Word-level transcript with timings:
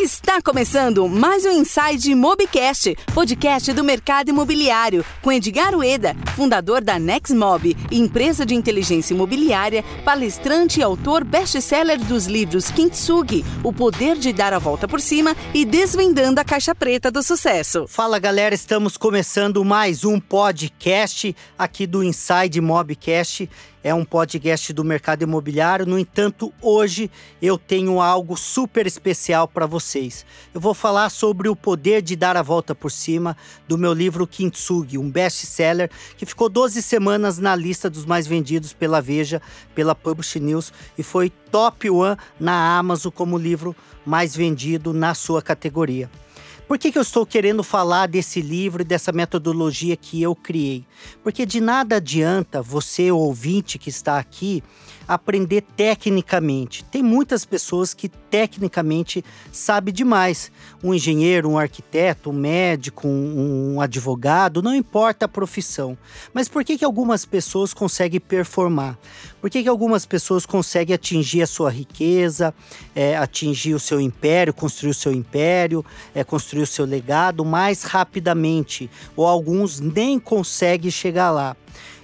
Está 0.00 0.40
começando 0.40 1.08
mais 1.08 1.44
um 1.44 1.50
Inside 1.50 2.14
Mobcast, 2.14 2.96
podcast 3.12 3.72
do 3.72 3.82
mercado 3.82 4.28
imobiliário, 4.28 5.04
com 5.20 5.32
Edgar 5.32 5.74
Ueda, 5.74 6.14
fundador 6.36 6.84
da 6.84 7.00
Nexmob, 7.00 7.76
empresa 7.90 8.46
de 8.46 8.54
inteligência 8.54 9.12
imobiliária, 9.12 9.84
palestrante 10.04 10.78
e 10.78 10.84
autor 10.84 11.24
best-seller 11.24 11.98
dos 11.98 12.26
livros 12.26 12.70
Kintsugi, 12.70 13.44
O 13.64 13.72
Poder 13.72 14.16
de 14.16 14.32
Dar 14.32 14.52
a 14.52 14.60
Volta 14.60 14.86
por 14.86 15.00
Cima 15.00 15.36
e 15.52 15.64
Desvendando 15.64 16.40
a 16.40 16.44
Caixa 16.44 16.76
Preta 16.76 17.10
do 17.10 17.20
Sucesso. 17.20 17.88
Fala 17.88 18.20
galera, 18.20 18.54
estamos 18.54 18.96
começando 18.96 19.64
mais 19.64 20.04
um 20.04 20.20
podcast 20.20 21.34
aqui 21.58 21.88
do 21.88 22.04
Inside 22.04 22.60
Mobcast 22.60 23.50
é 23.88 23.94
um 23.94 24.04
podcast 24.04 24.70
do 24.74 24.84
mercado 24.84 25.22
imobiliário. 25.22 25.86
No 25.86 25.98
entanto, 25.98 26.52
hoje 26.60 27.10
eu 27.40 27.56
tenho 27.56 28.02
algo 28.02 28.36
super 28.36 28.86
especial 28.86 29.48
para 29.48 29.64
vocês. 29.64 30.26
Eu 30.52 30.60
vou 30.60 30.74
falar 30.74 31.08
sobre 31.08 31.48
o 31.48 31.56
poder 31.56 32.02
de 32.02 32.14
dar 32.14 32.36
a 32.36 32.42
volta 32.42 32.74
por 32.74 32.90
cima 32.90 33.34
do 33.66 33.78
meu 33.78 33.94
livro 33.94 34.26
Kintsugi, 34.26 34.98
um 34.98 35.10
best-seller 35.10 35.90
que 36.18 36.26
ficou 36.26 36.50
12 36.50 36.82
semanas 36.82 37.38
na 37.38 37.56
lista 37.56 37.88
dos 37.88 38.04
mais 38.04 38.26
vendidos 38.26 38.74
pela 38.74 39.00
Veja, 39.00 39.40
pela 39.74 39.94
Publish 39.94 40.38
News 40.38 40.70
e 40.98 41.02
foi 41.02 41.30
top 41.30 41.88
one 41.88 42.18
na 42.38 42.76
Amazon 42.76 43.10
como 43.10 43.38
livro 43.38 43.74
mais 44.04 44.36
vendido 44.36 44.92
na 44.92 45.14
sua 45.14 45.40
categoria. 45.40 46.10
Por 46.68 46.78
que, 46.78 46.92
que 46.92 46.98
eu 46.98 47.02
estou 47.02 47.24
querendo 47.24 47.64
falar 47.64 48.06
desse 48.06 48.42
livro 48.42 48.82
e 48.82 48.84
dessa 48.84 49.10
metodologia 49.10 49.96
que 49.96 50.20
eu 50.20 50.36
criei? 50.36 50.84
Porque 51.22 51.46
de 51.46 51.62
nada 51.62 51.96
adianta 51.96 52.60
você, 52.60 53.10
ouvinte 53.10 53.78
que 53.78 53.88
está 53.88 54.18
aqui, 54.18 54.62
aprender 55.08 55.62
tecnicamente. 55.74 56.84
Tem 56.84 57.02
muitas 57.02 57.46
pessoas 57.46 57.94
que 57.94 58.08
tecnicamente 58.08 59.24
sabem 59.50 59.92
demais. 59.92 60.52
Um 60.84 60.92
engenheiro, 60.92 61.48
um 61.48 61.58
arquiteto, 61.58 62.28
um 62.28 62.34
médico, 62.34 63.08
um, 63.08 63.76
um 63.76 63.80
advogado, 63.80 64.62
não 64.62 64.74
importa 64.74 65.24
a 65.24 65.28
profissão. 65.28 65.96
Mas 66.34 66.46
por 66.46 66.62
que, 66.62 66.76
que 66.76 66.84
algumas 66.84 67.24
pessoas 67.24 67.72
conseguem 67.72 68.20
performar? 68.20 68.98
Por 69.40 69.48
que, 69.48 69.62
que 69.62 69.68
algumas 69.68 70.04
pessoas 70.04 70.44
conseguem 70.44 70.94
atingir 70.94 71.40
a 71.42 71.46
sua 71.46 71.70
riqueza, 71.70 72.54
é, 72.94 73.16
atingir 73.16 73.72
o 73.74 73.80
seu 73.80 74.00
império, 74.00 74.52
construir 74.52 74.90
o 74.90 74.94
seu 74.94 75.12
império, 75.12 75.84
é, 76.14 76.22
construir 76.22 76.62
o 76.62 76.66
seu 76.66 76.84
legado 76.84 77.44
mais 77.44 77.82
rapidamente? 77.82 78.90
Ou 79.16 79.26
alguns 79.26 79.80
nem 79.80 80.18
conseguem 80.18 80.90
chegar 80.90 81.30
lá. 81.30 81.56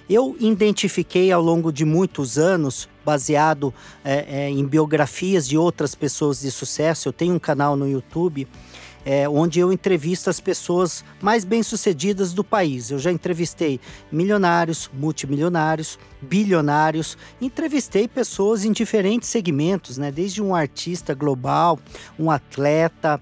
Eu 0.09 0.35
identifiquei 0.39 1.31
ao 1.31 1.41
longo 1.41 1.71
de 1.71 1.83
muitos 1.83 2.37
anos, 2.37 2.87
baseado 3.05 3.73
é, 4.03 4.25
é, 4.27 4.49
em 4.49 4.65
biografias 4.65 5.47
de 5.47 5.57
outras 5.57 5.93
pessoas 5.93 6.41
de 6.41 6.51
sucesso, 6.51 7.09
eu 7.09 7.13
tenho 7.13 7.35
um 7.35 7.39
canal 7.39 7.75
no 7.75 7.87
YouTube 7.87 8.47
é, 9.05 9.29
onde 9.29 9.59
eu 9.59 9.71
entrevisto 9.71 10.29
as 10.29 10.39
pessoas 10.39 11.05
mais 11.21 11.45
bem-sucedidas 11.45 12.33
do 12.33 12.43
país. 12.43 12.89
Eu 12.89 12.97
já 12.97 13.11
entrevistei 13.11 13.79
milionários, 14.11 14.89
multimilionários, 14.91 15.99
bilionários, 16.19 17.15
entrevistei 17.39 18.07
pessoas 18.07 18.65
em 18.65 18.71
diferentes 18.71 19.29
segmentos, 19.29 19.97
né? 19.97 20.11
desde 20.11 20.41
um 20.41 20.55
artista 20.55 21.13
global, 21.13 21.79
um 22.17 22.31
atleta, 22.31 23.21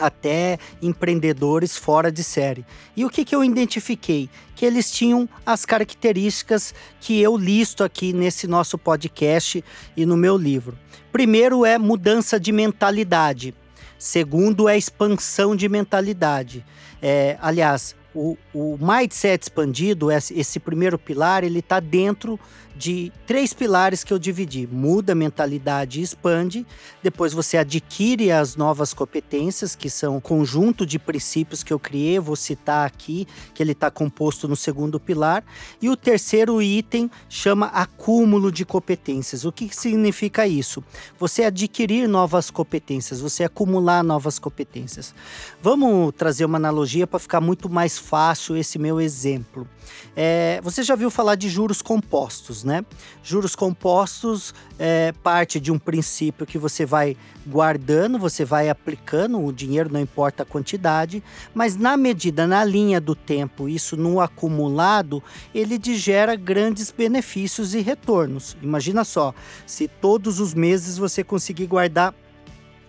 até 0.00 0.58
empreendedores 0.80 1.76
fora 1.76 2.10
de 2.10 2.24
série. 2.24 2.64
E 2.96 3.04
o 3.04 3.10
que, 3.10 3.24
que 3.24 3.34
eu 3.34 3.44
identifiquei? 3.44 4.28
Que 4.54 4.64
eles 4.66 4.90
tinham 4.90 5.28
as 5.44 5.64
características 5.64 6.74
que 7.00 7.20
eu 7.20 7.36
listo 7.36 7.84
aqui 7.84 8.12
nesse 8.12 8.46
nosso 8.46 8.76
podcast 8.78 9.64
e 9.96 10.06
no 10.06 10.16
meu 10.16 10.36
livro. 10.36 10.78
Primeiro 11.12 11.64
é 11.64 11.78
mudança 11.78 12.38
de 12.38 12.52
mentalidade. 12.52 13.54
Segundo 13.98 14.68
é 14.68 14.78
expansão 14.78 15.54
de 15.54 15.68
mentalidade. 15.68 16.64
É, 17.02 17.36
aliás, 17.40 17.94
o, 18.14 18.36
o 18.52 18.78
mindset 18.80 19.44
expandido, 19.44 20.10
esse 20.10 20.58
primeiro 20.58 20.98
pilar, 20.98 21.44
ele 21.44 21.60
está 21.60 21.78
dentro 21.78 22.38
de 22.80 23.12
três 23.26 23.52
pilares 23.52 24.02
que 24.02 24.10
eu 24.10 24.18
dividi: 24.18 24.66
muda 24.66 25.12
a 25.12 25.14
mentalidade 25.14 26.00
e 26.00 26.02
expande. 26.02 26.66
Depois 27.02 27.34
você 27.34 27.58
adquire 27.58 28.32
as 28.32 28.56
novas 28.56 28.94
competências, 28.94 29.76
que 29.76 29.90
são 29.90 30.16
um 30.16 30.20
conjunto 30.20 30.86
de 30.86 30.98
princípios 30.98 31.62
que 31.62 31.72
eu 31.72 31.78
criei, 31.78 32.18
vou 32.18 32.36
citar 32.36 32.86
aqui, 32.86 33.28
que 33.54 33.62
ele 33.62 33.72
está 33.72 33.90
composto 33.90 34.48
no 34.48 34.56
segundo 34.56 34.98
pilar. 34.98 35.44
E 35.80 35.90
o 35.90 35.96
terceiro 35.96 36.62
item 36.62 37.10
chama 37.28 37.66
acúmulo 37.66 38.50
de 38.50 38.64
competências. 38.64 39.44
O 39.44 39.52
que 39.52 39.68
significa 39.74 40.46
isso? 40.46 40.82
Você 41.18 41.44
adquirir 41.44 42.08
novas 42.08 42.50
competências, 42.50 43.20
você 43.20 43.44
acumular 43.44 44.02
novas 44.02 44.38
competências. 44.38 45.14
Vamos 45.62 46.14
trazer 46.16 46.46
uma 46.46 46.56
analogia 46.56 47.06
para 47.06 47.18
ficar 47.18 47.42
muito 47.42 47.68
mais 47.68 47.98
fácil 48.00 48.56
esse 48.56 48.78
meu 48.78 49.00
exemplo. 49.00 49.68
É, 50.16 50.60
você 50.62 50.82
já 50.82 50.94
viu 50.94 51.10
falar 51.10 51.34
de 51.36 51.48
juros 51.48 51.80
compostos, 51.80 52.64
né? 52.64 52.84
Juros 53.22 53.54
compostos 53.54 54.54
é 54.78 55.12
parte 55.22 55.60
de 55.60 55.70
um 55.70 55.78
princípio 55.78 56.46
que 56.46 56.58
você 56.58 56.84
vai 56.84 57.16
guardando, 57.46 58.18
você 58.18 58.44
vai 58.44 58.68
aplicando, 58.68 59.42
o 59.42 59.52
dinheiro 59.52 59.92
não 59.92 60.00
importa 60.00 60.42
a 60.42 60.46
quantidade, 60.46 61.22
mas 61.54 61.76
na 61.76 61.96
medida, 61.96 62.46
na 62.46 62.64
linha 62.64 63.00
do 63.00 63.14
tempo, 63.14 63.68
isso 63.68 63.96
no 63.96 64.20
acumulado, 64.20 65.22
ele 65.54 65.78
gera 65.96 66.34
grandes 66.34 66.90
benefícios 66.90 67.74
e 67.74 67.80
retornos. 67.80 68.56
Imagina 68.62 69.04
só, 69.04 69.34
se 69.66 69.88
todos 69.88 70.40
os 70.40 70.54
meses 70.54 70.98
você 70.98 71.24
conseguir 71.24 71.66
guardar 71.66 72.14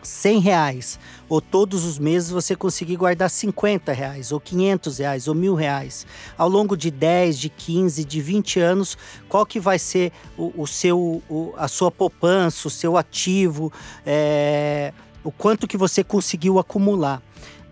100 0.03 0.39
reais, 0.39 0.99
ou 1.29 1.39
todos 1.39 1.85
os 1.85 1.99
meses 1.99 2.29
você 2.29 2.55
conseguir 2.55 2.95
guardar 2.95 3.29
50 3.29 3.93
reais, 3.93 4.31
ou 4.31 4.39
500 4.39 4.97
reais, 4.97 5.27
ou 5.27 5.35
mil 5.35 5.53
reais, 5.53 6.05
ao 6.37 6.49
longo 6.49 6.75
de 6.75 6.89
10, 6.89 7.39
de 7.39 7.49
15, 7.49 8.03
de 8.03 8.21
20 8.21 8.59
anos, 8.59 8.97
qual 9.29 9.45
que 9.45 9.59
vai 9.59 9.77
ser 9.77 10.11
o, 10.37 10.51
o 10.63 10.67
seu, 10.67 11.21
o, 11.29 11.53
a 11.57 11.67
sua 11.67 11.91
poupança, 11.91 12.67
o 12.67 12.71
seu 12.71 12.97
ativo, 12.97 13.71
é, 14.05 14.93
o 15.23 15.31
quanto 15.31 15.67
que 15.67 15.77
você 15.77 16.03
conseguiu 16.03 16.59
acumular. 16.59 17.21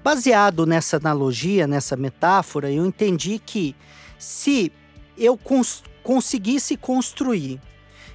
Baseado 0.03 0.65
nessa 0.65 0.97
analogia, 0.97 1.67
nessa 1.67 1.95
metáfora, 1.95 2.71
eu 2.71 2.85
entendi 2.85 3.39
que 3.43 3.75
se 4.17 4.71
eu 5.17 5.37
cons 5.37 5.83
conseguisse 6.01 6.75
construir 6.77 7.59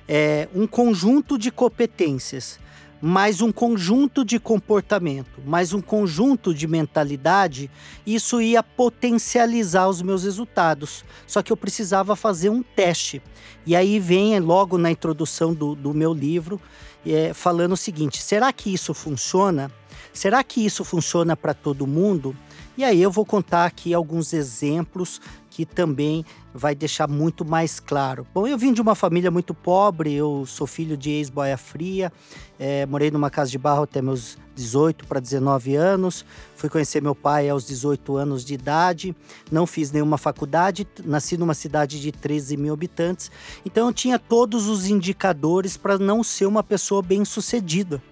é, 0.08 0.48
um 0.54 0.66
conjunto 0.66 1.38
de 1.38 1.50
competências 1.50 2.58
mais 3.06 3.42
um 3.42 3.52
conjunto 3.52 4.24
de 4.24 4.40
comportamento, 4.40 5.42
mais 5.44 5.74
um 5.74 5.82
conjunto 5.82 6.54
de 6.54 6.66
mentalidade, 6.66 7.70
isso 8.06 8.40
ia 8.40 8.62
potencializar 8.62 9.86
os 9.90 10.00
meus 10.00 10.24
resultados. 10.24 11.04
Só 11.26 11.42
que 11.42 11.52
eu 11.52 11.56
precisava 11.56 12.16
fazer 12.16 12.48
um 12.48 12.62
teste. 12.62 13.20
E 13.66 13.76
aí 13.76 14.00
vem 14.00 14.40
logo 14.40 14.78
na 14.78 14.90
introdução 14.90 15.52
do, 15.52 15.74
do 15.74 15.92
meu 15.92 16.14
livro, 16.14 16.58
é, 17.06 17.34
falando 17.34 17.72
o 17.72 17.76
seguinte: 17.76 18.22
será 18.22 18.50
que 18.54 18.72
isso 18.72 18.94
funciona? 18.94 19.70
Será 20.10 20.42
que 20.42 20.64
isso 20.64 20.82
funciona 20.82 21.36
para 21.36 21.52
todo 21.52 21.86
mundo? 21.86 22.34
E 22.74 22.84
aí 22.84 23.02
eu 23.02 23.10
vou 23.10 23.26
contar 23.26 23.66
aqui 23.66 23.92
alguns 23.92 24.32
exemplos 24.32 25.20
que 25.54 25.64
também 25.64 26.24
vai 26.52 26.74
deixar 26.74 27.08
muito 27.08 27.44
mais 27.44 27.78
claro. 27.78 28.26
Bom, 28.34 28.44
eu 28.44 28.58
vim 28.58 28.72
de 28.72 28.82
uma 28.82 28.96
família 28.96 29.30
muito 29.30 29.54
pobre, 29.54 30.12
eu 30.12 30.44
sou 30.46 30.66
filho 30.66 30.96
de 30.96 31.10
ex-boia 31.10 31.56
fria, 31.56 32.12
é, 32.58 32.84
morei 32.86 33.08
numa 33.08 33.30
casa 33.30 33.52
de 33.52 33.58
barro 33.58 33.84
até 33.84 34.02
meus 34.02 34.36
18 34.56 35.06
para 35.06 35.20
19 35.20 35.76
anos, 35.76 36.26
fui 36.56 36.68
conhecer 36.68 37.00
meu 37.00 37.14
pai 37.14 37.48
aos 37.48 37.64
18 37.68 38.16
anos 38.16 38.44
de 38.44 38.52
idade, 38.52 39.14
não 39.48 39.64
fiz 39.64 39.92
nenhuma 39.92 40.18
faculdade, 40.18 40.88
nasci 41.04 41.36
numa 41.36 41.54
cidade 41.54 42.00
de 42.00 42.10
13 42.10 42.56
mil 42.56 42.74
habitantes, 42.74 43.30
então 43.64 43.86
eu 43.86 43.92
tinha 43.92 44.18
todos 44.18 44.66
os 44.66 44.86
indicadores 44.86 45.76
para 45.76 45.98
não 45.98 46.24
ser 46.24 46.46
uma 46.46 46.64
pessoa 46.64 47.00
bem-sucedida. 47.00 48.02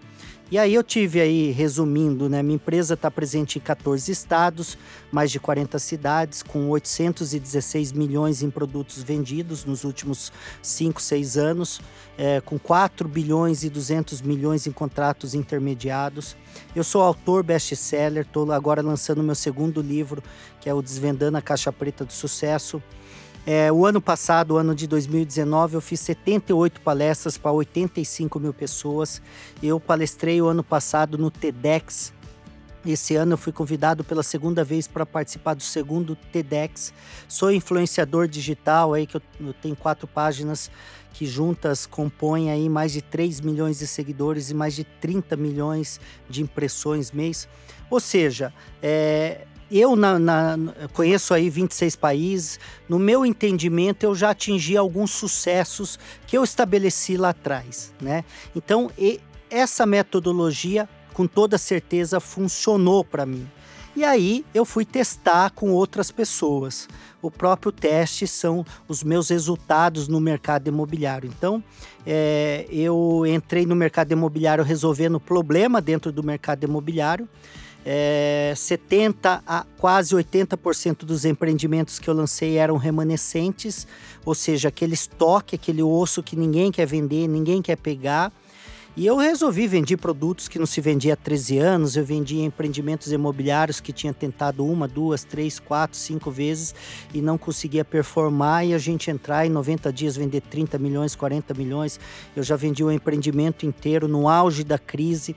E 0.53 0.59
aí 0.59 0.75
eu 0.75 0.83
tive 0.83 1.19
aí, 1.19 1.51
resumindo, 1.51 2.29
né, 2.29 2.43
minha 2.43 2.57
empresa 2.57 2.93
está 2.93 3.11
presente 3.11 3.57
em 3.57 3.63
14 3.63 4.13
estados, 4.13 4.77
mais 5.11 5.31
de 5.31 5.41
40 5.41 5.79
cidades, 5.79 6.43
com 6.43 6.69
816 6.69 7.91
milhões 7.93 8.43
em 8.43 8.51
produtos 8.51 9.03
vendidos 9.03 9.65
nos 9.65 9.83
últimos 9.83 10.31
5, 10.61 11.01
6 11.01 11.39
anos, 11.39 11.81
é, 12.19 12.43
com 12.43 12.59
4 12.59 13.09
bilhões 13.09 13.65
e 13.65 13.71
200 13.71 14.21
milhões 14.21 14.67
em 14.67 14.73
contratos 14.73 15.35
intermediados. 15.35 16.37
Eu 16.77 16.85
sou 16.85 17.01
autor 17.01 17.43
best-seller, 17.43 18.27
estou 18.27 18.53
agora 18.53 18.83
lançando 18.83 19.23
meu 19.23 19.35
segundo 19.35 19.81
livro, 19.81 20.23
que 20.61 20.69
é 20.69 20.75
o 20.75 20.83
Desvendando 20.83 21.39
a 21.39 21.41
Caixa 21.41 21.73
Preta 21.73 22.05
do 22.05 22.13
Sucesso. 22.13 22.83
É, 23.45 23.73
o 23.73 23.85
ano 23.85 24.01
passado, 24.01 24.53
o 24.53 24.57
ano 24.57 24.73
de 24.73 24.87
2019, 24.87 25.75
eu 25.75 25.81
fiz 25.81 25.99
78 26.01 26.81
palestras 26.81 27.37
para 27.37 27.51
85 27.51 28.39
mil 28.39 28.55
pessoas. 28.55 29.21
Eu 29.61 29.81
palestrei 29.81 30.41
o 30.41 30.47
ano 30.47 30.63
passado 30.63 31.19
no 31.19 31.29
TEDx 31.29 32.13
Esse 32.87 33.17
ano 33.17 33.33
eu 33.33 33.37
fui 33.37 33.53
convidado 33.53 34.05
pela 34.05 34.23
segunda 34.23 34.63
vez 34.63 34.87
para 34.87 35.05
participar 35.05 35.55
do 35.55 35.63
segundo 35.63 36.15
TEDx. 36.15 36.95
Sou 37.27 37.51
influenciador 37.51 38.29
digital 38.29 38.95
aí 38.95 39.09
que 39.09 39.17
eu, 39.17 39.23
eu, 39.41 39.53
tenho 39.53 39.75
quatro 39.75 40.07
páginas 40.07 40.71
que 41.13 41.27
juntas 41.27 41.85
compõem 41.85 42.51
aí 42.51 42.69
mais 42.69 42.93
de 42.93 43.03
3 43.03 43.41
milhões 43.41 43.81
de 43.81 43.89
seguidores 43.89 44.51
e 44.51 44.55
mais 44.55 44.75
de 44.75 44.85
30 44.85 45.37
milhões 45.37 46.01
de 46.31 46.43
impressões 46.43 47.11
mês. 47.11 47.49
Ou 47.91 47.99
seja, 47.99 48.55
é, 48.81 49.47
eu 49.73 49.97
na, 49.97 50.19
na, 50.19 50.59
conheço 50.93 51.33
aí 51.33 51.49
26 51.49 51.97
países. 51.97 52.61
No 52.89 52.99
meu 52.99 53.25
entendimento, 53.25 54.05
eu 54.05 54.15
já 54.15 54.31
atingi 54.31 54.77
alguns 54.77 55.11
sucessos 55.11 55.99
que 56.27 56.37
eu 56.37 56.45
estabeleci 56.45 57.17
lá 57.17 57.31
atrás, 57.31 57.93
né? 58.01 58.25
Então, 58.55 58.91
essa 59.51 59.87
metodologia 59.87 60.89
com 61.13 61.27
toda 61.27 61.59
certeza 61.59 62.21
funcionou 62.21 63.05
para 63.05 63.27
mim. 63.27 63.47
E 63.95 64.05
aí 64.05 64.45
eu 64.55 64.65
fui 64.65 64.87
testar 64.87 65.51
com 65.51 65.71
outras 65.71 66.11
pessoas. 66.11 66.89
O 67.21 67.31
próprio 67.31 67.71
teste 67.71 68.27
são 68.27 68.65
os 68.89 69.05
meus 69.05 69.29
resultados 69.29 70.09
no 70.09 70.19
mercado 70.19 70.67
imobiliário. 70.69 71.31
Então, 71.37 71.63
é, 72.07 72.67
eu 72.71 73.25
entrei 73.27 73.67
no 73.67 73.77
mercado 73.77 74.13
imobiliário 74.13 74.65
resolvendo 74.65 75.21
problema 75.21 75.81
dentro 75.81 76.11
do 76.11 76.23
mercado 76.23 76.65
imobiliário. 76.65 77.29
É, 77.85 78.55
70 78.57 79.43
a 79.47 79.67
quase 79.77 80.15
80% 80.15 80.99
dos 80.99 81.25
empreendimentos 81.25 81.99
que 81.99 82.09
eu 82.09 82.15
lancei 82.15 82.57
eram 82.57 82.77
remanescentes, 82.77 83.87
ou 84.25 84.35
seja, 84.35 84.69
aquele 84.69 84.95
estoque, 84.95 85.57
aquele 85.57 85.83
osso 85.83 86.23
que 86.23 86.37
ninguém 86.37 86.71
quer 86.71 86.87
vender, 86.87 87.27
ninguém 87.27 87.61
quer 87.61 87.77
pegar. 87.77 88.33
E 88.95 89.07
eu 89.07 89.17
resolvi 89.17 89.67
vender 89.67 89.97
produtos 89.97 90.49
que 90.49 90.59
não 90.59 90.67
se 90.67 90.79
vendia 90.79 91.15
há 91.15 91.17
13 91.17 91.57
anos, 91.57 91.97
eu 91.97 92.05
vendia 92.05 92.45
empreendimentos 92.45 93.11
imobiliários 93.11 93.81
que 93.81 93.91
tinha 93.91 94.13
tentado 94.13 94.67
uma, 94.67 94.87
duas, 94.87 95.25
três, 95.25 95.59
quatro, 95.59 95.97
cinco 95.97 96.31
vezes 96.31 96.75
e 97.15 97.23
não 97.23 97.39
conseguia 97.39 97.87
performar 97.87 98.67
e 98.67 98.75
a 98.75 98.79
gente 98.79 99.11
entrar 99.11 99.47
em 99.47 99.49
90 99.49 99.91
dias 99.91 100.15
vender 100.15 100.43
30 100.43 100.79
milhões, 100.79 101.17
40 101.17 101.55
milhões. 101.55 101.99
Eu 102.37 102.43
já 102.43 102.55
vendi 102.55 102.85
um 102.85 102.93
empreendimento 102.93 103.65
inteiro 103.65 104.07
no 104.07 104.29
auge 104.29 104.63
da 104.63 104.79
crise 104.79 105.35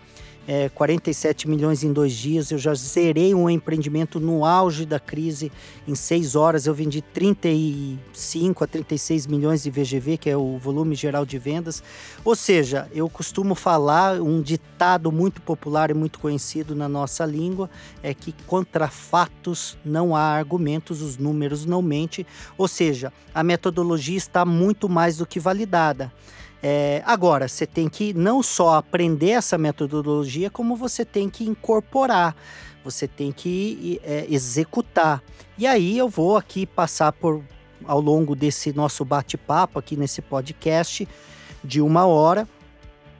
é, 0.47 0.69
47 0.69 1.47
milhões 1.47 1.83
em 1.83 1.91
dois 1.91 2.13
dias. 2.13 2.51
Eu 2.51 2.57
já 2.57 2.73
zerei 2.73 3.33
um 3.33 3.49
empreendimento 3.49 4.19
no 4.19 4.45
auge 4.45 4.85
da 4.85 4.99
crise. 4.99 5.51
Em 5.87 5.95
seis 5.95 6.35
horas 6.35 6.67
eu 6.67 6.73
vendi 6.73 7.01
35 7.01 8.63
a 8.63 8.67
36 8.67 9.27
milhões 9.27 9.63
de 9.63 9.71
VGV, 9.71 10.17
que 10.17 10.29
é 10.29 10.37
o 10.37 10.57
volume 10.57 10.95
geral 10.95 11.25
de 11.25 11.37
vendas. 11.37 11.81
Ou 12.23 12.35
seja, 12.35 12.87
eu 12.93 13.09
costumo 13.09 13.55
falar 13.55 14.21
um 14.21 14.41
ditado 14.41 15.11
muito 15.11 15.41
popular 15.41 15.89
e 15.89 15.93
muito 15.93 16.19
conhecido 16.19 16.75
na 16.75 16.87
nossa 16.87 17.25
língua: 17.25 17.69
é 18.03 18.13
que 18.13 18.33
contra 18.45 18.87
fatos 18.87 19.77
não 19.83 20.15
há 20.15 20.21
argumentos, 20.21 21.01
os 21.01 21.17
números 21.17 21.65
não 21.65 21.81
mentem. 21.81 22.25
Ou 22.57 22.67
seja, 22.67 23.11
a 23.33 23.43
metodologia 23.43 24.17
está 24.17 24.45
muito 24.45 24.87
mais 24.87 25.17
do 25.17 25.25
que 25.25 25.39
validada. 25.39 26.11
É, 26.61 27.03
agora, 27.05 27.47
você 27.47 27.65
tem 27.65 27.87
que 27.87 28.13
não 28.13 28.41
só 28.41 28.75
aprender 28.75 29.31
essa 29.31 29.57
metodologia, 29.57 30.49
como 30.49 30.75
você 30.75 31.05
tem 31.05 31.29
que 31.29 31.43
incorporar, 31.43 32.35
você 32.83 33.07
tem 33.07 33.31
que 33.31 33.99
é, 34.03 34.25
executar. 34.29 35.21
E 35.57 35.67
aí 35.67 35.97
eu 35.97 36.09
vou 36.09 36.37
aqui 36.37 36.65
passar 36.65 37.11
por 37.11 37.43
ao 37.83 37.99
longo 38.01 38.35
desse 38.35 38.73
nosso 38.73 39.05
bate-papo 39.05 39.77
aqui 39.77 39.95
nesse 39.95 40.21
podcast 40.21 41.07
de 41.63 41.81
uma 41.81 42.05
hora. 42.05 42.47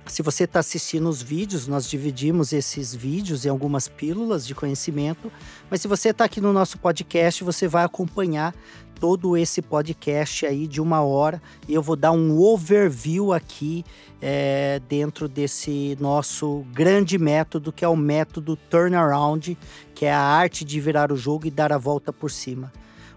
Se 0.08 0.22
você 0.22 0.44
está 0.44 0.60
assistindo 0.60 1.10
os 1.10 1.22
vídeos, 1.22 1.68
nós 1.68 1.90
dividimos 1.90 2.54
esses 2.54 2.94
vídeos 2.94 3.44
em 3.44 3.50
algumas 3.50 3.88
pílulas 3.88 4.46
de 4.46 4.54
conhecimento. 4.54 5.32
Mas 5.70 5.82
se 5.82 5.88
você 5.88 6.10
está 6.10 6.26
aqui 6.26 6.40
no 6.40 6.54
nosso 6.54 6.78
podcast, 6.78 7.44
você 7.44 7.68
vai 7.68 7.84
acompanhar 7.84 8.54
todo 9.00 9.38
esse 9.38 9.62
podcast 9.62 10.46
aí 10.46 10.68
de 10.68 10.82
uma 10.82 11.02
hora 11.02 11.42
e 11.68 11.74
eu 11.74 11.82
vou 11.82 11.96
dar 11.96 12.12
um 12.12 12.40
overview 12.40 13.34
aqui 13.34 13.84
é, 14.22 14.82
dentro 14.88 15.28
desse 15.28 15.98
nosso 16.00 16.66
grande 16.72 17.18
método 17.18 17.72
que 17.72 17.86
é 17.86 17.88
o 17.88 17.96
método 17.96 18.56
turnaround, 18.56 19.58
que 19.94 20.06
é 20.06 20.14
a 20.14 20.20
arte 20.20 20.64
de 20.66 20.80
virar 20.80 21.12
o 21.12 21.18
jogo 21.18 21.48
e 21.48 21.52
dar 21.52 21.72
a 21.72 21.78
volta 21.78 22.12
por 22.12 22.32
cima. 22.32 22.72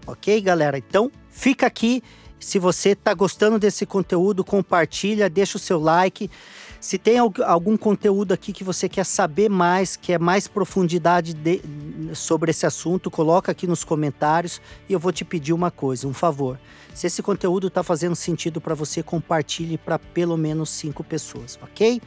Ok, 0.05 0.41
galera? 0.41 0.77
Então 0.77 1.11
fica 1.29 1.65
aqui. 1.65 2.03
Se 2.39 2.57
você 2.57 2.91
está 2.91 3.13
gostando 3.13 3.59
desse 3.59 3.85
conteúdo, 3.85 4.45
compartilha, 4.45 5.29
deixa 5.29 5.57
o 5.57 5.59
seu 5.59 5.79
like. 5.79 6.29
Se 6.79 6.97
tem 6.97 7.17
algum 7.17 7.75
conteúdo 7.75 8.33
aqui 8.33 8.53
que 8.53 8.63
você 8.63 8.87
quer 8.87 9.05
saber 9.05 9.49
mais, 9.49 9.97
quer 9.97 10.17
mais 10.17 10.47
profundidade 10.47 11.33
de, 11.33 11.61
sobre 12.13 12.51
esse 12.51 12.65
assunto, 12.65 13.11
coloca 13.11 13.51
aqui 13.51 13.67
nos 13.67 13.83
comentários 13.83 14.61
e 14.87 14.93
eu 14.93 14.99
vou 14.99 15.11
te 15.11 15.25
pedir 15.25 15.51
uma 15.51 15.69
coisa, 15.69 16.07
um 16.07 16.13
favor. 16.13 16.57
Se 16.93 17.05
esse 17.07 17.21
conteúdo 17.21 17.67
está 17.67 17.83
fazendo 17.83 18.15
sentido 18.15 18.61
para 18.61 18.73
você, 18.73 19.03
compartilhe 19.03 19.77
para 19.77 19.99
pelo 19.99 20.37
menos 20.37 20.69
cinco 20.69 21.03
pessoas, 21.03 21.59
ok? 21.61 22.01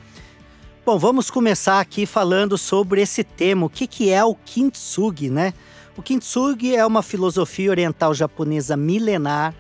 Bom, 0.87 0.99
vamos 0.99 1.31
começar 1.31 1.79
aqui 1.79 2.07
falando 2.07 2.57
sobre 2.57 3.03
esse 3.03 3.23
tema, 3.23 3.67
o 3.67 3.71
que, 3.71 3.87
que 3.87 4.11
é 4.11 4.25
o 4.25 4.35
kintsugi, 4.35 5.29
né? 5.29 5.53
O 5.97 6.03
kintsugi 6.03 6.75
é 6.75 6.85
uma 6.85 7.03
filosofia 7.03 7.71
oriental 7.71 8.15
japonesa 8.15 8.75
milenar 8.75 9.55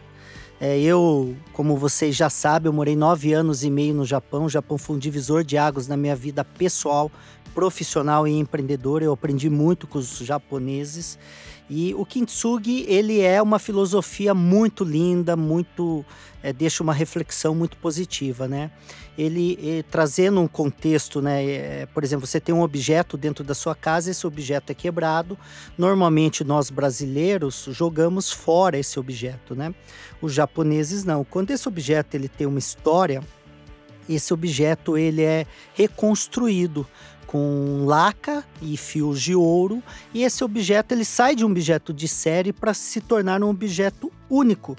é, 0.64 0.78
eu, 0.78 1.34
como 1.52 1.76
vocês 1.76 2.14
já 2.14 2.30
sabem, 2.30 2.68
eu 2.68 2.72
morei 2.72 2.94
nove 2.94 3.32
anos 3.32 3.64
e 3.64 3.68
meio 3.68 3.92
no 3.92 4.06
Japão. 4.06 4.44
O 4.44 4.48
Japão 4.48 4.78
foi 4.78 4.94
um 4.94 4.98
divisor 5.00 5.42
de 5.42 5.58
águas 5.58 5.88
na 5.88 5.96
minha 5.96 6.14
vida 6.14 6.44
pessoal, 6.44 7.10
profissional 7.52 8.28
e 8.28 8.38
empreendedora. 8.38 9.04
Eu 9.04 9.12
aprendi 9.12 9.50
muito 9.50 9.88
com 9.88 9.98
os 9.98 10.18
japoneses. 10.18 11.18
E 11.70 11.94
o 11.94 12.04
kintsugi, 12.04 12.84
ele 12.88 13.20
é 13.20 13.40
uma 13.40 13.58
filosofia 13.58 14.34
muito 14.34 14.84
linda, 14.84 15.36
muito 15.36 16.04
é, 16.42 16.52
deixa 16.52 16.82
uma 16.82 16.92
reflexão 16.92 17.54
muito 17.54 17.76
positiva, 17.76 18.48
né? 18.48 18.70
Ele, 19.16 19.58
ele 19.60 19.82
trazendo 19.82 20.40
um 20.40 20.48
contexto, 20.48 21.22
né? 21.22 21.44
É, 21.44 21.86
por 21.86 22.02
exemplo, 22.02 22.26
você 22.26 22.40
tem 22.40 22.54
um 22.54 22.62
objeto 22.62 23.16
dentro 23.16 23.44
da 23.44 23.54
sua 23.54 23.74
casa, 23.74 24.10
esse 24.10 24.26
objeto 24.26 24.70
é 24.70 24.74
quebrado. 24.74 25.38
Normalmente 25.78 26.42
nós 26.42 26.68
brasileiros 26.68 27.68
jogamos 27.70 28.30
fora 28.32 28.78
esse 28.78 28.98
objeto, 28.98 29.54
né? 29.54 29.74
Os 30.20 30.32
japoneses 30.34 31.04
não. 31.04 31.24
Quando 31.24 31.52
esse 31.52 31.68
objeto 31.68 32.14
ele 32.16 32.28
tem 32.28 32.46
uma 32.46 32.58
história, 32.58 33.22
esse 34.08 34.34
objeto 34.34 34.98
ele 34.98 35.22
é 35.22 35.46
reconstruído 35.74 36.86
com 37.32 37.86
laca 37.86 38.44
e 38.60 38.76
fios 38.76 39.22
de 39.22 39.34
ouro, 39.34 39.82
e 40.12 40.22
esse 40.22 40.44
objeto 40.44 40.92
ele 40.92 41.02
sai 41.02 41.34
de 41.34 41.46
um 41.46 41.50
objeto 41.50 41.90
de 41.90 42.06
série 42.06 42.52
para 42.52 42.74
se 42.74 43.00
tornar 43.00 43.42
um 43.42 43.48
objeto 43.48 44.12
único. 44.28 44.76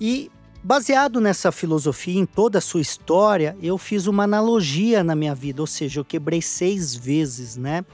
E 0.00 0.30
baseado 0.64 1.20
nessa 1.20 1.52
filosofia, 1.52 2.18
em 2.18 2.24
toda 2.24 2.56
a 2.56 2.62
sua 2.62 2.80
história, 2.80 3.54
eu 3.62 3.76
fiz 3.76 4.06
uma 4.06 4.24
analogia 4.24 5.04
na 5.04 5.14
minha 5.14 5.34
vida, 5.34 5.60
ou 5.60 5.66
seja, 5.66 6.00
eu 6.00 6.04
quebrei 6.04 6.40
seis 6.40 6.94
vezes, 6.94 7.58
né? 7.58 7.84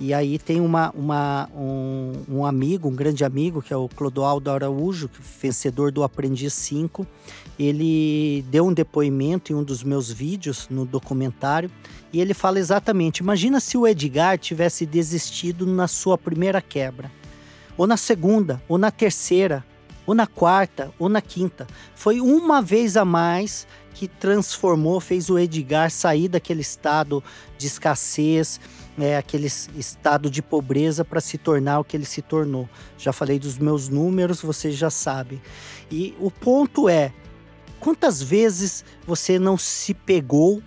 E 0.00 0.12
aí 0.12 0.38
tem 0.38 0.60
uma, 0.60 0.90
uma, 0.90 1.48
um, 1.54 2.12
um, 2.28 2.46
amigo, 2.46 2.88
um 2.88 2.94
grande 2.94 3.24
amigo, 3.24 3.62
que 3.62 3.72
é 3.72 3.76
o 3.76 3.88
Clodoaldo 3.88 4.50
Araújo, 4.50 5.08
vencedor 5.40 5.92
do 5.92 6.02
Aprendiz 6.02 6.52
5. 6.54 7.06
Ele 7.58 8.44
deu 8.50 8.66
um 8.66 8.72
depoimento 8.72 9.52
em 9.52 9.54
um 9.54 9.62
dos 9.62 9.82
meus 9.82 10.10
vídeos 10.10 10.66
no 10.68 10.84
documentário 10.84 11.70
e 12.12 12.20
ele 12.20 12.34
fala 12.34 12.58
exatamente: 12.58 13.18
imagina 13.18 13.60
se 13.60 13.76
o 13.76 13.86
Edgar 13.86 14.38
tivesse 14.38 14.84
desistido 14.84 15.66
na 15.66 15.86
sua 15.86 16.18
primeira 16.18 16.60
quebra, 16.60 17.10
ou 17.76 17.86
na 17.86 17.96
segunda, 17.96 18.62
ou 18.68 18.78
na 18.78 18.90
terceira, 18.90 19.64
ou 20.06 20.14
na 20.14 20.26
quarta, 20.26 20.92
ou 20.98 21.08
na 21.08 21.20
quinta. 21.20 21.66
Foi 21.94 22.20
uma 22.20 22.60
vez 22.60 22.96
a 22.96 23.04
mais 23.04 23.66
que 23.94 24.08
transformou, 24.08 25.00
fez 25.00 25.30
o 25.30 25.38
Edgar 25.38 25.90
sair 25.90 26.28
daquele 26.28 26.62
estado 26.62 27.22
de 27.56 27.66
escassez 27.66 28.58
é, 28.98 29.16
aquele 29.16 29.46
estado 29.46 30.30
de 30.30 30.42
pobreza 30.42 31.04
para 31.04 31.20
se 31.20 31.38
tornar 31.38 31.80
o 31.80 31.84
que 31.84 31.96
ele 31.96 32.04
se 32.04 32.22
tornou. 32.22 32.68
Já 32.98 33.12
falei 33.12 33.38
dos 33.38 33.58
meus 33.58 33.88
números, 33.88 34.42
vocês 34.42 34.74
já 34.76 34.90
sabem. 34.90 35.40
E 35.90 36.14
o 36.18 36.30
ponto 36.30 36.88
é: 36.88 37.12
quantas 37.80 38.22
vezes 38.22 38.84
você 39.06 39.38
não 39.38 39.56
se 39.56 39.94
pegou 39.94 40.62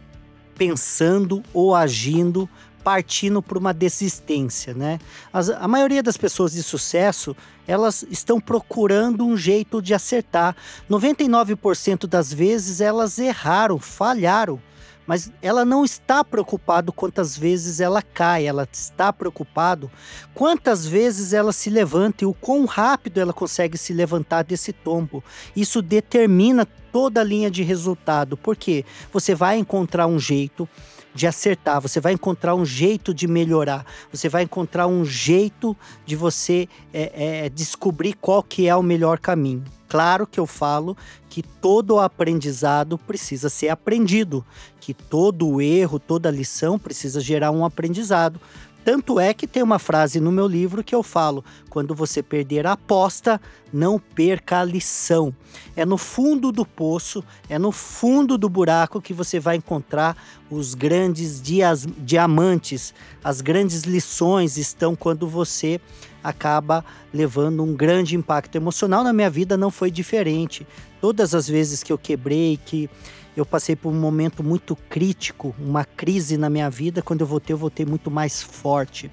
pensando 0.58 1.44
ou 1.54 1.76
agindo 1.76 2.50
partindo 2.84 3.42
para 3.42 3.58
uma 3.58 3.74
desistência, 3.74 4.72
né? 4.76 5.00
As, 5.34 5.50
a 5.50 5.68
maioria 5.68 6.04
das 6.04 6.18
pessoas 6.18 6.52
de 6.52 6.62
sucesso, 6.62 7.36
elas 7.68 8.06
estão 8.12 8.40
procurando 8.40 9.26
um 9.26 9.36
jeito 9.36 9.82
de 9.82 9.92
acertar. 9.92 10.56
99% 10.88 12.06
das 12.06 12.32
vezes 12.32 12.82
elas 12.82 13.18
erraram, 13.18 13.80
falharam 13.80 14.62
mas 15.06 15.32
ela 15.42 15.64
não 15.64 15.86
está 15.86 16.24
preocupado 16.24 16.92
quantas 16.92 17.38
vezes 17.38 17.80
ela 17.80 18.02
cai, 18.02 18.46
ela 18.48 18.68
está 18.72 19.14
preocupado 19.14 19.90
quantas 20.34 20.86
vezes 20.86 21.34
ela 21.34 21.54
se 21.54 21.70
levanta 21.70 22.24
e 22.24 22.28
o 22.28 22.34
quão 22.34 22.66
rápido 22.66 23.20
ela 23.20 23.34
consegue 23.34 23.78
se 23.78 23.94
levantar 23.94 24.44
desse 24.44 24.74
tombo. 24.74 25.24
Isso 25.56 25.82
determina 25.82 26.66
toda 26.92 27.22
a 27.22 27.24
linha 27.24 27.52
de 27.52 27.62
resultado, 27.64 28.38
porque 28.38 28.86
você 29.12 29.36
vai 29.36 29.58
encontrar 29.58 30.08
um 30.08 30.20
jeito 30.20 30.68
de 31.14 31.26
acertar, 31.26 31.80
você 31.80 32.02
vai 32.02 32.12
encontrar 32.12 32.56
um 32.56 32.66
jeito 32.66 33.14
de 33.14 33.26
melhorar, 33.26 33.86
você 34.12 34.28
vai 34.28 34.44
encontrar 34.44 34.86
um 34.86 35.06
jeito 35.06 35.76
de 36.06 36.16
você 36.16 36.68
é, 36.94 37.46
é, 37.46 37.50
descobrir 37.50 38.14
qual 38.14 38.44
que 38.44 38.68
é 38.68 38.76
o 38.76 38.84
melhor 38.84 39.18
caminho. 39.20 39.64
Claro 39.88 40.26
que 40.26 40.40
eu 40.40 40.46
falo 40.46 40.98
que 41.30 41.44
todo 41.44 42.00
aprendizado 42.00 42.98
precisa 42.98 43.50
ser 43.50 43.70
aprendido, 43.70 44.44
que 44.80 44.94
todo 44.94 45.62
erro, 45.62 46.00
toda 46.00 46.32
lição 46.32 46.80
precisa 46.80 47.20
gerar 47.20 47.52
um 47.52 47.66
aprendizado. 47.66 48.40
Tanto 48.86 49.20
é 49.20 49.34
que 49.34 49.48
tem 49.48 49.64
uma 49.64 49.80
frase 49.80 50.20
no 50.20 50.32
meu 50.32 50.46
livro 50.46 50.84
que 50.84 50.94
eu 50.94 51.02
falo: 51.02 51.44
quando 51.72 51.96
você 51.96 52.22
perder 52.22 52.68
a 52.68 52.74
aposta, 52.74 53.42
não 53.74 53.98
perca 53.98 54.60
a 54.60 54.64
lição. 54.64 55.34
É 55.76 55.84
no 55.84 55.98
fundo 55.98 56.52
do 56.52 56.64
poço, 56.64 57.24
é 57.50 57.58
no 57.58 57.72
fundo 57.72 58.38
do 58.38 58.48
buraco 58.48 59.02
que 59.02 59.12
você 59.12 59.40
vai 59.40 59.56
encontrar 59.56 60.16
os 60.52 60.76
grandes 60.76 61.42
dias, 61.42 61.88
diamantes. 61.98 62.94
As 63.24 63.42
grandes 63.42 63.82
lições 63.82 64.56
estão 64.56 64.96
quando 64.96 65.28
você 65.28 65.82
acaba 66.26 66.84
levando 67.14 67.64
um 67.64 67.76
grande 67.76 68.16
impacto 68.16 68.56
emocional. 68.56 69.04
Na 69.04 69.14
minha 69.14 69.30
vida 69.30 69.56
não 69.56 69.70
foi 69.70 69.92
diferente. 69.92 70.66
Todas 71.00 71.36
as 71.36 71.48
vezes 71.48 71.84
que 71.84 71.94
eu 71.94 71.98
quebrei, 72.00 72.60
que 72.66 72.90
eu 73.38 73.46
passei 73.46 73.76
por 73.76 73.90
um 73.90 74.00
momento 74.00 74.44
muito 74.44 74.76
crítico, 74.76 75.56
uma 75.60 75.86
crise 75.86 76.36
na 76.36 76.50
minha 76.50 76.70
vida. 76.70 77.04
Quando 77.04 77.22
eu 77.22 77.28
voltei, 77.28 77.54
eu 77.54 77.58
voltei 77.58 77.86
muito 77.86 78.10
mais 78.10 78.42
forte, 78.42 79.12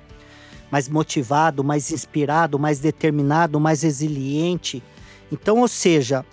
mais 0.71 0.89
motivado, 0.89 1.63
mais 1.63 1.93
inspirado, 1.93 2.59
mais 2.59 2.79
determinado, 2.79 3.61
mais 3.61 3.83
resiliente. 3.83 4.83
Então, 5.31 5.59
ou 5.61 5.69
seja, 5.69 6.25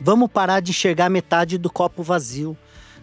vamos 0.00 0.30
parar 0.30 0.60
de 0.60 0.70
enxergar 0.70 1.10
metade 1.10 1.58
do 1.58 1.70
copo 1.70 2.02
vazio. 2.02 2.56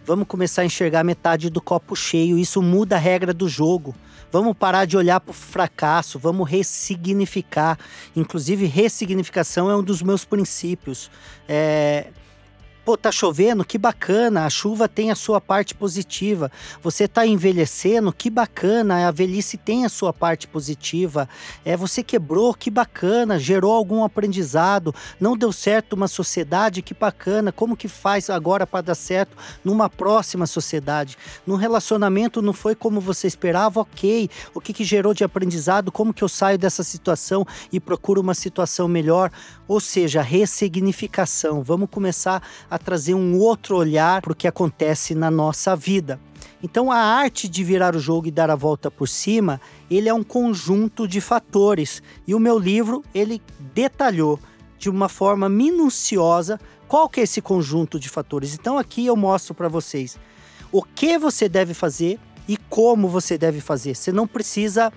Vamos 0.08 0.26
começar 0.26 0.62
a 0.62 0.64
enxergar 0.64 1.04
metade 1.04 1.50
do 1.50 1.60
copo 1.60 1.94
cheio. 1.94 2.38
Isso 2.38 2.62
muda 2.62 2.96
a 2.96 2.98
regra 2.98 3.34
do 3.34 3.46
jogo. 3.46 3.94
Vamos 4.32 4.56
parar 4.56 4.86
de 4.86 4.96
olhar 4.96 5.20
para 5.20 5.32
o 5.32 5.34
fracasso, 5.34 6.18
vamos 6.18 6.48
ressignificar. 6.48 7.78
Inclusive, 8.16 8.64
ressignificação 8.64 9.70
é 9.70 9.76
um 9.76 9.82
dos 9.82 10.00
meus 10.00 10.24
princípios. 10.24 11.10
É, 11.46 12.06
Pô, 12.88 12.96
tá 12.96 13.12
chovendo, 13.12 13.66
que 13.66 13.76
bacana, 13.76 14.46
a 14.46 14.48
chuva 14.48 14.88
tem 14.88 15.10
a 15.10 15.14
sua 15.14 15.42
parte 15.42 15.74
positiva. 15.74 16.50
Você 16.82 17.06
tá 17.06 17.26
envelhecendo, 17.26 18.10
que 18.10 18.30
bacana, 18.30 19.06
a 19.06 19.10
velhice 19.10 19.58
tem 19.58 19.84
a 19.84 19.90
sua 19.90 20.10
parte 20.10 20.48
positiva. 20.48 21.28
É, 21.66 21.76
você 21.76 22.02
quebrou, 22.02 22.54
que 22.54 22.70
bacana, 22.70 23.38
gerou 23.38 23.74
algum 23.74 24.02
aprendizado. 24.04 24.94
Não 25.20 25.36
deu 25.36 25.52
certo 25.52 25.92
uma 25.92 26.08
sociedade, 26.08 26.80
que 26.80 26.94
bacana. 26.94 27.52
Como 27.52 27.76
que 27.76 27.88
faz 27.88 28.30
agora 28.30 28.66
para 28.66 28.80
dar 28.80 28.94
certo 28.94 29.36
numa 29.62 29.90
próxima 29.90 30.46
sociedade? 30.46 31.18
No 31.46 31.56
relacionamento 31.56 32.40
não 32.40 32.54
foi 32.54 32.74
como 32.74 33.02
você 33.02 33.26
esperava, 33.26 33.80
ok. 33.80 34.30
O 34.54 34.62
que 34.62 34.72
que 34.72 34.82
gerou 34.82 35.12
de 35.12 35.24
aprendizado? 35.24 35.92
Como 35.92 36.14
que 36.14 36.24
eu 36.24 36.28
saio 36.28 36.56
dessa 36.56 36.82
situação 36.82 37.46
e 37.70 37.78
procuro 37.78 38.22
uma 38.22 38.32
situação 38.32 38.88
melhor? 38.88 39.30
Ou 39.66 39.78
seja, 39.78 40.22
ressignificação. 40.22 41.62
Vamos 41.62 41.90
começar 41.90 42.42
a 42.70 42.77
trazer 42.78 43.14
um 43.14 43.38
outro 43.38 43.76
olhar 43.76 44.22
para 44.22 44.32
o 44.32 44.36
que 44.36 44.48
acontece 44.48 45.14
na 45.14 45.30
nossa 45.30 45.74
vida. 45.74 46.20
Então 46.62 46.90
a 46.90 46.96
arte 46.96 47.48
de 47.48 47.62
virar 47.62 47.94
o 47.94 48.00
jogo 48.00 48.26
e 48.26 48.30
dar 48.30 48.50
a 48.50 48.56
volta 48.56 48.90
por 48.90 49.08
cima, 49.08 49.60
ele 49.90 50.08
é 50.08 50.14
um 50.14 50.24
conjunto 50.24 51.06
de 51.06 51.20
fatores. 51.20 52.02
E 52.26 52.34
o 52.34 52.40
meu 52.40 52.58
livro, 52.58 53.04
ele 53.14 53.40
detalhou 53.74 54.40
de 54.78 54.88
uma 54.88 55.08
forma 55.08 55.48
minuciosa 55.48 56.58
qual 56.86 57.08
que 57.08 57.20
é 57.20 57.24
esse 57.24 57.40
conjunto 57.40 57.98
de 57.98 58.08
fatores. 58.08 58.54
Então 58.54 58.78
aqui 58.78 59.06
eu 59.06 59.16
mostro 59.16 59.54
para 59.54 59.68
vocês 59.68 60.18
o 60.72 60.82
que 60.82 61.18
você 61.18 61.48
deve 61.48 61.74
fazer 61.74 62.18
e 62.48 62.56
como 62.56 63.08
você 63.08 63.36
deve 63.36 63.60
fazer. 63.60 63.94
Você 63.94 64.10
não 64.10 64.26
precisa 64.26 64.92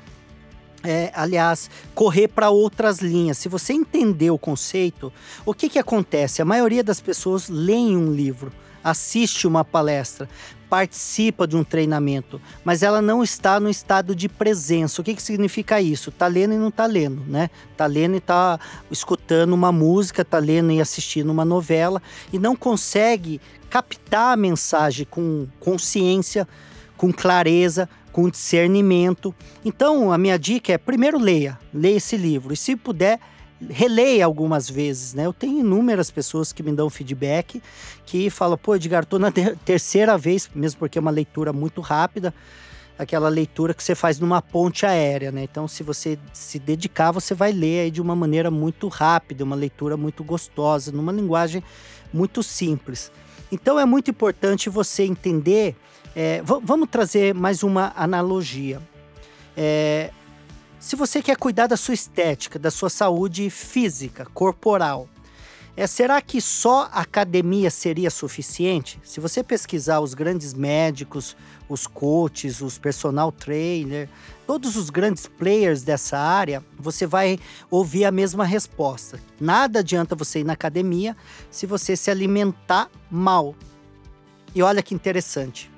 é, 0.84 1.12
aliás, 1.14 1.70
correr 1.94 2.28
para 2.28 2.50
outras 2.50 3.00
linhas. 3.00 3.38
Se 3.38 3.50
você 3.50 3.74
entender 3.74 4.32
o 4.32 4.38
conceito, 4.38 5.12
o 5.46 5.54
que, 5.54 5.70
que 5.70 5.80
acontece? 5.80 6.42
A 6.42 6.46
maioria 6.46 6.84
das 6.84 7.00
pessoas 7.00 7.50
leem 7.50 7.96
um 7.96 8.12
livro, 8.12 8.52
assiste 8.84 9.48
uma 9.48 9.64
palestra, 9.64 10.28
participa 10.72 11.46
de 11.46 11.58
um 11.58 11.66
treinamento, 11.66 12.42
mas 12.64 12.82
ela 12.82 13.02
não 13.02 13.22
está 13.22 13.60
no 13.60 13.70
estado 13.70 14.16
de 14.16 14.30
presença. 14.30 15.02
O 15.02 15.04
que, 15.04 15.14
que 15.14 15.22
significa 15.22 15.82
isso? 15.82 16.12
Tá 16.12 16.28
lendo 16.28 16.54
e 16.54 16.58
não 16.58 16.72
tá 16.72 16.86
lendo, 16.86 17.22
né? 17.28 17.50
Tá 17.76 17.86
lendo 17.86 18.16
e 18.16 18.22
tá 18.22 18.58
escutando 18.90 19.52
uma 19.52 19.72
música, 19.72 20.24
tá 20.24 20.40
lendo 20.40 20.72
e 20.72 20.80
assistindo 20.80 21.30
uma 21.30 21.44
novela 21.44 22.02
e 22.32 22.40
não 22.40 22.56
consegue 22.56 23.42
captar 23.70 24.34
a 24.34 24.38
mensagem 24.38 25.06
com 25.10 25.46
consciência, 25.60 26.48
com 26.96 27.12
clareza, 27.12 27.90
com 28.12 28.30
discernimento. 28.30 29.34
Então, 29.64 30.12
a 30.12 30.18
minha 30.18 30.38
dica 30.38 30.74
é: 30.74 30.78
primeiro 30.78 31.18
leia, 31.18 31.58
leia 31.74 31.98
esse 31.98 32.18
livro. 32.18 32.54
E 32.54 32.58
se 32.58 32.76
puder, 32.76 33.20
releia 33.70 34.26
algumas 34.26 34.70
vezes, 34.70 35.14
né? 35.14 35.26
Eu 35.26 35.34
tenho 35.34 35.60
inúmeras 35.60 36.10
pessoas 36.10 36.52
que 36.52 36.64
me 36.64 36.72
dão 36.72 36.90
feedback 36.90 37.62
que 38.06 38.30
falam, 38.30 38.58
pô, 38.58 38.76
Edgar, 38.76 39.06
tô 39.06 39.20
na 39.20 39.32
ter 39.32 39.56
terceira 39.64 40.18
vez, 40.18 40.50
mesmo 40.54 40.80
porque 40.80 40.98
é 40.98 41.02
uma 41.02 41.12
leitura 41.12 41.54
muito 41.54 41.82
rápida, 41.82 42.34
aquela 42.98 43.30
leitura 43.30 43.74
que 43.74 43.84
você 43.84 43.96
faz 43.96 44.20
numa 44.20 44.42
ponte 44.42 44.86
aérea, 44.86 45.32
né? 45.32 45.44
Então, 45.44 45.68
se 45.68 45.84
você 45.84 46.18
se 46.34 46.60
dedicar, 46.60 47.12
você 47.12 47.34
vai 47.34 47.52
ler 47.52 47.82
aí 47.82 47.92
de 47.92 48.02
uma 48.02 48.16
maneira 48.16 48.50
muito 48.52 48.88
rápida, 48.88 49.44
uma 49.44 49.56
leitura 49.56 49.96
muito 49.96 50.24
gostosa, 50.24 50.92
numa 50.92 51.12
linguagem 51.12 51.64
muito 52.14 52.44
simples. 52.44 53.12
Então, 53.52 53.80
é 53.80 53.86
muito 53.86 54.10
importante 54.10 54.70
você 54.70 55.04
entender 55.04 55.76
é, 56.16 56.42
vamos 56.44 56.90
trazer 56.90 57.34
mais 57.34 57.64
uma 57.64 57.94
analogia. 57.96 58.82
É, 59.56 60.12
se 60.80 60.96
você 60.96 61.22
quer 61.22 61.38
cuidar 61.38 61.68
da 61.68 61.78
sua 61.78 61.94
estética, 61.94 62.58
da 62.58 62.72
sua 62.72 62.90
saúde 62.90 63.50
física, 63.50 64.26
corporal, 64.34 65.08
é, 65.76 65.88
será 65.88 66.22
que 66.22 66.42
só 66.42 66.90
academia 66.92 67.72
seria 67.72 68.10
suficiente? 68.10 69.00
Se 69.04 69.22
você 69.22 69.42
pesquisar 69.42 70.02
os 70.02 70.14
grandes 70.14 70.54
médicos, 70.54 71.38
os 71.70 71.88
coaches, 71.88 72.60
os 72.60 72.78
personal 72.78 73.32
trainer, 73.32 74.10
todos 74.46 74.76
os 74.76 74.90
grandes 74.90 75.28
players 75.28 75.82
dessa 75.82 76.18
área, 76.18 76.62
você 76.78 77.08
vai 77.08 77.40
ouvir 77.70 78.04
a 78.04 78.12
mesma 78.12 78.44
resposta. 78.44 79.18
Nada 79.40 79.80
adianta 79.80 80.14
você 80.14 80.40
ir 80.40 80.44
na 80.44 80.54
academia 80.54 81.16
se 81.50 81.66
você 81.66 81.96
se 81.96 82.12
alimentar 82.12 82.90
mal. 83.10 83.56
E 84.54 84.62
olha 84.62 84.84
que 84.84 84.94
interessante. 84.94 85.71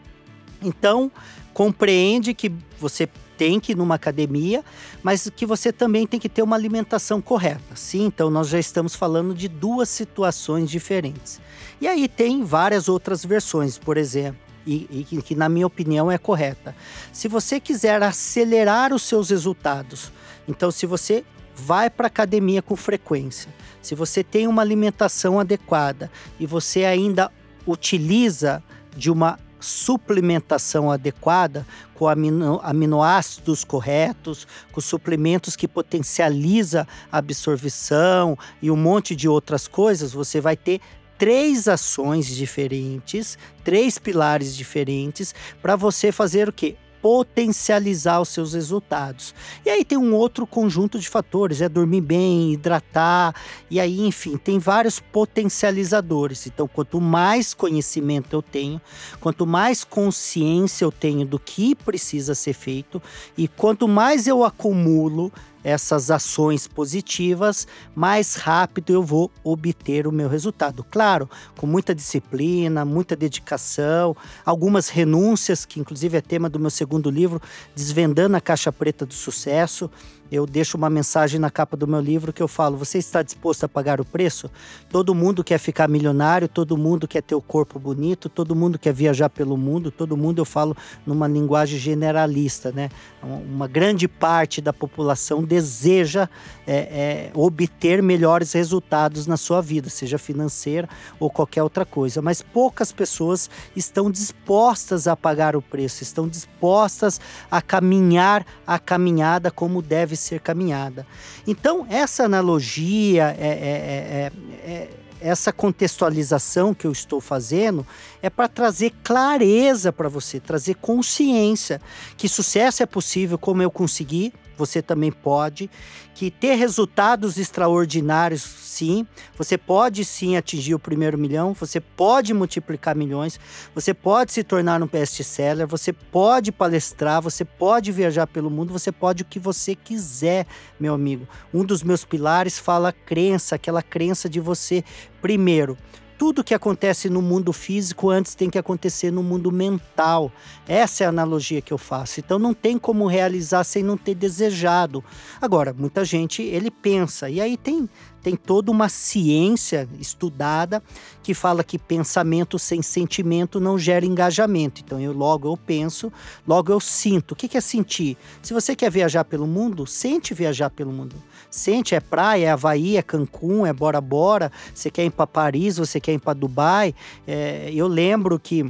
Então, 0.64 1.12
compreende 1.54 2.34
que 2.34 2.52
você 2.80 3.08
tem 3.38 3.60
que 3.60 3.72
ir 3.72 3.76
numa 3.76 3.96
academia, 3.96 4.64
mas 5.02 5.30
que 5.36 5.46
você 5.46 5.72
também 5.72 6.06
tem 6.06 6.20
que 6.20 6.30
ter 6.30 6.42
uma 6.42 6.56
alimentação 6.56 7.22
correta. 7.22 7.76
Sim, 7.76 8.06
então 8.06 8.30
nós 8.30 8.48
já 8.48 8.60
estamos 8.60 8.96
falando 8.96 9.34
de 9.34 9.48
duas 9.48 9.90
situações 9.90 10.70
diferentes. 10.70 11.42
E 11.82 11.88
aí 11.88 12.08
tem 12.08 12.44
várias 12.44 12.88
outras 12.88 13.26
versões, 13.26 13.78
por 13.78 13.98
exemplo, 13.98 14.40
e, 14.66 14.88
e 14.90 15.04
que, 15.04 15.22
que 15.22 15.36
na 15.36 15.50
minha 15.50 15.68
opinião 15.68 16.12
é 16.12 16.18
correta. 16.18 16.76
Se 17.12 17.28
você 17.28 17.60
quiser 17.60 18.02
acelerar 18.02 18.94
os 18.94 19.04
seus 19.04 19.30
resultados, 19.30 20.12
então 20.48 20.72
se 20.72 20.86
você 20.86 21.26
vai 21.56 21.90
para 21.90 22.08
academia 22.08 22.62
com 22.62 22.76
frequência, 22.76 23.54
se 23.82 23.96
você 23.96 24.24
tem 24.24 24.48
uma 24.48 24.62
alimentação 24.62 25.40
adequada 25.40 26.10
e 26.40 26.46
você 26.46 26.86
ainda 26.86 27.32
utiliza 27.68 28.64
de 28.96 29.12
uma 29.12 29.40
suplementação 29.64 30.92
adequada, 30.92 31.66
com 31.94 32.08
amino, 32.08 32.60
aminoácidos 32.62 33.64
corretos, 33.64 34.46
com 34.72 34.82
suplementos 34.82 35.56
que 35.56 35.68
potencializa 35.68 36.86
a 37.12 37.18
absorção 37.18 38.38
e 38.62 38.70
um 38.70 38.76
monte 38.76 39.16
de 39.16 39.28
outras 39.30 39.68
coisas, 39.68 40.12
você 40.12 40.42
vai 40.42 40.58
ter 40.58 40.82
três 41.18 41.70
ações 41.70 42.28
diferentes, 42.28 43.38
três 43.64 43.98
pilares 43.98 44.56
diferentes 44.56 45.34
para 45.62 45.76
você 45.78 46.12
fazer 46.12 46.50
o 46.50 46.54
quê? 46.54 46.76
Potencializar 47.04 48.22
os 48.22 48.30
seus 48.30 48.54
resultados. 48.54 49.36
E 49.66 49.70
aí 49.70 49.84
tem 49.84 49.98
um 49.98 50.14
outro 50.14 50.48
conjunto 50.48 50.98
de 50.98 51.10
fatores, 51.10 51.60
é 51.60 51.68
dormir 51.68 52.00
bem, 52.00 52.54
hidratar, 52.54 53.36
e 53.70 53.78
aí, 53.78 54.00
enfim, 54.08 54.38
tem 54.38 54.58
vários 54.58 55.02
potencializadores. 55.02 56.48
Então, 56.48 56.66
quanto 56.66 57.02
mais 57.02 57.54
conhecimento 57.54 58.34
eu 58.34 58.42
tenho, 58.42 58.82
quanto 59.20 59.46
mais 59.46 59.84
consciência 59.84 60.86
eu 60.86 60.94
tenho 60.94 61.26
do 61.26 61.38
que 61.38 61.76
precisa 61.76 62.34
ser 62.34 62.54
feito, 62.54 63.02
e 63.38 63.50
quanto 63.50 63.86
mais 63.86 64.26
eu 64.26 64.46
acumulo 64.46 65.30
essas 65.64 66.12
ações 66.12 66.68
positivas, 66.68 67.68
mais 67.96 68.36
rápido 68.36 68.92
eu 68.92 69.02
vou 69.02 69.32
obter 69.44 70.08
o 70.08 70.12
meu 70.12 70.28
resultado. 70.28 70.84
Claro, 70.84 71.30
com 71.58 71.66
muita 71.66 71.96
disciplina, 71.96 72.84
muita 72.84 73.16
dedicação, 73.16 74.16
algumas 74.46 74.90
renúncias, 74.90 75.66
que 75.66 75.80
inclusive 75.80 76.18
é 76.18 76.22
tema 76.22 76.50
do 76.50 76.60
meu 76.60 76.70
segundo 76.70 77.10
livro, 77.10 77.42
Desvendando 77.76 78.36
a 78.36 78.42
Caixa 78.42 78.72
Preta 78.72 79.06
do 79.06 79.14
Sucesso. 79.14 79.90
Eu 80.34 80.48
deixo 80.48 80.78
uma 80.78 80.90
mensagem 80.90 81.40
na 81.40 81.52
capa 81.52 81.78
do 81.78 81.88
meu 81.88 82.02
livro 82.02 82.34
que 82.34 82.42
eu 82.42 82.48
falo: 82.48 82.76
você 82.76 82.98
está 82.98 83.22
disposto 83.22 83.66
a 83.66 83.70
pagar 83.70 84.02
o 84.02 84.06
preço? 84.06 84.50
Todo 84.90 85.14
mundo 85.14 85.44
quer 85.44 85.60
ficar 85.60 85.88
milionário, 85.88 86.48
todo 86.48 86.76
mundo 86.76 87.08
quer 87.08 87.22
ter 87.22 87.36
o 87.36 87.42
corpo 87.42 87.78
bonito, 87.78 88.28
todo 88.30 88.56
mundo 88.56 88.80
quer 88.80 88.94
viajar 88.94 89.30
pelo 89.30 89.56
mundo, 89.56 89.92
todo 89.92 90.18
mundo 90.18 90.40
eu 90.40 90.46
falo 90.46 90.76
numa 91.06 91.28
linguagem 91.28 91.78
generalista, 91.78 92.72
né? 92.72 92.90
Uma 93.22 93.68
grande 93.68 94.08
parte 94.08 94.60
da 94.60 94.74
população 94.74 95.44
deseja 95.44 96.28
é, 96.66 96.76
é, 96.76 97.32
obter 97.36 98.02
melhores 98.02 98.54
resultados 98.54 99.28
na 99.28 99.38
sua 99.38 99.62
vida, 99.62 99.88
seja 99.88 100.18
financeira 100.18 100.90
ou 101.20 101.30
qualquer 101.30 101.62
outra 101.62 101.86
coisa, 101.86 102.24
mas 102.24 102.42
poucas 102.42 102.92
pessoas 102.92 103.52
estão 103.76 104.10
dispostas 104.10 105.08
a 105.08 105.16
pagar 105.16 105.56
o 105.56 105.62
preço, 105.62 106.02
estão 106.02 106.28
dispostas 106.28 107.22
a 107.52 107.62
caminhar 107.62 108.44
a 108.66 108.80
caminhada 108.80 109.52
como 109.52 109.80
deve 109.80 110.23
ser 110.24 110.40
caminhada. 110.40 111.06
Então, 111.46 111.86
essa 111.90 112.24
analogia, 112.24 113.36
é, 113.38 113.48
é, 113.48 114.32
é, 114.68 114.72
é 114.72 114.90
essa 115.24 115.54
contextualização 115.54 116.74
que 116.74 116.86
eu 116.86 116.92
estou 116.92 117.22
fazendo 117.22 117.88
é 118.22 118.30
para 118.30 118.50
trazer 118.50 118.92
clareza 119.04 119.94
para 119.94 120.10
você, 120.10 120.40
trazer 120.40 120.76
consciência 120.76 121.82
que 122.18 122.28
sucesso 122.28 122.84
é 122.84 122.86
possível, 122.86 123.38
como 123.38 123.62
eu 123.62 123.72
consegui, 123.72 124.34
você 124.58 124.82
também 124.82 125.12
pode, 125.12 125.70
que 126.14 126.30
ter 126.30 126.56
resultados 126.56 127.38
extraordinários, 127.38 128.42
sim, 128.42 129.06
você 129.38 129.58
pode 129.58 130.06
sim 130.06 130.38
atingir 130.38 130.76
o 130.76 130.80
primeiro 130.80 131.18
milhão, 131.18 131.54
você 131.54 131.80
pode 131.80 132.34
multiplicar 132.34 132.96
milhões, 132.96 133.40
você 133.74 133.94
pode 133.94 134.32
se 134.32 134.44
tornar 134.44 134.82
um 134.82 134.88
best-seller, 134.88 135.68
você 135.68 135.92
pode 135.92 136.52
palestrar, 136.52 137.22
você 137.22 137.44
pode 137.44 137.92
viajar 137.92 138.28
pelo 138.28 138.50
mundo, 138.50 138.72
você 138.72 138.92
pode 138.92 139.24
o 139.24 139.26
que 139.26 139.40
você 139.40 139.76
quiser, 139.76 140.46
meu 140.80 140.94
amigo. 140.94 141.28
Um 141.54 141.66
dos 141.66 141.84
meus 141.84 142.06
pilares 142.06 142.60
fala 142.60 142.94
crença, 142.94 143.56
aquela 143.56 143.82
crença 143.82 144.30
de 144.30 144.40
você, 144.40 144.84
primeiro, 145.22 145.78
tudo 146.24 146.42
que 146.42 146.54
acontece 146.54 147.10
no 147.10 147.22
mundo 147.22 147.52
físico 147.52 148.10
antes 148.10 148.34
tem 148.34 148.50
que 148.50 148.58
acontecer 148.58 149.12
no 149.12 149.22
mundo 149.22 149.52
mental. 149.52 150.32
Essa 150.66 151.04
é 151.04 151.06
a 151.06 151.10
analogia 151.10 151.62
que 151.62 151.74
eu 151.74 151.78
faço. 151.78 152.22
Então 152.22 152.40
não 152.40 152.54
tem 152.54 152.78
como 152.78 153.08
realizar 153.08 153.66
sem 153.66 153.84
não 153.84 153.98
ter 153.98 154.16
desejado. 154.16 155.04
Agora, 155.42 155.74
muita 155.74 156.06
gente 156.06 156.42
ele 156.42 156.72
pensa 156.72 157.30
e 157.30 157.42
aí 157.42 157.58
tem 157.58 157.90
tem 158.24 158.38
toda 158.38 158.72
uma 158.72 158.88
ciência 158.88 159.88
estudada 160.00 160.82
que 161.22 161.34
fala 161.34 161.64
que 161.64 161.78
pensamento 161.78 162.58
sem 162.58 162.82
sentimento 162.82 163.60
não 163.60 163.78
gera 163.78 164.06
engajamento. 164.06 164.82
Então 164.84 165.00
eu 165.00 165.12
logo 165.12 165.52
eu 165.52 165.58
penso, 165.58 166.12
logo 166.48 166.72
eu 166.72 166.80
sinto. 166.80 167.34
O 167.34 167.36
que 167.36 167.58
é 167.58 167.62
sentir? 167.62 168.18
Se 168.42 168.54
você 168.54 168.76
quer 168.76 168.90
viajar 168.90 169.26
pelo 169.26 169.46
mundo, 169.46 169.86
sente 169.86 170.34
viajar 170.34 170.70
pelo 170.70 170.92
mundo. 170.92 171.16
Sente, 171.52 171.94
é 171.94 172.00
praia, 172.00 172.48
é 172.48 172.50
Havaí, 172.52 172.98
é 172.98 173.02
Cancún, 173.02 173.66
é 173.66 173.74
Bora 173.74 174.02
Bora. 174.02 174.52
Você 174.74 174.90
quer 174.90 175.06
ir 175.06 175.12
para 175.12 175.28
Paris, 175.28 175.78
você 175.78 176.00
quer 176.00 176.14
ir 176.14 176.20
para 176.20 176.34
Dubai. 176.34 176.96
É, 177.28 177.70
eu 177.74 177.88
lembro 177.88 178.40
que 178.40 178.66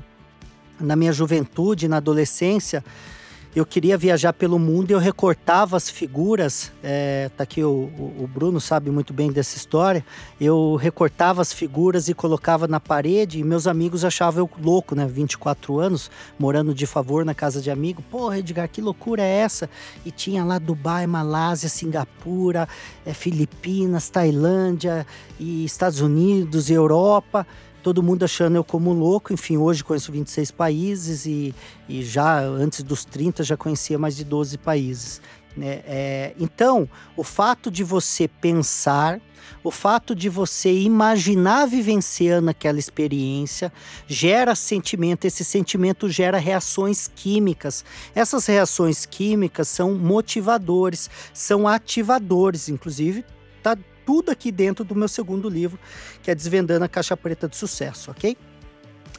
na 0.79 0.95
minha 0.95 1.13
juventude, 1.13 1.88
na 1.88 1.98
adolescência, 1.98 2.83
eu 3.55 3.65
queria 3.65 3.95
viajar 3.98 4.33
pelo 4.33 4.57
mundo 4.57 4.89
e 4.89 4.93
eu 4.93 5.00
recortava 5.00 5.77
as 5.77 5.88
figuras. 5.88 6.72
É, 6.81 7.29
tá 7.38 7.43
aqui 7.43 7.63
o, 7.63 7.69
o, 7.69 8.27
Bruno 8.27 8.60
sabe 8.60 8.89
muito 8.89 9.13
bem 9.13 9.31
dessa 9.31 9.55
história. 9.55 10.03
Eu 10.41 10.75
recortava 10.75 11.39
as 11.41 11.53
figuras 11.53 12.10
e 12.10 12.15
colocava 12.15 12.67
na 12.67 12.79
parede 12.79 13.39
e 13.39 13.43
meus 13.43 13.67
amigos 13.67 14.03
achavam 14.03 14.43
eu 14.43 14.50
louco, 14.63 14.95
né? 14.95 15.05
24 15.05 15.79
anos, 15.79 16.10
morando 16.39 16.74
de 16.74 16.88
favor 16.88 17.24
na 17.24 17.36
casa 17.36 17.62
de 17.62 17.69
amigo. 17.69 18.01
Porra, 18.10 18.39
Edgar, 18.39 18.67
que 18.67 18.81
loucura 18.81 19.22
é 19.22 19.29
essa? 19.29 19.69
E 20.03 20.10
tinha 20.10 20.43
lá 20.43 20.57
Dubai, 20.57 21.05
Malásia, 21.05 21.69
Singapura, 21.69 22.67
é, 23.05 23.13
Filipinas, 23.13 24.10
Tailândia 24.10 25.05
e 25.39 25.63
Estados 25.63 26.01
Unidos, 26.01 26.72
Europa 26.72 27.45
todo 27.83 28.01
mundo 28.01 28.23
achando 28.23 28.55
eu 28.55 28.63
como 28.63 28.93
louco. 28.93 29.33
Enfim, 29.33 29.57
hoje 29.57 29.83
conheço 29.83 30.11
26 30.11 30.49
países 30.51 31.25
e, 31.25 31.53
e 31.87 32.01
já 32.03 32.39
antes 32.39 32.81
dos 32.81 33.03
30 33.05 33.43
já 33.43 33.57
conhecia 33.57 33.99
mais 33.99 34.15
de 34.15 34.23
12 34.23 34.57
países. 34.57 35.21
Né? 35.55 35.81
É, 35.85 36.33
então, 36.39 36.89
o 37.15 37.23
fato 37.23 37.69
de 37.69 37.83
você 37.83 38.27
pensar, 38.27 39.21
o 39.63 39.69
fato 39.69 40.15
de 40.15 40.29
você 40.29 40.71
imaginar 40.71 41.67
vivenciando 41.67 42.49
aquela 42.49 42.79
experiência 42.79 43.71
gera 44.07 44.55
sentimento, 44.55 45.25
esse 45.25 45.43
sentimento 45.43 46.09
gera 46.09 46.37
reações 46.37 47.11
químicas. 47.13 47.83
Essas 48.15 48.45
reações 48.45 49.05
químicas 49.05 49.67
são 49.67 49.93
motivadores, 49.93 51.09
são 51.33 51.67
ativadores, 51.67 52.69
inclusive 52.69 53.25
tá 53.62 53.77
tudo 54.05 54.31
aqui 54.31 54.51
dentro 54.51 54.83
do 54.83 54.95
meu 54.95 55.07
segundo 55.07 55.49
livro, 55.49 55.79
que 56.21 56.31
é 56.31 56.35
Desvendando 56.35 56.85
a 56.85 56.89
Caixa 56.89 57.15
Preta 57.15 57.47
do 57.47 57.55
Sucesso, 57.55 58.11
ok? 58.11 58.37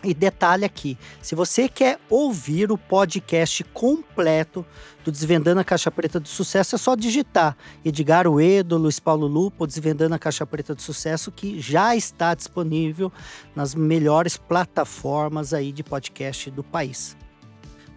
E 0.04 0.12
detalhe 0.12 0.66
aqui, 0.66 0.98
se 1.22 1.34
você 1.34 1.66
quer 1.66 1.98
ouvir 2.10 2.70
o 2.70 2.76
podcast 2.76 3.64
completo 3.64 4.64
do 5.02 5.10
Desvendando 5.10 5.60
a 5.60 5.64
Caixa 5.64 5.90
Preta 5.90 6.20
do 6.20 6.28
Sucesso, 6.28 6.74
é 6.74 6.78
só 6.78 6.94
digitar 6.94 7.56
Edgar 7.82 8.28
Uedo, 8.28 8.76
Luiz 8.76 9.00
Paulo 9.00 9.26
Lupo, 9.26 9.66
Desvendando 9.66 10.14
a 10.14 10.18
Caixa 10.18 10.44
Preta 10.44 10.74
do 10.74 10.82
Sucesso, 10.82 11.32
que 11.32 11.58
já 11.58 11.96
está 11.96 12.34
disponível 12.34 13.10
nas 13.56 13.74
melhores 13.74 14.36
plataformas 14.36 15.54
aí 15.54 15.72
de 15.72 15.82
podcast 15.82 16.50
do 16.50 16.62
país. 16.62 17.16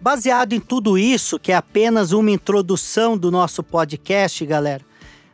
Baseado 0.00 0.54
em 0.54 0.60
tudo 0.60 0.96
isso, 0.96 1.38
que 1.38 1.52
é 1.52 1.56
apenas 1.56 2.12
uma 2.12 2.30
introdução 2.30 3.18
do 3.18 3.30
nosso 3.30 3.62
podcast, 3.62 4.46
galera, 4.46 4.87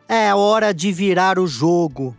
é 0.08 0.34
hora 0.34 0.72
de 0.72 0.92
virar 0.92 1.38
o 1.38 1.46
jogo. 1.46 2.16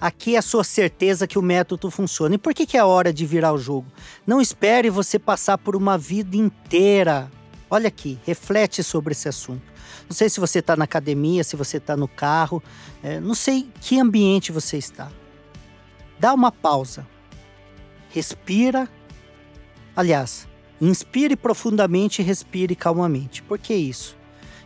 Aqui 0.00 0.34
é 0.34 0.38
a 0.38 0.42
sua 0.42 0.64
certeza 0.64 1.26
que 1.26 1.38
o 1.38 1.42
método 1.42 1.90
funciona. 1.90 2.34
E 2.34 2.38
por 2.38 2.52
que, 2.52 2.66
que 2.66 2.76
é 2.76 2.84
hora 2.84 3.12
de 3.12 3.24
virar 3.24 3.52
o 3.52 3.58
jogo? 3.58 3.86
Não 4.26 4.40
espere 4.40 4.90
você 4.90 5.18
passar 5.18 5.56
por 5.56 5.74
uma 5.74 5.96
vida 5.96 6.36
inteira. 6.36 7.30
Olha 7.70 7.88
aqui, 7.88 8.18
reflete 8.24 8.82
sobre 8.82 9.12
esse 9.12 9.28
assunto. 9.28 9.62
Não 10.08 10.14
sei 10.14 10.28
se 10.28 10.38
você 10.38 10.58
está 10.58 10.76
na 10.76 10.84
academia, 10.84 11.42
se 11.42 11.56
você 11.56 11.78
está 11.78 11.96
no 11.96 12.06
carro, 12.06 12.62
é, 13.02 13.18
não 13.18 13.34
sei 13.34 13.68
que 13.80 13.98
ambiente 13.98 14.52
você 14.52 14.76
está. 14.76 15.10
Dá 16.18 16.34
uma 16.34 16.52
pausa. 16.52 17.06
Respira. 18.10 18.88
Aliás, 19.96 20.46
inspire 20.80 21.36
profundamente 21.36 22.20
e 22.20 22.24
respire 22.24 22.76
calmamente. 22.76 23.42
Por 23.42 23.58
que 23.58 23.74
isso? 23.74 24.16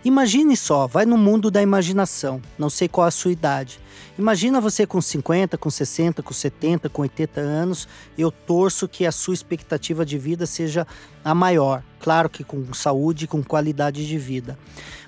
Imagine 0.05 0.57
só, 0.57 0.87
vai 0.87 1.05
no 1.05 1.19
mundo 1.19 1.51
da 1.51 1.61
imaginação. 1.61 2.41
Não 2.57 2.71
sei 2.71 2.87
qual 2.87 3.07
a 3.07 3.11
sua 3.11 3.33
idade. 3.33 3.81
Imagina 4.17 4.61
você 4.61 4.87
com 4.87 5.01
50, 5.01 5.59
com 5.59 5.69
60, 5.69 6.23
com 6.23 6.33
70, 6.33 6.89
com 6.89 7.03
80 7.03 7.41
anos. 7.41 7.89
Eu 8.17 8.31
torço 8.31 8.87
que 8.87 9.05
a 9.05 9.11
sua 9.11 9.35
expectativa 9.35 10.07
de 10.07 10.17
vida 10.17 10.47
seja 10.47 10.87
a 11.25 11.35
maior. 11.35 11.83
Claro 11.99 12.31
que 12.31 12.45
com 12.45 12.73
saúde 12.73 13.27
com 13.27 13.43
qualidade 13.43 14.07
de 14.07 14.19
vida. 14.19 14.57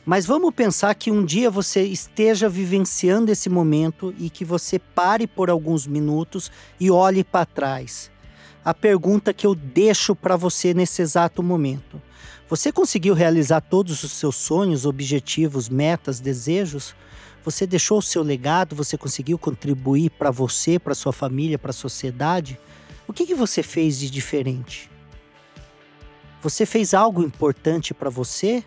Mas 0.05 0.27
vamos 0.27 0.53
pensar 0.53 0.93
que 0.97 1.11
um 1.11 1.25
dia 1.25 1.51
você 1.51 1.83
esteja 1.85 2.49
vivenciando 2.49 3.31
esse 3.31 3.49
momento 3.49 4.13
e 4.19 4.29
que 4.29 4.45
você 4.45 4.77
pare 4.79 5.25
por 5.25 5.51
alguns 5.51 5.87
minutos 5.87 6.51
e 6.81 6.91
olhe 6.91 7.23
para 7.23 7.47
trás. 7.47 8.11
A 8.65 8.75
pergunta 8.75 9.33
que 9.33 9.47
eu 9.47 9.55
deixo 9.55 10.17
para 10.17 10.37
você 10.37 10.75
nesse 10.75 11.01
exato 11.01 11.45
momento 11.45 12.10
você 12.51 12.73
conseguiu 12.73 13.15
realizar 13.15 13.61
todos 13.61 14.03
os 14.03 14.11
seus 14.11 14.35
sonhos, 14.35 14.85
objetivos, 14.85 15.69
metas, 15.69 16.19
desejos? 16.19 16.97
Você 17.45 17.65
deixou 17.65 17.99
o 17.99 18.03
seu 18.03 18.25
legado? 18.25 18.75
Você 18.75 18.99
conseguiu 18.99 19.39
contribuir 19.39 20.11
para 20.11 20.33
você, 20.33 20.77
para 20.77 20.93
sua 20.93 21.13
família, 21.13 21.61
para 21.61 21.71
a 21.71 21.73
sociedade? 21.73 22.59
O 23.07 23.13
que, 23.13 23.25
que 23.25 23.37
você 23.37 23.63
fez 23.63 24.01
de 24.01 24.11
diferente? 24.11 24.91
Você 26.43 26.67
fez 26.67 26.93
algo 26.93 27.23
importante 27.23 27.95
para 27.95 28.11
você? 28.11 28.65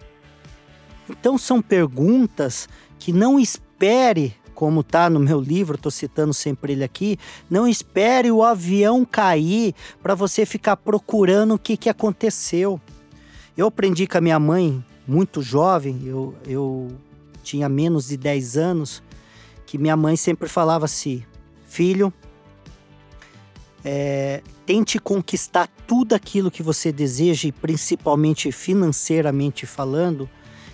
Então 1.10 1.38
são 1.38 1.62
perguntas 1.62 2.70
que 2.98 3.12
não 3.12 3.38
espere, 3.38 4.34
como 4.56 4.80
está 4.80 5.10
no 5.10 5.20
meu 5.20 5.42
livro, 5.42 5.76
estou 5.76 5.92
citando 5.92 6.34
sempre 6.34 6.72
ele 6.72 6.86
aqui, 6.86 7.20
não 7.50 7.68
espere 7.68 8.32
o 8.32 8.44
avião 8.44 9.04
cair 9.04 9.76
para 10.02 10.16
você 10.16 10.46
ficar 10.46 10.78
procurando 10.78 11.56
o 11.56 11.60
que, 11.60 11.76
que 11.76 11.90
aconteceu. 11.90 12.80
Eu 13.56 13.68
aprendi 13.68 14.08
com 14.08 14.18
a 14.18 14.22
minha 14.22 14.40
mãe, 14.40 14.84
muito 15.08 15.42
jovem, 15.42 16.02
eu, 16.06 16.36
eu 16.46 16.88
tinha 17.44 17.70
menos 17.70 18.08
de 18.08 18.18
10 18.18 18.58
anos, 18.58 19.04
que 19.66 19.78
minha 19.78 19.96
mãe 19.96 20.16
sempre 20.16 20.50
falava 20.50 20.86
assim: 20.86 21.24
Filho, 21.68 22.12
é, 23.86 24.42
tente 24.66 24.98
conquistar 24.98 25.70
tudo 25.86 26.14
aquilo 26.14 26.50
que 26.50 26.64
você 26.64 26.92
deseja, 26.92 27.48
e 27.48 27.52
principalmente 27.52 28.52
financeiramente 28.52 29.68
falando, 29.68 30.28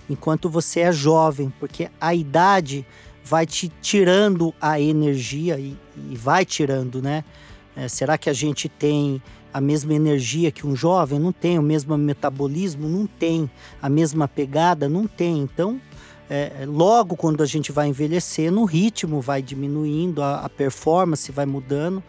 enquanto 0.09 0.49
você 0.49 0.81
é 0.81 0.91
jovem, 0.91 1.51
porque 1.59 1.89
a 1.99 2.15
idade 2.15 2.85
vai 3.25 3.45
te 3.45 3.69
tirando 3.81 4.53
a 4.61 4.79
energia 4.79 5.59
e, 5.59 5.77
e 6.09 6.15
vai 6.15 6.45
tirando, 6.45 7.01
né? 7.01 7.25
É, 7.75 7.87
será 7.87 8.17
que 8.17 8.29
a 8.29 8.33
gente 8.33 8.67
tem 8.67 9.21
a 9.53 9.61
mesma 9.61 9.93
energia 9.93 10.51
que 10.51 10.65
um 10.65 10.75
jovem? 10.75 11.19
Não 11.19 11.31
tem. 11.31 11.57
O 11.59 11.63
mesmo 11.63 11.97
metabolismo? 11.97 12.87
Não 12.87 13.05
tem. 13.05 13.49
A 13.81 13.89
mesma 13.89 14.27
pegada? 14.27 14.87
Não 14.87 15.07
tem. 15.07 15.39
Então, 15.39 15.79
é, 16.29 16.65
logo 16.67 17.15
quando 17.15 17.41
a 17.41 17.45
gente 17.45 17.71
vai 17.71 17.87
envelhecendo, 17.87 18.61
o 18.61 18.65
ritmo 18.65 19.21
vai 19.21 19.41
diminuindo, 19.41 20.21
a, 20.21 20.41
a 20.45 20.49
performance 20.49 21.31
vai 21.31 21.45
mudando. 21.45 22.03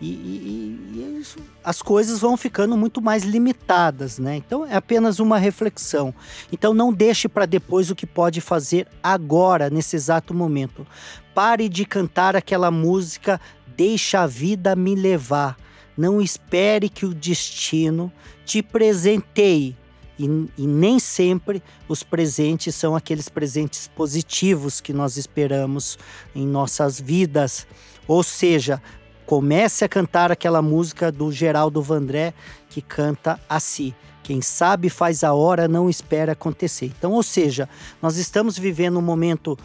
E, 0.00 0.06
e, 0.06 0.90
e 0.92 1.18
isso, 1.20 1.38
as 1.62 1.80
coisas 1.80 2.18
vão 2.18 2.36
ficando 2.36 2.76
muito 2.76 3.00
mais 3.00 3.22
limitadas, 3.22 4.18
né? 4.18 4.36
Então 4.36 4.66
é 4.66 4.74
apenas 4.74 5.18
uma 5.18 5.38
reflexão. 5.38 6.12
Então 6.52 6.74
não 6.74 6.92
deixe 6.92 7.28
para 7.28 7.46
depois 7.46 7.90
o 7.90 7.94
que 7.94 8.06
pode 8.06 8.40
fazer 8.40 8.86
agora, 9.02 9.70
nesse 9.70 9.96
exato 9.96 10.34
momento. 10.34 10.86
Pare 11.32 11.68
de 11.68 11.84
cantar 11.84 12.36
aquela 12.36 12.70
música 12.70 13.40
Deixa 13.76 14.20
a 14.20 14.26
vida 14.26 14.76
me 14.76 14.94
levar. 14.94 15.56
Não 15.96 16.20
espere 16.20 16.88
que 16.88 17.06
o 17.06 17.14
destino 17.14 18.12
te 18.44 18.62
presenteie. 18.62 19.76
E, 20.18 20.26
e, 20.56 20.66
nem 20.66 21.00
sempre 21.00 21.60
os 21.88 22.04
presentes 22.04 22.74
são 22.76 22.94
aqueles 22.94 23.28
presentes 23.28 23.88
positivos 23.88 24.80
que 24.80 24.92
nós 24.92 25.16
esperamos 25.16 25.98
em 26.34 26.46
nossas 26.46 27.00
vidas. 27.00 27.66
Ou 28.06 28.22
seja, 28.22 28.80
comece 29.26 29.84
a 29.84 29.88
cantar 29.88 30.30
aquela 30.30 30.62
música 30.62 31.10
do 31.10 31.32
Geraldo 31.32 31.82
Vandré 31.82 32.32
que 32.68 32.80
canta 32.80 33.40
assim. 33.48 33.92
Quem 34.22 34.40
sabe 34.40 34.88
faz 34.88 35.22
a 35.22 35.34
hora, 35.34 35.68
não 35.68 35.90
espera 35.90 36.32
acontecer. 36.32 36.86
Então, 36.96 37.12
ou 37.12 37.22
seja, 37.22 37.68
nós 38.00 38.16
estamos 38.16 38.58
vivendo 38.58 38.98
um 38.98 39.02
momento 39.02 39.58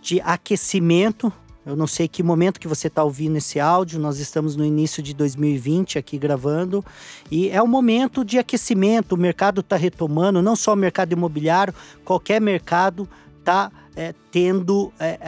de 0.00 0.20
aquecimento 0.20 1.32
eu 1.64 1.76
não 1.76 1.86
sei 1.86 2.08
que 2.08 2.22
momento 2.22 2.58
que 2.58 2.66
você 2.66 2.88
está 2.88 3.04
ouvindo 3.04 3.36
esse 3.36 3.60
áudio, 3.60 4.00
nós 4.00 4.18
estamos 4.18 4.56
no 4.56 4.64
início 4.64 5.02
de 5.02 5.14
2020 5.14 5.98
aqui 5.98 6.18
gravando, 6.18 6.84
e 7.30 7.48
é 7.50 7.62
um 7.62 7.68
momento 7.68 8.24
de 8.24 8.38
aquecimento, 8.38 9.14
o 9.14 9.18
mercado 9.18 9.60
está 9.60 9.76
retomando, 9.76 10.42
não 10.42 10.56
só 10.56 10.72
o 10.72 10.76
mercado 10.76 11.12
imobiliário, 11.12 11.72
qualquer 12.04 12.40
mercado 12.40 13.08
está 13.38 13.70
é, 13.94 14.12
tendo, 14.32 14.92
é, 14.98 15.18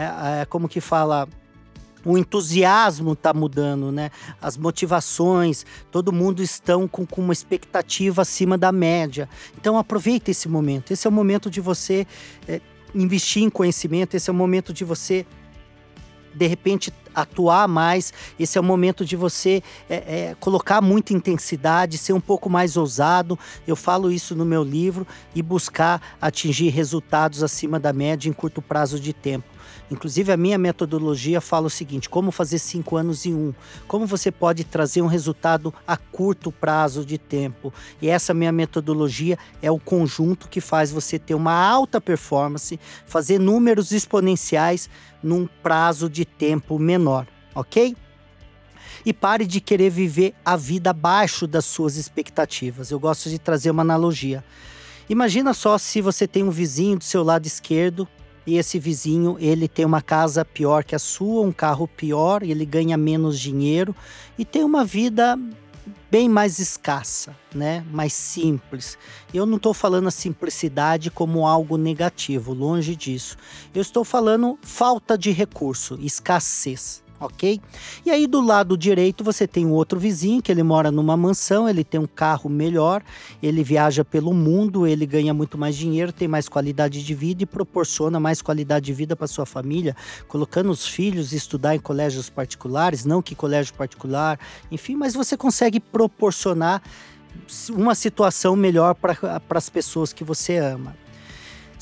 é, 0.41 0.45
como 0.47 0.69
que 0.69 0.81
fala, 0.81 1.29
o 2.05 2.19
entusiasmo 2.19 3.13
está 3.13 3.33
mudando, 3.33 3.91
né? 3.91 4.11
As 4.43 4.59
motivações, 4.59 5.65
todo 5.91 6.13
mundo 6.13 6.43
estão 6.43 6.87
com, 6.87 7.07
com 7.07 7.23
uma 7.23 7.33
expectativa 7.33 8.21
acima 8.23 8.59
da 8.59 8.71
média. 8.71 9.27
Então 9.59 9.79
aproveite 9.79 10.31
esse 10.31 10.47
momento. 10.47 10.93
Esse 10.93 11.07
é 11.07 11.11
o 11.11 11.13
momento 11.13 11.49
de 11.49 11.63
você 11.63 12.07
investir 12.95 13.43
em 13.43 13.49
conhecimento, 13.49 14.15
esse 14.15 14.29
é 14.29 14.33
o 14.33 14.37
momento 14.37 14.73
de 14.73 14.85
você 14.85 15.27
de 16.35 16.47
repente 16.47 16.93
atuar 17.15 17.69
mais. 17.69 18.13
Esse 18.39 18.59
é 18.59 18.61
o 18.61 18.65
momento 18.65 19.05
de 19.05 19.17
você 19.17 19.63
é, 19.89 19.95
é, 19.95 20.37
colocar 20.41 20.81
muita 20.81 21.13
intensidade, 21.13 21.97
ser 21.97 22.13
um 22.13 22.21
pouco 22.21 22.51
mais 22.51 22.77
ousado. 22.77 23.39
Eu 23.67 23.77
falo 23.77 24.11
isso 24.11 24.35
no 24.35 24.45
meu 24.45 24.65
livro 24.65 25.07
e 25.35 25.43
buscar 25.43 26.17
atingir 26.21 26.71
resultados 26.71 27.43
acima 27.43 27.79
da 27.79 27.93
média 27.93 28.29
em 28.29 28.33
curto 28.33 28.61
prazo 28.61 28.99
de 28.99 29.13
tempo. 29.13 29.54
Inclusive, 29.91 30.33
a 30.33 30.37
minha 30.37 30.57
metodologia 30.57 31.41
fala 31.41 31.67
o 31.67 31.71
seguinte: 31.71 32.09
como 32.09 32.31
fazer 32.31 32.59
cinco 32.59 32.97
anos 32.97 33.27
em 33.27 33.35
um? 33.35 33.55
Como 33.87 34.07
você 34.07 34.33
pode 34.33 34.65
trazer 34.65 35.03
um 35.03 35.07
resultado 35.07 35.75
a 35.87 35.97
curto 35.97 36.51
prazo 36.51 37.05
de 37.05 37.19
tempo? 37.19 37.73
E 38.01 38.09
essa 38.09 38.33
minha 38.33 38.53
metodologia 38.53 39.39
é 39.61 39.71
o 39.71 39.79
conjunto 39.79 40.49
que 40.49 40.61
faz 40.61 40.91
você 40.91 41.19
ter 41.19 41.35
uma 41.35 41.53
alta 41.53 42.01
performance, 42.01 42.81
fazer 43.07 43.39
números 43.39 43.93
exponenciais 43.93 44.89
num 45.23 45.47
prazo 45.63 46.09
de 46.09 46.25
tempo 46.25 46.79
menor, 46.79 47.27
ok? 47.55 47.95
E 49.05 49.13
pare 49.13 49.47
de 49.47 49.61
querer 49.61 49.91
viver 49.91 50.35
a 50.43 50.57
vida 50.57 50.91
abaixo 50.91 51.47
das 51.47 51.67
suas 51.67 51.97
expectativas. 51.97 52.91
Eu 52.91 52.99
gosto 52.99 53.29
de 53.29 53.39
trazer 53.39 53.71
uma 53.71 53.83
analogia. 53.83 54.43
Imagina 55.11 55.53
só 55.53 55.77
se 55.77 56.01
você 56.01 56.27
tem 56.27 56.43
um 56.43 56.51
vizinho 56.51 56.97
do 56.97 57.05
seu 57.05 57.23
lado 57.23 57.47
esquerdo 57.47 58.09
e 58.47 58.57
esse 58.57 58.79
vizinho 58.79 59.37
ele 59.39 59.69
tem 59.69 59.85
uma 59.85 60.03
casa 60.03 60.45
pior 60.45 60.85
que 60.85 60.95
a 60.95 60.99
sua, 60.99 61.45
um 61.45 61.53
carro 61.53 61.87
pior, 61.87 62.43
ele 62.43 62.65
ganha 62.65 62.97
menos 62.97 63.39
dinheiro 63.39 63.95
e 64.39 64.45
tem 64.45 64.65
uma 64.65 64.85
vida 64.85 65.39
bem 66.11 66.29
mais 66.29 66.59
escassa, 66.59 67.37
né? 67.55 67.85
Mais 67.91 68.13
simples. 68.13 68.97
Eu 69.33 69.45
não 69.47 69.57
estou 69.57 69.75
falando 69.75 70.09
a 70.09 70.13
simplicidade 70.13 71.11
como 71.11 71.47
algo 71.47 71.77
negativo, 71.77 72.53
longe 72.53 72.95
disso. 72.95 73.37
Eu 73.75 73.83
estou 73.83 74.05
falando 74.05 74.59
falta 74.63 75.19
de 75.19 75.31
recurso, 75.31 75.99
escassez 76.01 77.04
ok? 77.19 77.61
E 78.05 78.11
aí 78.11 78.27
do 78.27 78.41
lado 78.41 78.77
direito 78.77 79.23
você 79.23 79.47
tem 79.47 79.65
um 79.67 79.73
outro 79.73 79.99
vizinho 79.99 80.43
que 80.43 80.51
ele 80.51 80.63
mora 80.63 80.91
numa 80.91 81.17
mansão, 81.17 81.69
ele 81.69 81.85
tem 81.85 82.01
um 82.01 82.07
carro 82.07 82.51
melhor, 82.51 83.03
ele 83.43 83.63
viaja 83.63 84.05
pelo 84.05 84.33
mundo, 84.33 84.87
ele 84.87 85.07
ganha 85.07 85.33
muito 85.33 85.57
mais 85.57 85.77
dinheiro, 85.77 86.13
tem 86.13 86.29
mais 86.29 86.49
qualidade 86.49 87.05
de 87.05 87.15
vida 87.15 87.43
e 87.43 87.47
proporciona 87.47 88.19
mais 88.19 88.43
qualidade 88.43 88.87
de 88.87 88.93
vida 88.93 89.17
para 89.17 89.27
sua 89.27 89.47
família, 89.47 89.97
colocando 90.29 90.71
os 90.71 90.87
filhos 90.87 91.33
estudar 91.33 91.75
em 91.75 91.81
colégios 91.81 92.29
particulares, 92.29 93.05
não 93.05 93.23
que 93.23 93.35
colégio 93.35 93.75
particular, 93.75 94.39
enfim, 94.71 94.97
mas 94.97 95.15
você 95.15 95.37
consegue 95.37 95.81
proporcionar 95.81 96.83
uma 97.71 97.95
situação 97.95 98.55
melhor 98.55 98.95
para 98.95 99.43
as 99.51 99.69
pessoas 99.69 100.13
que 100.13 100.23
você 100.23 100.57
ama. 100.57 101.04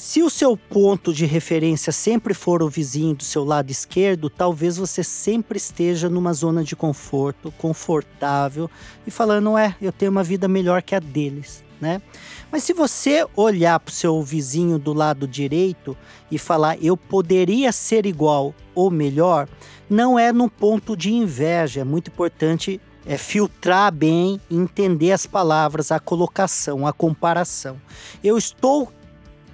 Se 0.05 0.21
o 0.21 0.29
seu 0.29 0.57
ponto 0.57 1.15
de 1.15 1.25
referência 1.27 1.93
sempre 1.93 2.35
for 2.35 2.61
o 2.61 2.69
vizinho 2.69 3.15
do 3.15 3.23
seu 3.23 3.45
lado 3.45 3.71
esquerdo, 3.71 4.29
talvez 4.29 4.77
você 4.77 5.05
sempre 5.05 5.57
esteja 5.57 6.09
numa 6.09 6.33
zona 6.33 6.65
de 6.65 6.75
conforto, 6.75 7.55
confortável 7.57 8.69
e 9.07 9.13
falando, 9.13 9.57
é, 9.57 9.77
eu 9.81 9.93
tenho 9.93 10.11
uma 10.11 10.25
vida 10.25 10.49
melhor 10.49 10.83
que 10.83 10.97
a 10.97 10.99
deles, 10.99 11.63
né? 11.81 12.03
Mas 12.51 12.65
se 12.65 12.73
você 12.73 13.25
olhar 13.37 13.79
para 13.79 13.93
o 13.93 13.95
seu 13.95 14.21
vizinho 14.25 14.77
do 14.77 14.93
lado 14.93 15.29
direito 15.29 15.97
e 16.33 16.37
falar, 16.37 16.83
eu 16.83 16.97
poderia 16.97 17.71
ser 17.71 18.05
igual 18.05 18.53
ou 18.75 18.91
melhor, 18.91 19.49
não 19.89 20.19
é 20.19 20.33
no 20.33 20.51
ponto 20.51 20.97
de 20.97 21.13
inveja. 21.13 21.83
É 21.83 21.85
muito 21.85 22.09
importante 22.09 22.81
é 23.07 23.17
filtrar 23.17 23.93
bem, 23.93 24.41
entender 24.51 25.13
as 25.13 25.27
palavras, 25.27 25.93
a 25.93 26.01
colocação, 26.01 26.89
a 26.89 26.93
comparação. 26.93 27.81
Eu 28.23 28.37
estou 28.37 28.93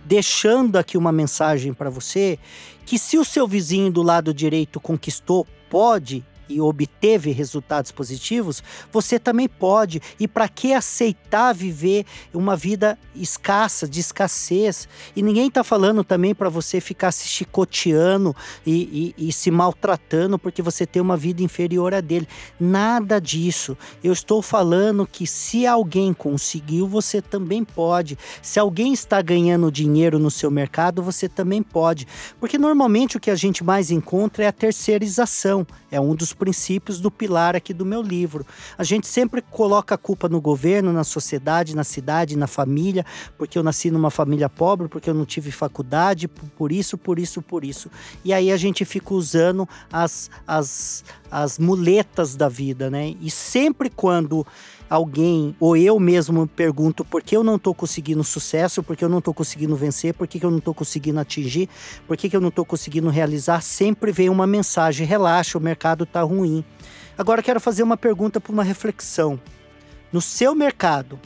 deixando 0.08 0.76
aqui 0.76 0.96
uma 0.96 1.12
mensagem 1.12 1.74
para 1.74 1.90
você 1.90 2.38
que 2.86 2.98
se 2.98 3.18
o 3.18 3.24
seu 3.24 3.46
vizinho 3.46 3.92
do 3.92 4.02
lado 4.02 4.32
direito 4.32 4.80
conquistou, 4.80 5.46
pode 5.68 6.24
e 6.48 6.60
obteve 6.60 7.30
resultados 7.30 7.92
positivos, 7.92 8.62
você 8.90 9.18
também 9.18 9.48
pode. 9.48 10.00
E 10.18 10.26
para 10.26 10.48
que 10.48 10.72
aceitar 10.72 11.52
viver 11.52 12.04
uma 12.32 12.56
vida 12.56 12.98
escassa, 13.14 13.88
de 13.88 14.00
escassez? 14.00 14.88
E 15.14 15.22
ninguém 15.22 15.48
está 15.48 15.62
falando 15.62 16.02
também 16.02 16.34
para 16.34 16.48
você 16.48 16.80
ficar 16.80 17.12
se 17.12 17.28
chicoteando 17.28 18.34
e, 18.66 19.14
e, 19.18 19.28
e 19.28 19.32
se 19.32 19.50
maltratando 19.50 20.38
porque 20.38 20.62
você 20.62 20.86
tem 20.86 21.02
uma 21.02 21.16
vida 21.16 21.42
inferior 21.42 21.94
a 21.94 22.00
dele. 22.00 22.28
Nada 22.58 23.20
disso. 23.20 23.76
Eu 24.02 24.12
estou 24.12 24.42
falando 24.42 25.06
que 25.06 25.26
se 25.26 25.66
alguém 25.66 26.12
conseguiu, 26.12 26.86
você 26.86 27.20
também 27.20 27.64
pode. 27.64 28.18
Se 28.42 28.58
alguém 28.58 28.92
está 28.92 29.20
ganhando 29.20 29.70
dinheiro 29.70 30.18
no 30.18 30.30
seu 30.30 30.50
mercado, 30.50 31.02
você 31.02 31.28
também 31.28 31.62
pode. 31.62 32.06
Porque 32.40 32.58
normalmente 32.58 33.16
o 33.16 33.20
que 33.20 33.30
a 33.30 33.36
gente 33.36 33.62
mais 33.62 33.90
encontra 33.90 34.44
é 34.44 34.46
a 34.48 34.52
terceirização. 34.52 35.66
É 35.90 36.00
um 36.00 36.14
dos 36.14 36.32
princípios 36.38 37.00
do 37.00 37.10
pilar 37.10 37.56
aqui 37.56 37.74
do 37.74 37.84
meu 37.84 38.00
livro. 38.00 38.46
A 38.76 38.84
gente 38.84 39.06
sempre 39.06 39.42
coloca 39.42 39.94
a 39.94 39.98
culpa 39.98 40.28
no 40.28 40.40
governo, 40.40 40.92
na 40.92 41.04
sociedade, 41.04 41.74
na 41.74 41.84
cidade, 41.84 42.36
na 42.36 42.46
família, 42.46 43.04
porque 43.36 43.58
eu 43.58 43.62
nasci 43.62 43.90
numa 43.90 44.10
família 44.10 44.48
pobre, 44.48 44.88
porque 44.88 45.10
eu 45.10 45.14
não 45.14 45.26
tive 45.26 45.50
faculdade, 45.50 46.28
por 46.28 46.70
isso, 46.72 46.96
por 46.96 47.18
isso, 47.18 47.42
por 47.42 47.64
isso. 47.64 47.90
E 48.24 48.32
aí 48.32 48.50
a 48.50 48.56
gente 48.56 48.84
fica 48.84 49.12
usando 49.12 49.68
as, 49.92 50.30
as, 50.46 51.04
as 51.30 51.58
muletas 51.58 52.36
da 52.36 52.48
vida, 52.48 52.88
né? 52.88 53.14
E 53.20 53.30
sempre 53.30 53.90
quando 53.90 54.46
alguém 54.88 55.54
ou 55.60 55.76
eu 55.76 55.98
mesmo 56.00 56.46
pergunto 56.46 57.04
por 57.04 57.22
que 57.22 57.36
eu 57.36 57.44
não 57.44 57.56
estou 57.56 57.74
conseguindo 57.74 58.24
sucesso, 58.24 58.82
por 58.82 58.96
que 58.96 59.04
eu 59.04 59.08
não 59.08 59.18
estou 59.18 59.34
conseguindo 59.34 59.76
vencer, 59.76 60.14
por 60.14 60.26
que, 60.26 60.40
que 60.40 60.46
eu 60.46 60.50
não 60.50 60.58
estou 60.58 60.74
conseguindo 60.74 61.20
atingir, 61.20 61.68
por 62.06 62.16
que, 62.16 62.28
que 62.28 62.36
eu 62.36 62.40
não 62.40 62.48
estou 62.48 62.64
conseguindo 62.64 63.08
realizar, 63.08 63.60
sempre 63.60 64.12
vem 64.12 64.28
uma 64.28 64.46
mensagem: 64.46 65.06
relaxa, 65.06 65.58
o 65.58 65.60
mercado 65.60 66.04
está 66.04 66.22
ruim. 66.22 66.64
Agora 67.16 67.42
quero 67.42 67.60
fazer 67.60 67.82
uma 67.82 67.96
pergunta 67.96 68.40
para 68.40 68.52
uma 68.52 68.62
reflexão. 68.62 69.40
No 70.12 70.20
seu 70.20 70.54
mercado, 70.54 71.18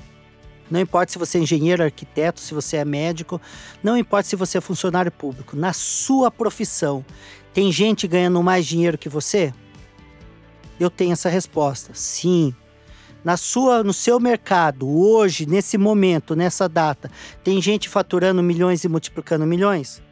não 0.71 0.81
importa 0.81 1.13
se 1.13 1.19
você 1.19 1.39
é 1.39 1.43
engenheiro, 1.43 1.85
arquiteto, 1.85 2.41
se 2.41 2.55
você 2.55 2.79
é 2.79 2.85
médico, 2.85 3.41
não 3.83 3.97
importa 3.97 4.29
se 4.29 4.35
você 4.35 4.59
é 4.59 4.61
funcionário 4.61 5.13
público, 5.13 5.55
na 5.55 5.73
sua 5.73 6.31
profissão, 6.31 7.05
tem 7.53 7.71
gente 7.71 8.09
ganhando 8.09 8.43
mais 8.43 8.67
dinheiro 8.67 8.97
que 8.97 9.09
você? 9.09 9.53
Eu 10.81 10.89
tenho 10.89 11.13
essa 11.13 11.29
resposta. 11.29 11.93
Sim, 11.95 12.55
na 13.25 13.37
sua, 13.37 13.83
no 13.83 13.93
seu 13.93 14.19
mercado, 14.19 14.89
hoje, 14.89 15.47
nesse 15.47 15.79
momento, 15.79 16.35
nessa 16.35 16.69
data, 16.69 17.11
tem 17.45 17.61
gente 17.61 17.89
faturando 17.89 18.43
milhões 18.43 18.85
e 18.85 18.89
multiplicando 18.89 19.47
milhões? 19.47 20.03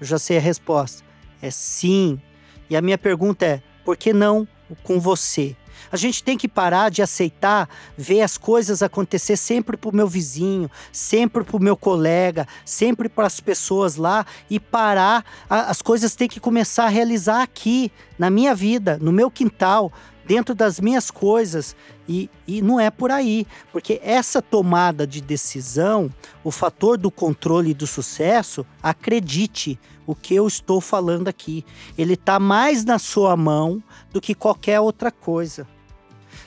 Eu 0.00 0.06
já 0.06 0.18
sei 0.18 0.38
a 0.38 0.40
resposta. 0.40 1.02
É 1.42 1.50
sim. 1.50 2.20
E 2.68 2.76
a 2.76 2.82
minha 2.82 2.98
pergunta 2.98 3.44
é: 3.44 3.62
por 3.84 3.96
que 3.96 4.12
não 4.12 4.46
com 4.82 5.00
você? 5.00 5.56
A 5.90 5.96
gente 5.96 6.22
tem 6.22 6.36
que 6.36 6.48
parar 6.48 6.90
de 6.90 7.02
aceitar 7.02 7.68
ver 7.96 8.22
as 8.22 8.36
coisas 8.36 8.82
acontecer 8.82 9.36
sempre 9.36 9.76
para 9.76 9.90
o 9.90 9.96
meu 9.96 10.06
vizinho, 10.06 10.70
sempre 10.92 11.42
para 11.42 11.56
o 11.56 11.62
meu 11.62 11.76
colega, 11.76 12.46
sempre 12.64 13.08
para 13.08 13.26
as 13.26 13.40
pessoas 13.40 13.96
lá 13.96 14.24
e 14.48 14.60
parar. 14.60 15.24
As 15.48 15.82
coisas 15.82 16.14
têm 16.14 16.28
que 16.28 16.38
começar 16.38 16.84
a 16.84 16.88
realizar 16.88 17.42
aqui, 17.42 17.90
na 18.18 18.30
minha 18.30 18.54
vida, 18.54 18.98
no 19.00 19.10
meu 19.10 19.30
quintal, 19.30 19.92
dentro 20.26 20.54
das 20.54 20.80
minhas 20.80 21.10
coisas. 21.10 21.74
E, 22.08 22.28
e 22.46 22.60
não 22.60 22.80
é 22.80 22.90
por 22.90 23.10
aí, 23.10 23.46
porque 23.72 24.00
essa 24.02 24.42
tomada 24.42 25.06
de 25.06 25.20
decisão, 25.20 26.12
o 26.42 26.50
fator 26.50 26.98
do 26.98 27.10
controle 27.10 27.70
e 27.70 27.74
do 27.74 27.86
sucesso, 27.86 28.66
acredite, 28.82 29.78
o 30.06 30.14
que 30.14 30.34
eu 30.34 30.46
estou 30.46 30.80
falando 30.80 31.28
aqui, 31.28 31.64
ele 31.96 32.14
está 32.14 32.40
mais 32.40 32.84
na 32.84 32.98
sua 32.98 33.36
mão 33.36 33.82
do 34.12 34.20
que 34.20 34.34
qualquer 34.34 34.80
outra 34.80 35.10
coisa. 35.12 35.68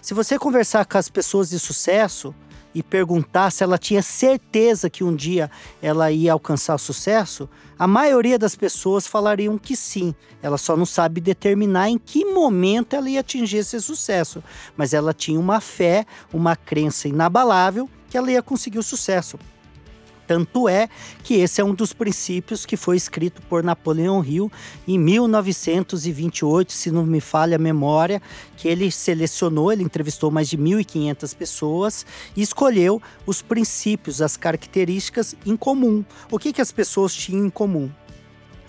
Se 0.02 0.14
você 0.14 0.38
conversar 0.38 0.86
com 0.86 0.98
as 0.98 1.08
pessoas 1.08 1.50
de 1.50 1.60
sucesso 1.60 2.36
e 2.76 2.82
perguntar 2.82 3.52
se 3.52 3.64
ela 3.64 3.78
tinha 3.78 4.02
certeza 4.02 4.90
que 4.90 5.04
um 5.04 5.16
dia 5.16 5.50
ela 5.82 6.12
ia 6.12 6.34
alcançar 6.34 6.76
o 6.76 6.80
sucesso, 6.80 7.48
a 7.78 7.88
maioria 7.88 8.38
das 8.38 8.56
pessoas 8.56 9.08
falariam 9.08 9.58
que 9.58 9.76
sim. 9.76 10.14
Ela 10.42 10.58
só 10.58 10.76
não 10.76 10.86
sabe 10.86 11.22
determinar 11.22 11.90
em 11.90 11.98
que 11.98 12.26
momento 12.26 12.96
ela 12.96 13.10
ia 13.10 13.20
atingir 13.20 13.58
esse 13.58 13.80
sucesso, 13.82 14.44
mas 14.76 14.94
ela 14.94 15.14
tinha 15.14 15.40
uma 15.40 15.60
fé, 15.60 16.06
uma 16.32 16.56
crença 16.56 17.08
inabalável 17.08 17.90
que 18.10 18.18
ela 18.18 18.32
ia 18.32 18.42
conseguir 18.42 18.80
o 18.80 18.84
sucesso. 18.84 19.40
Tanto 20.26 20.70
é 20.70 20.88
que 21.24 21.36
esse 21.36 21.60
é 21.60 21.64
um 21.64 21.74
dos 21.74 21.94
princípios 21.94 22.66
que 22.66 22.78
foi 22.78 22.96
escrito 22.96 23.42
por 23.44 23.64
Napoleão 23.64 24.24
Hill 24.24 24.52
em 24.88 24.98
1928, 24.98 26.72
se 26.72 26.92
não 26.92 27.06
me 27.06 27.20
falha 27.20 27.58
a 27.58 27.60
memória, 27.60 28.22
que 28.56 28.68
ele 28.68 28.90
selecionou, 28.92 29.72
ele 29.72 29.84
entrevistou 29.84 30.32
mais 30.32 30.50
de 30.50 30.58
1.500 30.58 31.36
pessoas 31.36 32.06
e 32.36 32.42
escolheu 32.42 33.02
os 33.26 33.42
princípios, 33.42 34.22
as 34.22 34.38
características 34.38 35.36
em 35.46 35.58
comum. 35.58 36.04
O 36.32 36.40
que, 36.40 36.54
que 36.54 36.62
as 36.62 36.72
pessoas 36.72 37.14
tinham 37.14 37.46
em 37.46 37.50
comum? 37.50 37.90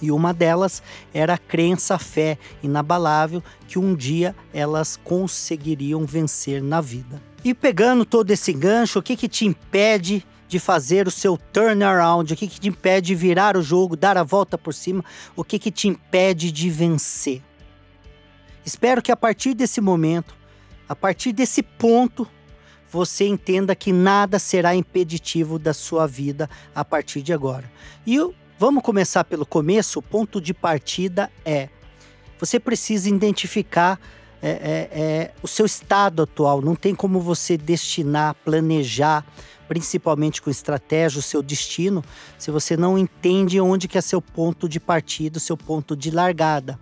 E 0.03 0.11
uma 0.11 0.35
delas 0.35 0.83
era 1.13 1.35
a 1.35 1.39
crença, 1.39 1.95
a 1.95 1.99
fé 1.99 2.37
inabalável 2.63 3.43
que 3.67 3.79
um 3.79 3.95
dia 3.95 4.35
elas 4.53 4.99
conseguiriam 5.03 6.05
vencer 6.05 6.63
na 6.63 6.81
vida. 6.81 7.23
E 7.45 7.55
pegando 7.55 8.05
todo 8.05 8.31
esse 8.31 8.53
gancho, 8.53 8.99
o 8.99 9.03
que, 9.03 9.17
que 9.17 9.29
te 9.29 9.47
impede 9.47 10.27
de 10.55 10.61
fazer 10.61 11.09
o 11.09 11.11
seu 11.11 11.37
turnaround? 11.37 12.33
O 12.33 12.37
que, 12.37 12.47
que 12.47 12.61
te 12.61 12.69
impede 12.69 13.09
de 13.09 13.15
virar 13.17 13.57
o 13.57 13.63
jogo, 13.63 13.97
dar 13.97 14.17
a 14.17 14.23
volta 14.23 14.57
por 14.57 14.73
cima? 14.73 15.05
O 15.35 15.43
que, 15.43 15.59
que 15.59 15.69
te 15.69 15.89
impede 15.89 16.53
de 16.53 16.71
vencer? 16.71 17.43
Espero 18.65 19.03
que 19.03 19.11
a 19.11 19.17
partir 19.17 19.53
desse 19.53 19.81
momento, 19.81 20.33
a 20.89 20.95
partir 20.95 21.33
desse 21.33 21.61
ponto, 21.61 22.25
você 22.89 23.27
entenda 23.27 23.75
que 23.75 23.93
nada 23.93 24.39
será 24.39 24.77
impeditivo 24.77 25.59
da 25.59 25.75
sua 25.75 26.07
vida 26.07 26.49
a 26.73 26.85
partir 26.85 27.21
de 27.21 27.33
agora. 27.33 27.69
E 28.07 28.17
vamos 28.57 28.85
começar 28.85 29.25
pelo 29.25 29.45
começo. 29.45 29.99
O 29.99 30.03
ponto 30.03 30.41
de 30.41 30.55
partida 30.55 31.33
é: 31.45 31.69
você 32.39 32.61
precisa 32.61 33.09
identificar 33.09 33.99
é, 34.41 34.49
é, 34.51 35.01
é, 35.01 35.35
o 35.43 35.49
seu 35.49 35.67
estado 35.67 36.23
atual. 36.23 36.61
Não 36.63 36.77
tem 36.77 36.95
como 36.95 37.19
você 37.19 37.57
destinar, 37.57 38.37
planejar 38.45 39.27
principalmente 39.69 40.41
com 40.41 40.51
estratégia, 40.51 41.19
o 41.19 41.23
seu 41.23 41.43
destino, 41.43 42.05
se 42.39 42.51
você 42.51 42.77
não 42.77 42.99
entende 42.99 43.61
onde 43.61 43.89
que 43.89 43.99
é 43.99 44.01
seu 44.01 44.21
ponto 44.21 44.69
de 44.69 44.79
partida, 44.79 45.39
seu 45.39 45.57
ponto 45.57 45.97
de 45.97 46.11
largada. 46.11 46.79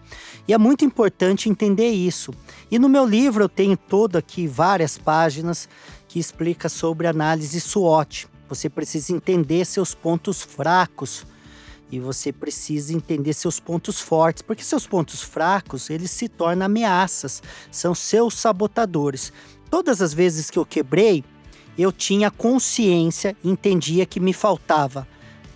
E 0.47 0.53
é 0.53 0.59
muito 0.59 0.85
importante 0.85 1.49
entender 1.49 1.91
isso. 1.91 2.33
E 2.71 2.79
no 2.79 2.89
meu 2.89 3.07
livro 3.07 3.45
eu 3.45 3.49
tenho 3.49 3.77
todo 3.77 4.17
aqui 4.17 4.47
várias 4.47 4.99
páginas 4.99 5.69
que 6.09 6.19
explica 6.19 6.69
sobre 6.69 7.07
análise 7.07 7.61
SWOT. 7.61 8.29
Você 8.49 8.69
precisa 8.69 9.13
entender 9.13 9.65
seus 9.65 9.95
pontos 9.95 10.43
fracos 10.43 11.25
e 11.91 12.01
você 12.01 12.33
precisa 12.33 12.95
entender 12.95 13.35
seus 13.35 13.61
pontos 13.61 14.01
fortes, 14.01 14.43
porque 14.43 14.65
seus 14.65 14.87
pontos 14.87 15.23
fracos, 15.23 15.91
eles 15.91 16.11
se 16.11 16.27
tornam 16.27 16.65
ameaças, 16.65 17.43
são 17.71 17.95
seus 17.95 18.35
sabotadores. 18.35 19.31
Todas 19.71 20.01
as 20.01 20.15
vezes 20.15 20.51
que 20.51 20.59
eu 20.59 20.65
quebrei, 20.65 21.23
eu 21.79 21.91
tinha 21.91 22.31
consciência, 22.31 23.37
entendia 23.45 24.07
que 24.07 24.21
me 24.21 24.33
faltava 24.33 25.07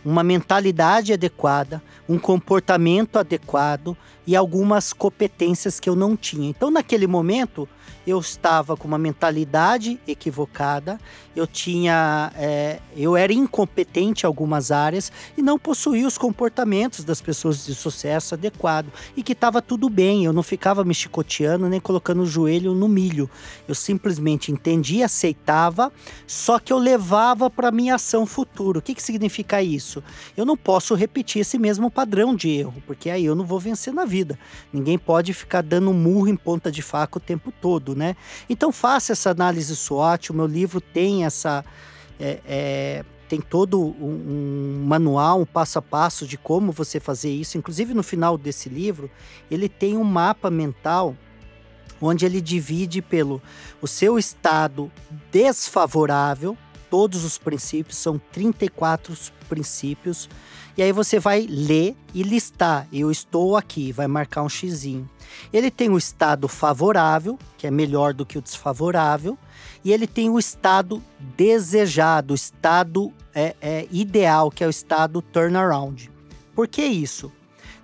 uma 0.05 0.23
mentalidade 0.23 1.13
adequada, 1.13 1.83
um 2.09 2.17
comportamento 2.17 3.19
adequado 3.19 3.97
e 4.25 4.37
algumas 4.37 4.93
competências 4.93 5.81
que 5.81 5.89
eu 5.89 5.97
não 5.97 6.17
tinha. 6.17 6.49
Então, 6.49 6.71
naquele 6.71 7.09
momento, 7.09 7.69
eu 8.07 8.21
estava 8.21 8.77
com 8.77 8.87
uma 8.87 8.99
mentalidade 8.99 9.99
equivocada, 10.07 10.99
eu 11.35 11.47
tinha, 11.47 12.33
é, 12.37 12.79
eu 12.97 13.17
era 13.17 13.33
incompetente 13.33 14.25
em 14.25 14.27
algumas 14.27 14.71
áreas 14.71 15.13
e 15.37 15.43
não 15.43 15.59
possuía 15.59 16.07
os 16.07 16.17
comportamentos 16.17 17.05
das 17.05 17.21
pessoas 17.21 17.67
de 17.67 17.75
sucesso 17.75 18.35
adequado 18.35 18.87
e 19.17 19.23
que 19.23 19.33
estava 19.33 19.61
tudo 19.61 19.91
bem. 19.91 20.25
Eu 20.25 20.33
não 20.33 20.43
ficava 20.43 20.85
me 20.85 20.95
chicoteando 20.95 21.69
nem 21.69 21.81
colocando 21.81 22.23
o 22.23 22.27
joelho 22.27 22.75
no 22.75 22.89
milho. 22.89 23.29
Eu 23.69 23.75
simplesmente 23.75 24.53
entendia, 24.53 25.07
aceitava, 25.07 25.93
só 26.27 26.59
que 26.59 26.73
eu 26.73 26.79
levava 26.79 27.51
para 27.51 27.73
minha 27.73 27.97
ação 27.97 28.25
futura. 28.25 28.79
O 28.79 28.83
que, 28.83 28.95
que 28.95 29.03
significa 29.03 29.63
isso? 29.63 30.03
Eu 30.37 30.47
não 30.47 30.57
posso 30.57 30.95
repetir 30.95 31.43
esse 31.43 31.59
mesmo 31.59 31.91
padrão 31.91 32.35
de 32.35 32.49
erro, 32.49 32.83
porque 32.87 33.11
aí 33.11 33.25
eu 33.25 33.35
não 33.35 33.45
vou 33.45 33.59
vencer 33.61 33.93
na 33.93 34.05
vida. 34.05 34.39
Ninguém 34.73 34.97
pode 34.97 35.35
ficar 35.35 35.63
dando 35.63 35.93
murro 35.93 36.29
em 36.29 36.37
ponta 36.37 36.71
de 36.71 36.81
faca 36.81 37.19
o 37.19 37.21
tempo 37.21 37.53
todo 37.61 37.76
né? 37.95 38.17
Então 38.49 38.73
faça 38.73 39.13
essa 39.13 39.31
análise 39.31 39.75
SWOT. 39.75 40.31
O 40.31 40.35
meu 40.35 40.47
livro 40.47 40.81
tem 40.81 41.25
essa 41.25 41.65
é, 42.19 42.41
é, 42.47 43.05
tem 43.29 43.41
todo 43.41 43.81
um, 43.81 43.95
um, 44.81 44.85
manual, 44.87 45.41
um 45.41 45.47
passo 45.47 45.79
a 45.79 45.83
passo 45.83 46.27
de 46.27 46.39
como 46.39 46.73
você 46.73 47.01
fazer 47.01 47.31
isso. 47.31 47.59
Inclusive 47.59 47.95
no 47.95 48.03
final 48.03 48.39
desse 48.39 48.69
livro 48.69 49.11
ele 49.51 49.69
tem 49.69 49.97
um 49.97 50.05
mapa 50.05 50.51
mental 50.51 51.17
onde 52.01 52.27
ele 52.27 52.41
divide 52.41 53.01
pelo 53.01 53.43
o 53.81 53.87
seu 53.87 54.19
estado 54.19 54.91
desfavorável. 55.31 56.57
Todos 56.91 57.25
os 57.25 57.37
princípios 57.37 57.99
são 57.99 58.21
34 58.33 59.17
princípios 59.49 60.29
e 60.77 60.83
aí 60.83 60.93
você 60.93 61.19
vai 61.19 61.47
ler 61.49 61.97
e 62.13 62.23
listar. 62.23 62.87
Eu 62.93 63.11
estou 63.11 63.57
aqui, 63.57 63.93
vai 63.93 64.07
marcar 64.07 64.43
um 64.43 64.49
xizinho. 64.49 65.09
Ele 65.53 65.71
tem 65.71 65.89
o 65.89 65.97
estado 65.97 66.49
favorável, 66.49 67.39
que 67.57 67.67
é 67.67 67.71
melhor 67.71 68.13
do 68.13 68.27
que 68.27 68.37
o 68.37 68.43
desfavorável, 68.43 69.39
e 69.85 69.93
ele 69.93 70.07
tem 70.07 70.29
o 70.29 70.39
estado 70.39 71.03
desejado, 71.37 72.33
o 72.33 72.35
estado 72.35 73.13
é, 73.35 73.55
é, 73.61 73.87
ideal, 73.91 74.51
que 74.51 74.63
é 74.63 74.67
o 74.67 74.71
estado 74.71 75.23
turnaround. 75.23 76.11
Por 76.55 76.69
que 76.69 76.83
isso? 76.85 77.33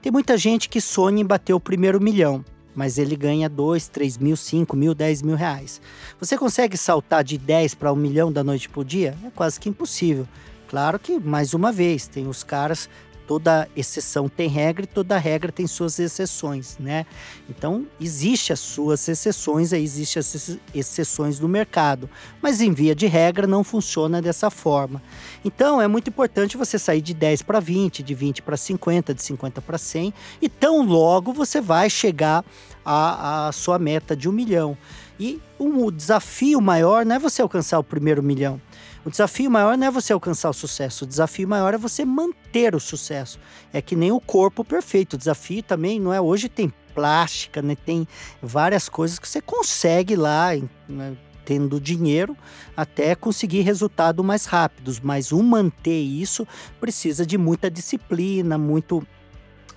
Tem 0.01 0.11
muita 0.11 0.37
gente 0.37 0.69
que 0.69 0.81
sonha 0.81 1.23
em 1.23 1.27
bater 1.27 1.55
o 1.55 1.61
primeiro 1.61 2.01
milhão, 2.01 2.45
mas 2.75 2.99
ele 2.99 3.15
ganha 3.15 3.49
2, 3.49 3.89
3 3.89 4.19
mil, 4.19 4.37
5 4.37 4.77
mil, 4.77 4.95
10 4.95 5.23
mil 5.23 5.37
reais. 5.37 5.81
Você 6.19 6.37
consegue 6.37 6.77
saltar 6.77 7.23
de 7.23 7.39
10 7.39 7.75
para 7.75 7.93
um 7.93 7.97
milhão 7.97 8.33
da 8.33 8.43
noite 8.43 8.69
para 8.69 8.81
o 8.81 8.85
dia? 8.85 9.17
É 9.25 9.31
quase 9.31 9.61
que 9.61 9.69
impossível. 9.69 10.27
Claro 10.73 10.99
que, 10.99 11.21
mais 11.21 11.53
uma 11.53 11.71
vez, 11.71 12.09
tem 12.09 12.27
os 12.27 12.43
caras, 12.43 12.89
toda 13.27 13.69
exceção 13.77 14.27
tem 14.27 14.49
regra 14.49 14.85
e 14.85 14.87
toda 14.87 15.19
regra 15.19 15.53
tem 15.53 15.67
suas 15.67 15.99
exceções, 15.99 16.79
né? 16.81 17.05
Então, 17.47 17.87
existe 18.01 18.55
as 18.55 18.61
suas 18.61 19.07
exceções, 19.07 19.75
aí 19.75 19.85
existem 19.85 20.21
as 20.21 20.59
exceções 20.75 21.39
do 21.39 21.47
mercado, 21.47 22.09
mas 22.41 22.63
em 22.63 22.73
via 22.73 22.95
de 22.95 23.07
regra 23.07 23.47
não 23.47 23.63
funciona 23.63 24.23
dessa 24.23 24.49
forma. 24.49 25.03
Então, 25.45 25.79
é 25.79 25.87
muito 25.87 26.09
importante 26.09 26.57
você 26.57 26.79
sair 26.79 27.03
de 27.03 27.13
10 27.13 27.43
para 27.43 27.61
20, 27.61 28.03
de 28.03 28.15
20 28.15 28.41
para 28.41 28.57
50, 28.57 29.13
de 29.13 29.23
50 29.23 29.61
para 29.61 29.77
100, 29.77 30.15
e 30.41 30.49
tão 30.49 30.87
logo 30.87 31.35
você 31.35 31.61
vai 31.61 31.91
chegar 31.91 32.43
à, 32.83 33.49
à 33.49 33.53
sua 33.53 33.79
meta 33.79 34.17
de 34.17 34.27
um 34.27 34.33
milhão. 34.33 34.75
E 35.21 35.39
o 35.59 35.91
desafio 35.91 36.63
maior 36.63 37.05
não 37.05 37.17
é 37.17 37.19
você 37.19 37.43
alcançar 37.43 37.79
o 37.79 37.85
primeiro 37.85 38.23
milhão. 38.23 38.59
O 39.05 39.11
desafio 39.11 39.51
maior 39.51 39.77
não 39.77 39.87
é 39.87 39.91
você 39.91 40.13
alcançar 40.13 40.51
o 40.51 40.55
sucesso, 40.55 41.05
o 41.05 41.09
desafio 41.09 41.49
maior 41.49 41.75
é 41.75 41.79
você 41.79 42.05
manter 42.05 42.75
o 42.75 42.81
sucesso. 42.81 43.39
É 43.73 43.83
que 43.83 43.97
nem 43.97 44.13
o 44.13 44.21
corpo 44.21 44.65
perfeito. 44.65 45.15
O 45.15 45.19
desafio 45.19 45.63
também 45.63 45.99
não 45.99 46.13
é 46.13 46.21
hoje 46.21 46.49
tem 46.49 46.73
plástica, 46.95 47.61
né? 47.61 47.75
Tem 47.75 48.07
várias 48.41 48.89
coisas 48.89 49.19
que 49.19 49.29
você 49.29 49.41
consegue 49.41 50.15
lá, 50.15 50.51
né? 50.89 51.17
tendo 51.45 51.81
dinheiro, 51.81 52.37
até 52.77 53.17
conseguir 53.17 53.63
resultados 53.63 54.25
mais 54.25 54.47
rápidos. 54.47 55.01
Mas 55.01 55.33
o 55.33 55.43
manter 55.43 56.01
isso 56.01 56.47
precisa 56.81 57.27
de 57.27 57.37
muita 57.37 57.71
disciplina, 57.71 58.57
muito 58.57 59.07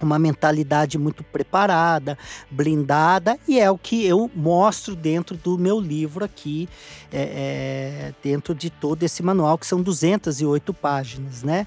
uma 0.01 0.19
mentalidade 0.19 0.97
muito 0.97 1.23
preparada, 1.23 2.17
blindada, 2.49 3.37
e 3.47 3.59
é 3.59 3.69
o 3.69 3.77
que 3.77 4.05
eu 4.05 4.29
mostro 4.35 4.95
dentro 4.95 5.37
do 5.37 5.57
meu 5.57 5.79
livro 5.79 6.25
aqui, 6.25 6.67
é, 7.11 7.21
é, 7.21 8.13
dentro 8.23 8.53
de 8.53 8.69
todo 8.69 9.03
esse 9.03 9.23
manual, 9.23 9.57
que 9.57 9.67
são 9.67 9.81
208 9.81 10.73
páginas, 10.73 11.43
né? 11.43 11.65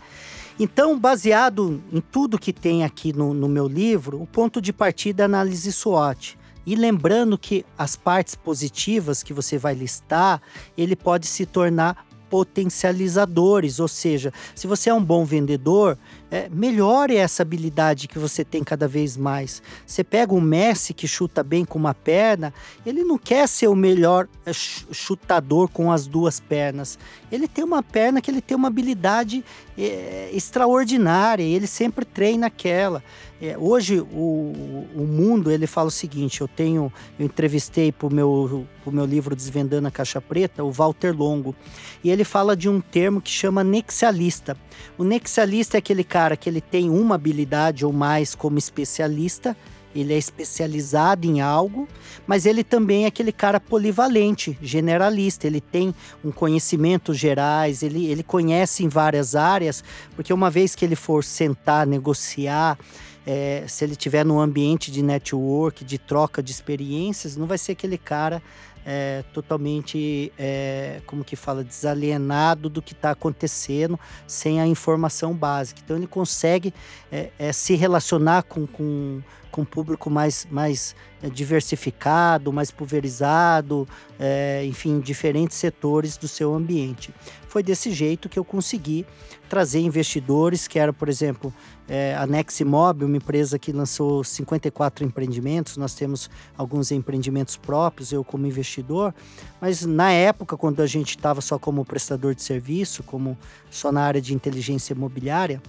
Então, 0.60 0.98
baseado 0.98 1.80
em 1.92 2.00
tudo 2.00 2.38
que 2.38 2.52
tem 2.52 2.82
aqui 2.82 3.12
no, 3.12 3.32
no 3.32 3.48
meu 3.48 3.68
livro, 3.68 4.20
o 4.20 4.26
ponto 4.26 4.60
de 4.60 4.72
partida 4.72 5.22
é 5.22 5.24
a 5.24 5.26
análise 5.26 5.70
SWOT. 5.72 6.36
E 6.66 6.74
lembrando 6.74 7.38
que 7.38 7.64
as 7.78 7.94
partes 7.94 8.34
positivas 8.34 9.22
que 9.22 9.32
você 9.32 9.56
vai 9.56 9.72
listar, 9.72 10.42
ele 10.76 10.96
pode 10.96 11.26
se 11.26 11.46
tornar 11.46 12.06
potencializadores, 12.28 13.80
ou 13.80 13.88
seja, 13.88 14.32
se 14.54 14.66
você 14.66 14.90
é 14.90 14.94
um 14.94 15.02
bom 15.02 15.24
vendedor, 15.24 15.96
é, 16.30 16.48
melhore 16.50 17.16
essa 17.16 17.42
habilidade 17.42 18.08
que 18.08 18.18
você 18.18 18.44
tem 18.44 18.62
cada 18.62 18.86
vez 18.86 19.16
mais. 19.16 19.62
Você 19.86 20.04
pega 20.04 20.34
um 20.34 20.40
Messi 20.40 20.92
que 20.92 21.08
chuta 21.08 21.42
bem 21.42 21.64
com 21.64 21.78
uma 21.78 21.94
perna, 21.94 22.52
ele 22.84 23.02
não 23.04 23.18
quer 23.18 23.48
ser 23.48 23.68
o 23.68 23.74
melhor 23.74 24.28
é, 24.44 24.52
chutador 24.52 25.68
com 25.68 25.90
as 25.90 26.06
duas 26.06 26.40
pernas. 26.40 26.98
Ele 27.30 27.48
tem 27.48 27.64
uma 27.64 27.82
perna 27.82 28.20
que 28.20 28.30
ele 28.30 28.40
tem 28.40 28.56
uma 28.56 28.68
habilidade 28.68 29.44
é, 29.76 30.30
extraordinária, 30.32 31.42
e 31.42 31.54
ele 31.54 31.66
sempre 31.66 32.04
treina 32.04 32.48
aquela. 32.48 33.02
É, 33.40 33.56
hoje 33.56 34.00
o, 34.00 34.86
o 34.96 35.06
mundo 35.08 35.50
ele 35.50 35.66
fala 35.66 35.88
o 35.88 35.92
seguinte: 35.92 36.40
eu 36.40 36.48
tenho, 36.48 36.92
eu 37.18 37.24
entrevistei 37.24 37.92
para 37.92 38.08
o 38.08 38.12
meu, 38.12 38.66
pro 38.82 38.92
meu 38.92 39.04
livro 39.04 39.36
Desvendando 39.36 39.86
a 39.86 39.90
Caixa 39.92 40.20
Preta 40.20 40.64
o 40.64 40.72
Walter 40.72 41.16
Longo 41.16 41.54
e 42.02 42.10
ele 42.10 42.24
fala 42.24 42.56
de 42.56 42.68
um 42.68 42.80
termo 42.80 43.20
que 43.20 43.30
chama 43.30 43.62
nexialista. 43.62 44.56
O 44.96 45.04
nexialista 45.04 45.76
é 45.76 45.78
aquele 45.78 46.02
cara 46.02 46.17
que 46.36 46.48
ele 46.48 46.60
tem 46.60 46.90
uma 46.90 47.14
habilidade 47.14 47.84
ou 47.84 47.92
mais 47.92 48.34
como 48.34 48.58
especialista 48.58 49.56
ele 49.94 50.12
é 50.12 50.18
especializado 50.18 51.26
em 51.26 51.40
algo, 51.40 51.88
mas 52.26 52.46
ele 52.46 52.62
também 52.62 53.04
é 53.04 53.06
aquele 53.08 53.32
cara 53.32 53.58
polivalente, 53.58 54.56
generalista. 54.60 55.46
Ele 55.46 55.60
tem 55.60 55.94
um 56.24 56.30
conhecimento 56.30 57.14
gerais, 57.14 57.82
ele, 57.82 58.06
ele 58.06 58.22
conhece 58.22 58.84
em 58.84 58.88
várias 58.88 59.34
áreas, 59.34 59.82
porque 60.14 60.32
uma 60.32 60.50
vez 60.50 60.74
que 60.74 60.84
ele 60.84 60.96
for 60.96 61.24
sentar, 61.24 61.86
negociar, 61.86 62.78
é, 63.26 63.64
se 63.66 63.84
ele 63.84 63.96
tiver 63.96 64.24
num 64.24 64.40
ambiente 64.40 64.90
de 64.90 65.02
network, 65.02 65.84
de 65.84 65.98
troca 65.98 66.42
de 66.42 66.52
experiências, 66.52 67.36
não 67.36 67.46
vai 67.46 67.58
ser 67.58 67.72
aquele 67.72 67.98
cara 67.98 68.42
é, 68.90 69.22
totalmente, 69.34 70.32
é, 70.38 71.02
como 71.04 71.22
que 71.22 71.36
fala, 71.36 71.62
desalienado 71.62 72.70
do 72.70 72.80
que 72.80 72.94
está 72.94 73.10
acontecendo, 73.10 74.00
sem 74.26 74.62
a 74.62 74.66
informação 74.66 75.34
básica. 75.34 75.82
Então 75.84 75.94
ele 75.94 76.06
consegue 76.06 76.72
é, 77.12 77.28
é 77.38 77.52
se 77.52 77.74
relacionar 77.74 78.44
com, 78.44 78.66
com, 78.66 79.20
com 79.50 79.64
público 79.64 80.10
mais, 80.10 80.46
mais 80.50 80.94
é, 81.22 81.28
diversificado, 81.28 82.52
mais 82.52 82.70
pulverizado, 82.70 83.88
é, 84.18 84.64
enfim, 84.64 85.00
diferentes 85.00 85.56
setores 85.56 86.16
do 86.16 86.28
seu 86.28 86.54
ambiente. 86.54 87.12
Foi 87.48 87.62
desse 87.62 87.90
jeito 87.90 88.28
que 88.28 88.38
eu 88.38 88.44
consegui 88.44 89.06
trazer 89.48 89.80
investidores, 89.80 90.68
que 90.68 90.78
era, 90.78 90.92
por 90.92 91.08
exemplo, 91.08 91.52
é, 91.88 92.14
a 92.14 92.26
Neximob, 92.26 93.04
uma 93.04 93.16
empresa 93.16 93.58
que 93.58 93.72
lançou 93.72 94.22
54 94.22 95.04
empreendimentos. 95.04 95.76
Nós 95.76 95.94
temos 95.94 96.28
alguns 96.56 96.92
empreendimentos 96.92 97.56
próprios, 97.56 98.12
eu 98.12 98.22
como 98.22 98.46
investidor, 98.46 99.14
mas 99.60 99.84
na 99.86 100.12
época, 100.12 100.56
quando 100.56 100.82
a 100.82 100.86
gente 100.86 101.16
estava 101.16 101.40
só 101.40 101.58
como 101.58 101.84
prestador 101.84 102.34
de 102.34 102.42
serviço, 102.42 103.02
como 103.02 103.36
só 103.70 103.90
na 103.90 104.02
área 104.02 104.20
de 104.20 104.34
inteligência 104.34 104.92
imobiliária, 104.92 105.62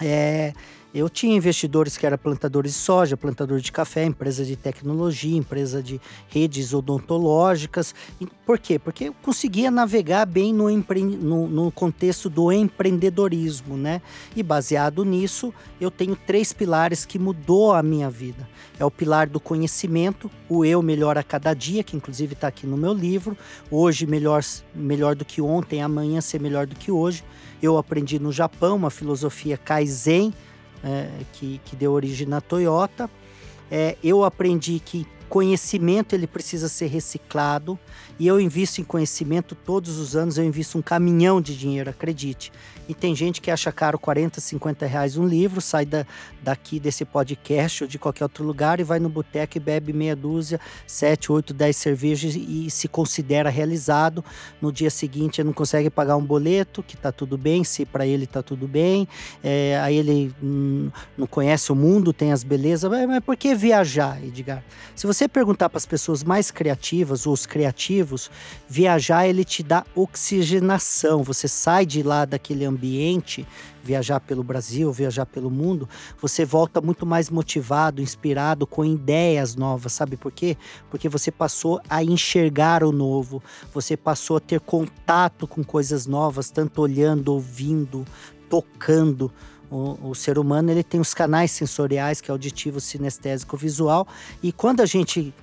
é, 0.00 0.52
eu 0.94 1.10
tinha 1.10 1.36
investidores 1.36 1.96
que 1.96 2.06
eram 2.06 2.16
plantadores 2.16 2.72
de 2.72 2.78
soja, 2.78 3.16
plantador 3.16 3.58
de 3.58 3.72
café, 3.72 4.04
empresa 4.04 4.44
de 4.44 4.54
tecnologia, 4.54 5.36
empresa 5.36 5.82
de 5.82 6.00
redes 6.28 6.72
odontológicas. 6.72 7.92
Por 8.46 8.60
quê? 8.60 8.78
Porque 8.78 9.06
eu 9.06 9.14
conseguia 9.20 9.72
navegar 9.72 10.24
bem 10.24 10.54
no, 10.54 10.70
empre... 10.70 11.02
no, 11.02 11.48
no 11.48 11.72
contexto 11.72 12.30
do 12.30 12.52
empreendedorismo, 12.52 13.76
né? 13.76 14.00
E 14.36 14.42
baseado 14.42 15.04
nisso, 15.04 15.52
eu 15.80 15.90
tenho 15.90 16.14
três 16.14 16.52
pilares 16.52 17.04
que 17.04 17.18
mudou 17.18 17.72
a 17.72 17.82
minha 17.82 18.08
vida. 18.08 18.48
É 18.78 18.84
o 18.84 18.90
pilar 18.90 19.28
do 19.28 19.40
conhecimento, 19.40 20.30
o 20.48 20.64
eu 20.64 20.80
melhor 20.80 21.18
a 21.18 21.24
cada 21.24 21.54
dia, 21.54 21.82
que 21.82 21.96
inclusive 21.96 22.34
está 22.34 22.46
aqui 22.46 22.68
no 22.68 22.76
meu 22.76 22.94
livro. 22.94 23.36
Hoje 23.68 24.06
melhor, 24.06 24.44
melhor 24.72 25.16
do 25.16 25.24
que 25.24 25.42
ontem, 25.42 25.82
amanhã 25.82 26.20
ser 26.20 26.40
melhor 26.40 26.68
do 26.68 26.76
que 26.76 26.92
hoje. 26.92 27.24
Eu 27.60 27.78
aprendi 27.78 28.20
no 28.20 28.30
Japão 28.30 28.76
uma 28.76 28.90
filosofia 28.90 29.56
Kaizen, 29.56 30.32
é, 30.84 31.08
que, 31.32 31.60
que 31.64 31.74
deu 31.74 31.92
origem 31.92 32.26
na 32.26 32.40
Toyota. 32.40 33.10
É, 33.70 33.96
eu 34.04 34.22
aprendi 34.24 34.78
que 34.78 35.06
conhecimento 35.28 36.14
ele 36.14 36.26
precisa 36.26 36.68
ser 36.68 36.86
reciclado 36.86 37.78
e 38.18 38.26
eu 38.26 38.38
invisto 38.38 38.80
em 38.80 38.84
conhecimento 38.84 39.54
todos 39.54 39.98
os 39.98 40.14
anos, 40.14 40.38
eu 40.38 40.44
invisto 40.44 40.78
um 40.78 40.82
caminhão 40.82 41.40
de 41.40 41.56
dinheiro, 41.56 41.90
acredite. 41.90 42.52
E 42.88 42.94
tem 42.94 43.14
gente 43.14 43.40
que 43.40 43.50
acha 43.50 43.72
caro 43.72 43.98
40, 43.98 44.40
50 44.40 44.86
reais 44.86 45.16
um 45.16 45.26
livro, 45.26 45.60
sai 45.60 45.86
da, 45.86 46.06
daqui 46.42 46.78
desse 46.78 47.04
podcast 47.04 47.84
ou 47.84 47.88
de 47.88 47.98
qualquer 47.98 48.24
outro 48.24 48.44
lugar 48.44 48.80
e 48.80 48.84
vai 48.84 48.98
no 48.98 49.08
boteco 49.08 49.56
e 49.56 49.60
bebe 49.60 49.92
meia 49.92 50.14
dúzia, 50.14 50.60
7, 50.86 51.32
8, 51.32 51.54
10 51.54 51.76
cervejas 51.76 52.34
e 52.36 52.70
se 52.70 52.86
considera 52.88 53.48
realizado. 53.48 54.24
No 54.60 54.70
dia 54.70 54.90
seguinte 54.90 55.40
ele 55.40 55.46
não 55.46 55.54
consegue 55.54 55.88
pagar 55.88 56.16
um 56.16 56.24
boleto, 56.24 56.82
que 56.82 56.96
tá 56.96 57.10
tudo 57.10 57.38
bem, 57.38 57.64
se 57.64 57.86
para 57.86 58.06
ele 58.06 58.26
tá 58.26 58.42
tudo 58.42 58.68
bem. 58.68 59.08
É, 59.42 59.80
aí 59.82 59.96
ele 59.96 60.34
hum, 60.42 60.90
não 61.16 61.26
conhece 61.26 61.72
o 61.72 61.74
mundo, 61.74 62.12
tem 62.12 62.32
as 62.32 62.44
belezas. 62.44 62.90
Mas, 62.90 63.06
mas 63.06 63.20
por 63.20 63.36
que 63.36 63.54
viajar, 63.54 64.22
Edgar? 64.22 64.62
Se 64.94 65.06
você 65.06 65.26
perguntar 65.26 65.68
para 65.68 65.78
as 65.78 65.86
pessoas 65.86 66.22
mais 66.22 66.50
criativas 66.50 67.26
ou 67.26 67.32
os 67.32 67.46
criativos, 67.46 68.30
viajar 68.68 69.26
ele 69.26 69.44
te 69.44 69.62
dá 69.62 69.84
oxigenação. 69.94 71.22
Você 71.22 71.48
sai 71.48 71.86
de 71.86 72.02
lá 72.02 72.24
daquele 72.24 72.64
ambiente, 72.64 72.73
viajar 73.82 74.20
pelo 74.20 74.42
Brasil, 74.42 74.90
viajar 74.92 75.26
pelo 75.26 75.50
mundo, 75.50 75.88
você 76.20 76.44
volta 76.44 76.80
muito 76.80 77.04
mais 77.04 77.30
motivado, 77.30 78.00
inspirado, 78.00 78.66
com 78.66 78.84
ideias 78.84 79.54
novas, 79.54 79.92
sabe 79.92 80.16
por 80.16 80.32
quê? 80.32 80.56
Porque 80.90 81.08
você 81.08 81.30
passou 81.30 81.80
a 81.88 82.02
enxergar 82.02 82.82
o 82.82 82.92
novo, 82.92 83.42
você 83.72 83.96
passou 83.96 84.38
a 84.38 84.40
ter 84.40 84.60
contato 84.60 85.46
com 85.46 85.62
coisas 85.62 86.06
novas, 86.06 86.50
tanto 86.50 86.80
olhando, 86.80 87.32
ouvindo, 87.32 88.04
tocando. 88.48 89.30
O, 89.70 90.10
o, 90.10 90.14
ser 90.14 90.38
humano 90.38 90.70
ele 90.70 90.84
tem 90.84 91.00
os 91.00 91.14
canais 91.14 91.50
sensoriais, 91.50 92.20
que 92.20 92.30
é 92.30 92.32
auditivo, 92.32 92.80
sinestésico, 92.80 93.56
visual, 93.56 94.06
e 94.42 94.52
quando 94.52 94.80
a 94.80 94.86
gente 94.86 95.34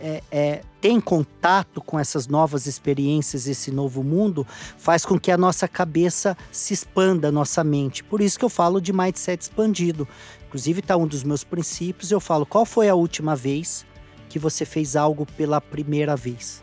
é, 0.00 0.22
é, 0.30 0.62
tem 0.80 1.00
contato 1.00 1.80
com 1.80 1.98
essas 1.98 2.26
novas 2.26 2.66
experiências, 2.66 3.46
esse 3.46 3.70
novo 3.70 4.02
mundo, 4.02 4.46
faz 4.76 5.04
com 5.04 5.18
que 5.18 5.30
a 5.30 5.36
nossa 5.36 5.66
cabeça 5.66 6.36
se 6.50 6.74
expanda, 6.74 7.28
a 7.28 7.32
nossa 7.32 7.62
mente. 7.64 8.02
Por 8.04 8.20
isso 8.20 8.38
que 8.38 8.44
eu 8.44 8.48
falo 8.48 8.80
de 8.80 8.92
mindset 8.92 9.42
expandido. 9.42 10.06
Inclusive, 10.46 10.80
está 10.80 10.96
um 10.96 11.06
dos 11.06 11.24
meus 11.24 11.42
princípios. 11.42 12.10
Eu 12.10 12.20
falo: 12.20 12.46
qual 12.46 12.64
foi 12.64 12.88
a 12.88 12.94
última 12.94 13.34
vez 13.34 13.84
que 14.28 14.38
você 14.38 14.64
fez 14.64 14.96
algo 14.96 15.26
pela 15.36 15.60
primeira 15.60 16.16
vez? 16.16 16.62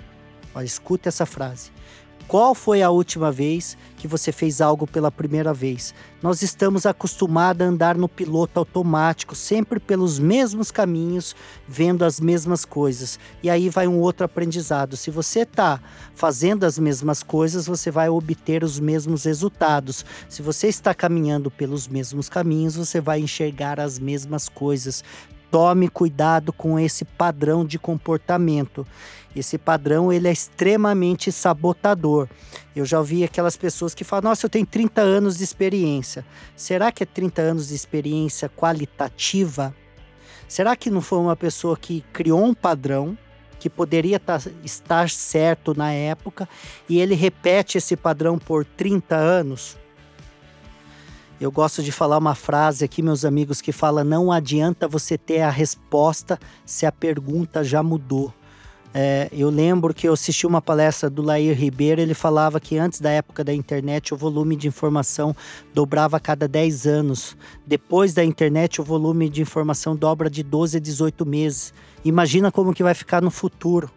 Olha, 0.54 0.66
escuta 0.66 1.10
essa 1.10 1.26
frase. 1.26 1.72
Qual 2.32 2.56
foi 2.56 2.82
a 2.82 2.90
última 2.90 3.30
vez 3.30 3.78
que 3.98 4.08
você 4.08 4.32
fez 4.32 4.62
algo 4.62 4.88
pela 4.88 5.12
primeira 5.12 5.54
vez? 5.54 5.94
Nós 6.22 6.42
estamos 6.42 6.86
acostumados 6.86 7.62
a 7.62 7.70
andar 7.70 7.98
no 7.98 8.08
piloto 8.08 8.58
automático, 8.58 9.36
sempre 9.36 9.82
pelos 9.82 10.18
mesmos 10.18 10.72
caminhos, 10.72 11.36
vendo 11.68 12.06
as 12.06 12.22
mesmas 12.22 12.64
coisas. 12.64 13.20
E 13.44 13.50
aí 13.50 13.68
vai 13.68 13.86
um 13.86 14.00
outro 14.00 14.24
aprendizado. 14.24 14.96
Se 14.96 15.12
você 15.12 15.42
está 15.42 15.82
fazendo 16.16 16.64
as 16.64 16.80
mesmas 16.80 17.22
coisas, 17.22 17.68
você 17.68 17.92
vai 17.92 18.08
obter 18.08 18.64
os 18.64 18.80
mesmos 18.80 19.26
resultados. 19.26 20.06
Se 20.30 20.42
você 20.42 20.70
está 20.70 20.94
caminhando 20.94 21.52
pelos 21.52 21.86
mesmos 21.86 22.30
caminhos, 22.30 22.78
você 22.78 23.02
vai 23.02 23.20
enxergar 23.20 23.78
as 23.78 24.00
mesmas 24.00 24.48
coisas. 24.48 25.04
Tome 25.52 25.90
cuidado 25.90 26.54
com 26.54 26.80
esse 26.80 27.04
padrão 27.04 27.66
de 27.66 27.78
comportamento. 27.78 28.88
Esse 29.36 29.58
padrão 29.58 30.12
ele 30.12 30.28
é 30.28 30.32
extremamente 30.32 31.32
sabotador. 31.32 32.28
Eu 32.76 32.86
já 32.86 33.00
ouvi 33.00 33.24
aquelas 33.24 33.56
pessoas 33.56 33.94
que 33.94 34.04
falam: 34.04 34.30
"Nossa, 34.30 34.46
eu 34.46 34.50
tenho 34.50 34.66
30 34.66 35.02
anos 35.02 35.38
de 35.38 35.44
experiência". 35.44 36.26
Será 36.56 36.92
que 36.92 37.04
é 37.04 37.06
30 37.06 37.42
anos 37.42 37.70
de 37.70 37.76
experiência 37.76 38.50
qualitativa? 38.50 39.74
Será 40.48 40.76
que 40.76 40.90
não 40.90 41.02
foi 41.02 41.20
uma 41.20 41.36
pessoa 41.36 41.78
que 41.78 42.04
criou 42.12 42.44
um 42.44 42.54
padrão 42.54 43.18
que 43.58 43.70
poderia 43.70 44.20
tá, 44.20 44.38
estar 44.64 45.10
certo 45.10 45.74
na 45.74 45.94
época 45.94 46.50
e 46.90 47.00
ele 47.00 47.16
repete 47.16 47.78
esse 47.78 47.96
padrão 47.96 48.38
por 48.38 48.66
30 48.66 49.16
anos? 49.16 49.78
Eu 51.40 51.52
gosto 51.52 51.82
de 51.82 51.92
falar 51.92 52.18
uma 52.18 52.36
frase 52.36 52.86
aqui, 52.86 53.02
meus 53.02 53.24
amigos, 53.24 53.62
que 53.62 53.72
fala: 53.72 54.04
não 54.04 54.32
adianta 54.32 54.88
você 54.88 55.18
ter 55.18 55.42
a 55.42 55.50
resposta 55.50 56.38
se 56.66 56.86
a 56.86 56.92
pergunta 56.92 57.64
já 57.64 57.82
mudou. 57.82 58.34
É, 58.94 59.30
eu 59.32 59.50
lembro 59.50 59.94
que 59.94 60.08
eu 60.08 60.14
assisti 60.14 60.46
uma 60.46 60.62
palestra 60.62 61.10
do 61.10 61.22
Lair 61.22 61.58
Ribeiro, 61.58 62.02
ele 62.02 62.14
falava 62.14 62.60
que 62.60 62.78
antes 62.78 63.00
da 63.00 63.10
época 63.10 63.44
da 63.44 63.54
internet 63.54 64.14
o 64.14 64.18
volume 64.18 64.56
de 64.56 64.68
informação 64.68 65.34
dobrava 65.74 66.18
a 66.18 66.20
cada 66.20 66.48
10 66.48 66.88
anos. 66.88 67.38
Depois 67.66 68.14
da 68.14 68.24
internet 68.24 68.82
o 68.82 68.84
volume 68.84 69.30
de 69.30 69.42
informação 69.42 69.96
dobra 69.96 70.30
de 70.30 70.44
12 70.44 70.78
a 70.78 70.80
18 70.80 71.26
meses. 71.26 71.74
Imagina 72.04 72.52
como 72.52 72.74
que 72.74 72.84
vai 72.84 72.94
ficar 72.94 73.22
no 73.22 73.32
futuro. 73.32 73.90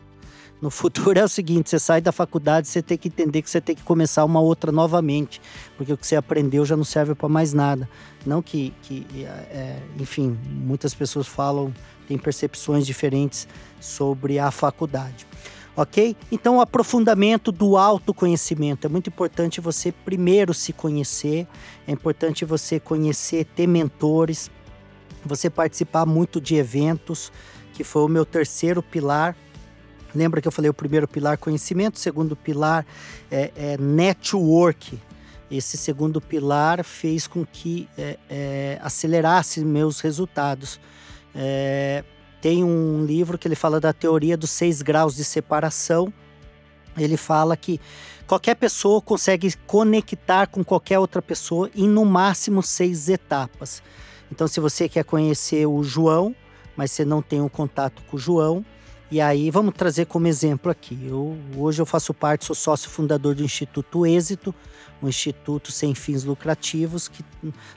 No 0.62 0.70
futuro 0.70 1.18
é 1.18 1.24
o 1.24 1.28
seguinte: 1.28 1.68
você 1.68 1.78
sai 1.78 2.00
da 2.00 2.12
faculdade, 2.12 2.68
você 2.68 2.80
tem 2.80 2.96
que 2.96 3.08
entender 3.08 3.42
que 3.42 3.50
você 3.50 3.60
tem 3.60 3.74
que 3.74 3.82
começar 3.82 4.24
uma 4.24 4.40
outra 4.40 4.70
novamente, 4.70 5.40
porque 5.76 5.92
o 5.92 5.96
que 5.96 6.06
você 6.06 6.16
aprendeu 6.16 6.64
já 6.64 6.76
não 6.76 6.84
serve 6.84 7.14
para 7.14 7.28
mais 7.28 7.52
nada. 7.52 7.88
Não 8.24 8.40
que, 8.40 8.72
que 8.82 9.06
é, 9.24 9.78
enfim, 9.98 10.38
muitas 10.48 10.94
pessoas 10.94 11.26
falam, 11.26 11.74
têm 12.04 12.18
percepções 12.18 12.86
diferentes 12.86 13.48
sobre 13.80 14.38
a 14.38 14.50
faculdade. 14.50 15.26
Ok? 15.76 16.16
Então, 16.30 16.58
o 16.58 16.60
aprofundamento 16.60 17.50
do 17.50 17.76
autoconhecimento. 17.76 18.86
É 18.86 18.90
muito 18.90 19.08
importante 19.08 19.60
você 19.60 19.90
primeiro 19.90 20.54
se 20.54 20.72
conhecer, 20.72 21.48
é 21.86 21.90
importante 21.90 22.44
você 22.44 22.78
conhecer, 22.78 23.44
ter 23.44 23.66
mentores, 23.66 24.50
você 25.24 25.50
participar 25.50 26.06
muito 26.06 26.40
de 26.40 26.54
eventos, 26.54 27.32
que 27.72 27.82
foi 27.82 28.02
o 28.02 28.08
meu 28.08 28.24
terceiro 28.24 28.82
pilar. 28.82 29.36
Lembra 30.14 30.40
que 30.40 30.46
eu 30.46 30.52
falei 30.52 30.70
o 30.70 30.74
primeiro 30.74 31.08
pilar 31.08 31.38
conhecimento, 31.38 31.96
o 31.96 31.98
segundo 31.98 32.36
pilar 32.36 32.86
é, 33.28 33.50
é 33.56 33.76
network. 33.76 34.96
Esse 35.50 35.76
segundo 35.76 36.20
pilar 36.20 36.84
fez 36.84 37.26
com 37.26 37.44
que 37.44 37.88
é, 37.98 38.18
é, 38.30 38.78
acelerasse 38.80 39.64
meus 39.64 40.00
resultados. 40.00 40.80
É, 41.34 42.04
tem 42.40 42.62
um 42.62 43.04
livro 43.04 43.38
que 43.38 43.48
ele 43.48 43.54
fala 43.54 43.80
da 43.80 43.92
teoria 43.92 44.36
dos 44.36 44.50
seis 44.50 44.82
graus 44.82 45.16
de 45.16 45.24
separação. 45.24 46.12
Ele 46.96 47.16
fala 47.16 47.56
que 47.56 47.80
qualquer 48.26 48.54
pessoa 48.54 49.00
consegue 49.00 49.52
conectar 49.66 50.46
com 50.46 50.62
qualquer 50.62 50.98
outra 50.98 51.20
pessoa 51.20 51.70
em 51.74 51.88
no 51.88 52.04
máximo 52.04 52.62
seis 52.62 53.08
etapas. 53.08 53.82
Então, 54.30 54.46
se 54.46 54.60
você 54.60 54.88
quer 54.88 55.04
conhecer 55.04 55.66
o 55.66 55.82
João, 55.82 56.34
mas 56.76 56.90
você 56.90 57.04
não 57.04 57.22
tem 57.22 57.40
um 57.40 57.48
contato 57.48 58.02
com 58.08 58.16
o 58.16 58.20
João, 58.20 58.64
e 59.14 59.20
aí 59.20 59.48
vamos 59.48 59.74
trazer 59.74 60.06
como 60.06 60.26
exemplo 60.26 60.72
aqui. 60.72 60.98
Eu, 61.06 61.38
hoje 61.56 61.80
eu 61.80 61.86
faço 61.86 62.12
parte, 62.12 62.46
sou 62.46 62.56
sócio 62.56 62.90
fundador 62.90 63.32
do 63.32 63.44
Instituto 63.44 64.04
Êxito, 64.04 64.52
um 65.00 65.06
instituto 65.06 65.70
sem 65.70 65.94
fins 65.94 66.24
lucrativos, 66.24 67.06
que 67.06 67.24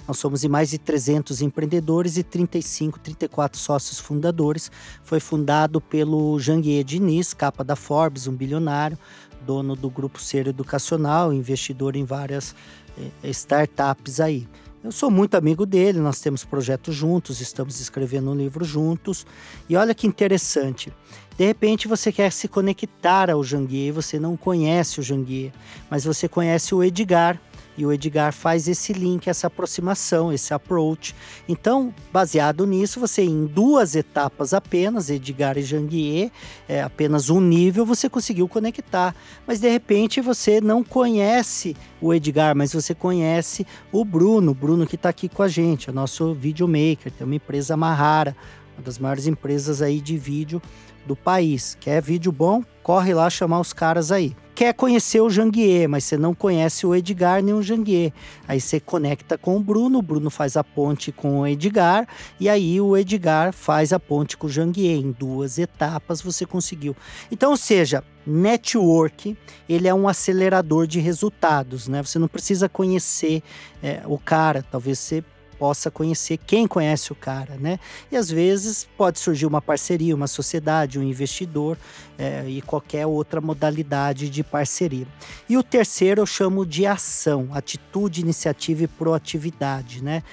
nós 0.08 0.18
somos 0.18 0.44
em 0.44 0.48
mais 0.48 0.72
de 0.72 0.80
300 0.80 1.44
empreendedores 1.44 2.18
e 2.18 2.24
35, 2.24 2.98
34 2.98 3.60
sócios 3.60 4.00
fundadores. 4.00 4.72
Foi 5.04 5.20
fundado 5.20 5.80
pelo 5.80 6.40
Janguier 6.40 6.84
Diniz, 6.84 7.36
capa 7.36 7.64
da 7.64 7.76
Forbes, 7.76 8.26
um 8.26 8.34
bilionário, 8.34 8.98
dono 9.46 9.76
do 9.76 9.92
Grupo 9.92 10.20
Ser 10.20 10.48
Educacional, 10.48 11.32
investidor 11.32 11.96
em 11.96 12.04
várias 12.04 12.56
eh, 12.98 13.30
startups 13.30 14.20
aí. 14.20 14.48
Eu 14.84 14.92
sou 14.92 15.10
muito 15.10 15.36
amigo 15.36 15.66
dele, 15.66 16.00
nós 16.00 16.20
temos 16.20 16.46
projetos 16.46 16.96
juntos, 16.96 17.42
estamos 17.42 17.80
escrevendo 17.80 18.30
um 18.30 18.36
livro 18.36 18.64
juntos. 18.64 19.26
E 19.68 19.76
olha 19.76 19.94
que 19.94 20.06
interessante. 20.06 20.94
De 21.38 21.46
repente 21.46 21.88
você 21.88 22.12
quer 22.12 22.32
se 22.32 22.48
conectar 22.48 23.30
ao 23.30 23.44
Janguier, 23.44 23.92
você 23.92 24.20
não 24.20 24.38
conhece 24.38 25.00
o 25.00 25.04
Janguier, 25.04 25.52
mas 25.90 26.04
você 26.06 26.28
conhece 26.28 26.76
o 26.76 26.84
Edgar, 26.84 27.42
e 27.78 27.86
o 27.86 27.94
Edgar 27.94 28.34
faz 28.34 28.68
esse 28.68 28.92
link, 28.92 29.30
essa 29.30 29.48
aproximação, 29.48 30.34
esse 30.34 30.54
approach. 30.54 31.16
Então, 31.48 31.94
baseado 32.12 32.66
nisso, 32.66 33.00
você 33.00 33.22
em 33.22 33.46
duas 33.46 33.96
etapas 33.96 34.54
apenas, 34.54 35.10
Edgar 35.10 35.58
e 35.58 35.62
Janguier, 35.62 36.32
é, 36.68 36.82
apenas 36.82 37.30
um 37.30 37.40
nível, 37.40 37.86
você 37.86 38.10
conseguiu 38.10 38.48
conectar. 38.48 39.16
Mas 39.46 39.60
de 39.60 39.70
repente 39.70 40.20
você 40.20 40.60
não 40.60 40.84
conhece 40.84 41.78
o 42.02 42.14
Edgar, 42.14 42.56
mas 42.56 42.74
você 42.74 42.96
conhece 42.96 43.66
o 43.92 44.04
Bruno, 44.04 44.52
o 44.52 44.56
Bruno 44.56 44.88
que 44.88 44.96
está 44.96 45.10
aqui 45.10 45.30
com 45.30 45.44
a 45.44 45.48
gente, 45.48 45.90
é 45.90 45.94
nosso 45.94 46.34
videomaker, 46.34 47.12
tem 47.12 47.26
uma 47.26 47.36
empresa 47.36 47.78
Mahara, 47.78 48.36
uma 48.76 48.84
das 48.84 48.98
maiores 48.98 49.28
empresas 49.28 49.82
aí 49.82 50.02
de 50.02 50.18
vídeo 50.18 50.62
do 51.06 51.16
país. 51.16 51.78
Quer 51.80 52.02
vídeo 52.02 52.32
bom? 52.32 52.64
Corre 52.82 53.14
lá 53.14 53.30
chamar 53.30 53.60
os 53.60 53.72
caras 53.72 54.12
aí 54.12 54.36
quer 54.58 54.74
conhecer 54.74 55.22
o 55.22 55.30
Janguier, 55.30 55.88
mas 55.88 56.04
você 56.04 56.18
não 56.18 56.34
conhece 56.34 56.84
o 56.84 56.96
Edgar 56.96 57.44
nem 57.44 57.54
o 57.54 57.62
Janguier. 57.62 58.12
Aí 58.48 58.60
você 58.60 58.80
conecta 58.80 59.38
com 59.38 59.56
o 59.56 59.60
Bruno, 59.60 60.00
o 60.00 60.02
Bruno 60.02 60.32
faz 60.32 60.58
a 60.58 60.64
ponte 60.64 61.12
com 61.12 61.42
o 61.42 61.48
Edgar, 61.48 62.08
e 62.40 62.50
aí 62.50 62.82
o 62.82 62.98
Edgar 62.98 63.54
faz 63.54 63.94
a 63.94 64.00
ponte 64.00 64.36
com 64.36 64.48
o 64.48 64.50
Janguier. 64.50 64.98
Em 64.98 65.12
duas 65.12 65.60
etapas 65.60 66.24
você 66.24 66.44
conseguiu. 66.44 66.96
Então, 67.32 67.52
ou 67.52 67.58
seja, 67.58 68.04
network 68.26 69.38
ele 69.70 69.88
é 69.88 69.94
um 69.94 70.08
acelerador 70.08 70.88
de 70.88 71.00
resultados, 71.00 71.88
né? 71.88 72.02
Você 72.02 72.18
não 72.18 72.28
precisa 72.28 72.68
conhecer 72.68 73.44
é, 73.84 74.02
o 74.08 74.18
cara, 74.18 74.66
talvez 74.72 74.98
você 74.98 75.24
possa 75.58 75.92
conhecer 75.92 76.38
quem 76.38 76.68
conhece 76.68 77.12
o 77.12 77.16
cara, 77.16 77.56
né? 77.58 77.80
E 78.12 78.18
às 78.18 78.30
vezes 78.30 78.88
pode 78.98 79.20
surgir 79.20 79.46
uma 79.46 79.62
parceria, 79.62 80.16
uma 80.16 80.28
sociedade, 80.28 81.00
um 81.00 81.04
investidor 81.04 81.78
é, 82.18 82.48
e 82.48 82.62
qualquer 82.62 83.06
outra 83.06 83.42
modalidade 83.42 84.30
de 84.30 84.44
parceria. 84.44 85.08
E 85.50 85.58
o 85.58 85.64
terceiro 85.64 86.22
eu 86.22 86.26
chamo 86.26 86.66
de 86.66 86.86
ação, 86.86 87.50
atitude, 87.52 88.22
iniciativa 88.22 88.84
e 88.84 88.88
proatividade, 88.88 90.04
né? 90.04 90.24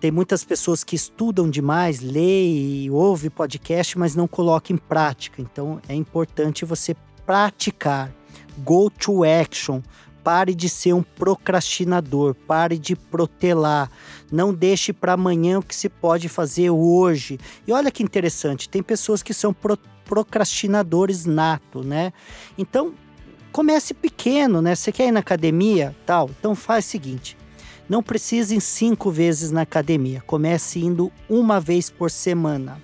Tem 0.00 0.10
muitas 0.10 0.44
pessoas 0.44 0.84
que 0.84 0.94
estudam 0.94 1.48
demais, 1.48 2.00
lê 2.00 2.48
e 2.48 2.90
ouve 2.90 3.30
podcast, 3.30 3.98
mas 3.98 4.14
não 4.14 4.28
colocam 4.28 4.76
em 4.76 4.78
prática. 4.78 5.40
Então 5.40 5.80
é 5.88 5.94
importante 5.94 6.64
você 6.64 6.94
praticar. 7.24 8.12
Go 8.58 8.90
to 8.90 9.22
action 9.24 9.82
Pare 10.26 10.56
de 10.56 10.68
ser 10.68 10.92
um 10.92 11.04
procrastinador, 11.04 12.34
pare 12.34 12.76
de 12.76 12.96
protelar. 12.96 13.88
Não 14.30 14.52
deixe 14.52 14.92
para 14.92 15.12
amanhã 15.12 15.58
o 15.58 15.62
que 15.62 15.74
se 15.74 15.88
pode 15.88 16.28
fazer 16.28 16.70
hoje. 16.70 17.38
E 17.66 17.72
olha 17.72 17.90
que 17.90 18.02
interessante, 18.02 18.68
tem 18.68 18.82
pessoas 18.82 19.22
que 19.22 19.34
são 19.34 19.52
pro 19.52 19.78
procrastinadores 20.04 21.26
nato, 21.26 21.82
né? 21.82 22.12
Então, 22.56 22.94
comece 23.50 23.92
pequeno, 23.92 24.62
né? 24.62 24.72
Você 24.72 24.92
quer 24.92 25.08
ir 25.08 25.10
na 25.10 25.18
academia, 25.18 25.96
tal? 26.06 26.30
Então 26.38 26.54
faz 26.54 26.86
o 26.86 26.88
seguinte: 26.88 27.36
não 27.88 28.02
precise 28.02 28.54
ir 28.54 28.60
cinco 28.60 29.10
vezes 29.10 29.50
na 29.50 29.62
academia. 29.62 30.22
Comece 30.24 30.78
indo 30.78 31.12
uma 31.28 31.58
vez 31.58 31.90
por 31.90 32.08
semana. 32.08 32.80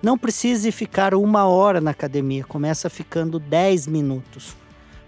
Não 0.00 0.16
precise 0.16 0.70
ficar 0.70 1.12
uma 1.12 1.46
hora 1.46 1.80
na 1.80 1.90
academia. 1.90 2.44
Começa 2.44 2.88
ficando 2.88 3.40
10 3.40 3.88
minutos 3.88 4.60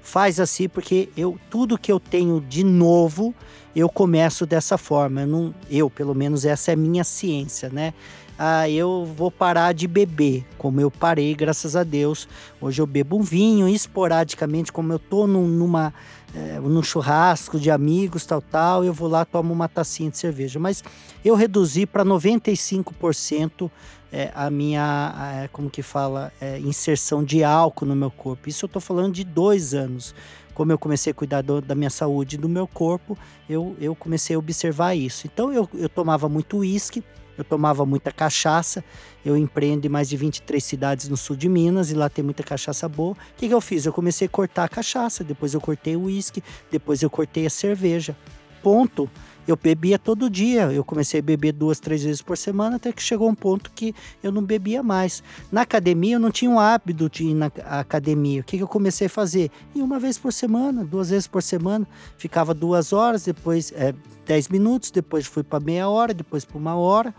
faz 0.03 0.41
assim 0.41 0.69
porque 0.69 1.09
eu 1.17 1.39
tudo 1.49 1.79
que 1.79 1.91
eu 1.91 2.01
tenho 2.01 2.41
de 2.41 2.65
novo 2.65 3.35
eu 3.75 3.89
começo 3.89 4.47
dessa 4.47 4.77
forma. 4.79 5.23
Eu, 5.23 5.27
não, 5.27 5.55
eu 5.71 5.91
pelo 5.91 6.15
menos 6.15 6.45
essa 6.45 6.71
é 6.71 6.75
a 6.75 6.77
minha 6.77 7.05
ciência, 7.05 7.69
né? 7.71 7.95
Ah, 8.39 8.69
eu 8.69 9.05
vou 9.17 9.31
parar 9.31 9.73
de 9.73 9.87
beber, 9.87 10.45
como 10.59 10.81
eu 10.81 10.91
parei, 10.91 11.35
graças 11.35 11.77
a 11.77 11.85
Deus. 11.85 12.27
Hoje 12.61 12.81
eu 12.81 12.87
bebo 12.87 13.19
um 13.19 13.23
vinho 13.23 13.69
esporadicamente, 13.69 14.73
como 14.73 14.93
eu 14.93 14.99
tô 14.99 15.27
num, 15.27 15.47
numa 15.47 15.93
é, 16.35 16.59
num 16.59 16.83
churrasco 16.83 17.61
de 17.61 17.71
amigos, 17.71 18.25
tal, 18.25 18.41
tal, 18.41 18.85
eu 18.85 18.93
vou 18.93 19.09
lá 19.09 19.25
tomo 19.25 19.53
uma 19.53 19.69
tacinha 19.69 20.11
de 20.11 20.17
cerveja. 20.17 20.59
Mas 20.59 20.83
eu 21.25 21.35
reduzi 21.35 21.87
para 21.87 22.05
95% 22.05 23.71
é, 24.11 24.31
a 24.35 24.51
minha, 24.51 25.43
é, 25.45 25.49
como 25.49 25.71
que 25.71 25.83
fala, 25.83 26.33
é, 26.41 26.59
inserção 26.59 27.23
de 27.23 27.45
álcool 27.45 27.87
no 27.87 27.97
meu 27.97 28.11
corpo. 28.11 28.49
Isso 28.49 28.65
eu 28.65 28.67
estou 28.67 28.81
falando 28.81 29.13
de 29.15 29.25
dois 29.25 29.75
anos. 29.75 30.15
Como 30.55 30.73
eu 30.73 30.79
comecei 30.79 31.11
a 31.11 31.15
cuidar 31.15 31.43
do, 31.43 31.61
da 31.61 31.75
minha 31.75 31.91
saúde 31.91 32.37
e 32.37 32.39
do 32.39 32.49
meu 32.49 32.67
corpo, 32.67 33.17
eu, 33.49 33.77
eu 33.81 33.95
comecei 33.95 34.37
a 34.37 34.39
observar 34.39 34.95
isso. 34.95 35.27
Então 35.27 35.53
eu, 35.53 35.69
eu 35.75 35.89
tomava 35.89 36.29
muito 36.29 36.59
uísque, 36.59 37.03
eu 37.37 37.45
tomava 37.45 37.85
muita 37.87 38.13
cachaça. 38.13 38.85
Eu 39.25 39.37
empreendo 39.37 39.87
em 39.87 39.91
mais 39.91 40.09
de 40.09 40.17
23 40.17 40.63
cidades 40.63 41.09
no 41.09 41.17
sul 41.17 41.37
de 41.37 41.49
Minas 41.49 41.91
e 41.91 41.95
lá 41.95 42.09
tem 42.09 42.25
muita 42.25 42.43
cachaça 42.43 42.89
boa. 42.89 43.13
O 43.13 43.17
que, 43.37 43.49
que 43.49 43.55
eu 43.55 43.61
fiz? 43.61 43.87
Eu 43.87 43.93
comecei 43.93 44.27
a 44.27 44.31
cortar 44.31 44.65
a 44.65 44.69
cachaça, 44.69 45.25
depois 45.25 45.55
eu 45.55 45.61
cortei 45.61 45.97
o 45.97 46.05
uísque, 46.05 46.43
depois 46.71 47.03
eu 47.03 47.11
cortei 47.11 47.47
a 47.47 47.51
cerveja. 47.51 48.17
Ponto 48.63 49.11
eu 49.47 49.57
bebia 49.57 49.99
todo 49.99 50.31
dia. 50.31 50.73
Eu 50.73 50.85
comecei 50.85 51.21
a 51.21 51.23
beber 51.23 51.53
duas, 51.53 51.81
três 51.81 52.03
vezes 52.03 52.23
por 52.23 52.37
semana, 52.37 52.77
até 52.77 52.93
que 52.93 53.03
chegou 53.03 53.29
um 53.29 53.35
ponto 53.35 53.71
que 53.75 53.95
eu 54.23 54.31
não 54.31 54.43
bebia 54.43 54.83
mais. 54.83 55.23
Na 55.51 55.63
academia, 55.63 56.17
eu 56.17 56.21
não 56.21 56.31
tinha 56.31 56.51
o 56.51 56.59
hábito 56.59 57.09
de 57.09 57.25
ir 57.25 57.35
na 57.35 57.47
academia. 57.47 58.41
O 58.41 58.45
que, 58.45 58.57
que 58.57 58.63
eu 58.63 58.69
comecei 58.69 59.07
a 59.07 59.11
fazer? 59.11 59.51
Ir 59.75 59.83
uma 59.83 59.99
vez 59.99 60.19
por 60.19 60.33
semana, 60.33 60.85
duas 60.85 61.11
vezes 61.11 61.27
por 61.27 61.43
semana. 61.43 61.87
Ficava 62.17 62.55
duas 62.55 62.93
horas, 62.93 63.25
depois 63.25 63.73
é, 63.73 63.95
dez 64.27 64.49
minutos, 64.49 64.91
depois 64.91 65.27
fui 65.27 65.43
para 65.43 65.61
meia 65.61 65.89
hora, 65.89 66.15
depois 66.15 66.45
para 66.45 66.59
uma 66.59 66.75
hora. 66.75 67.15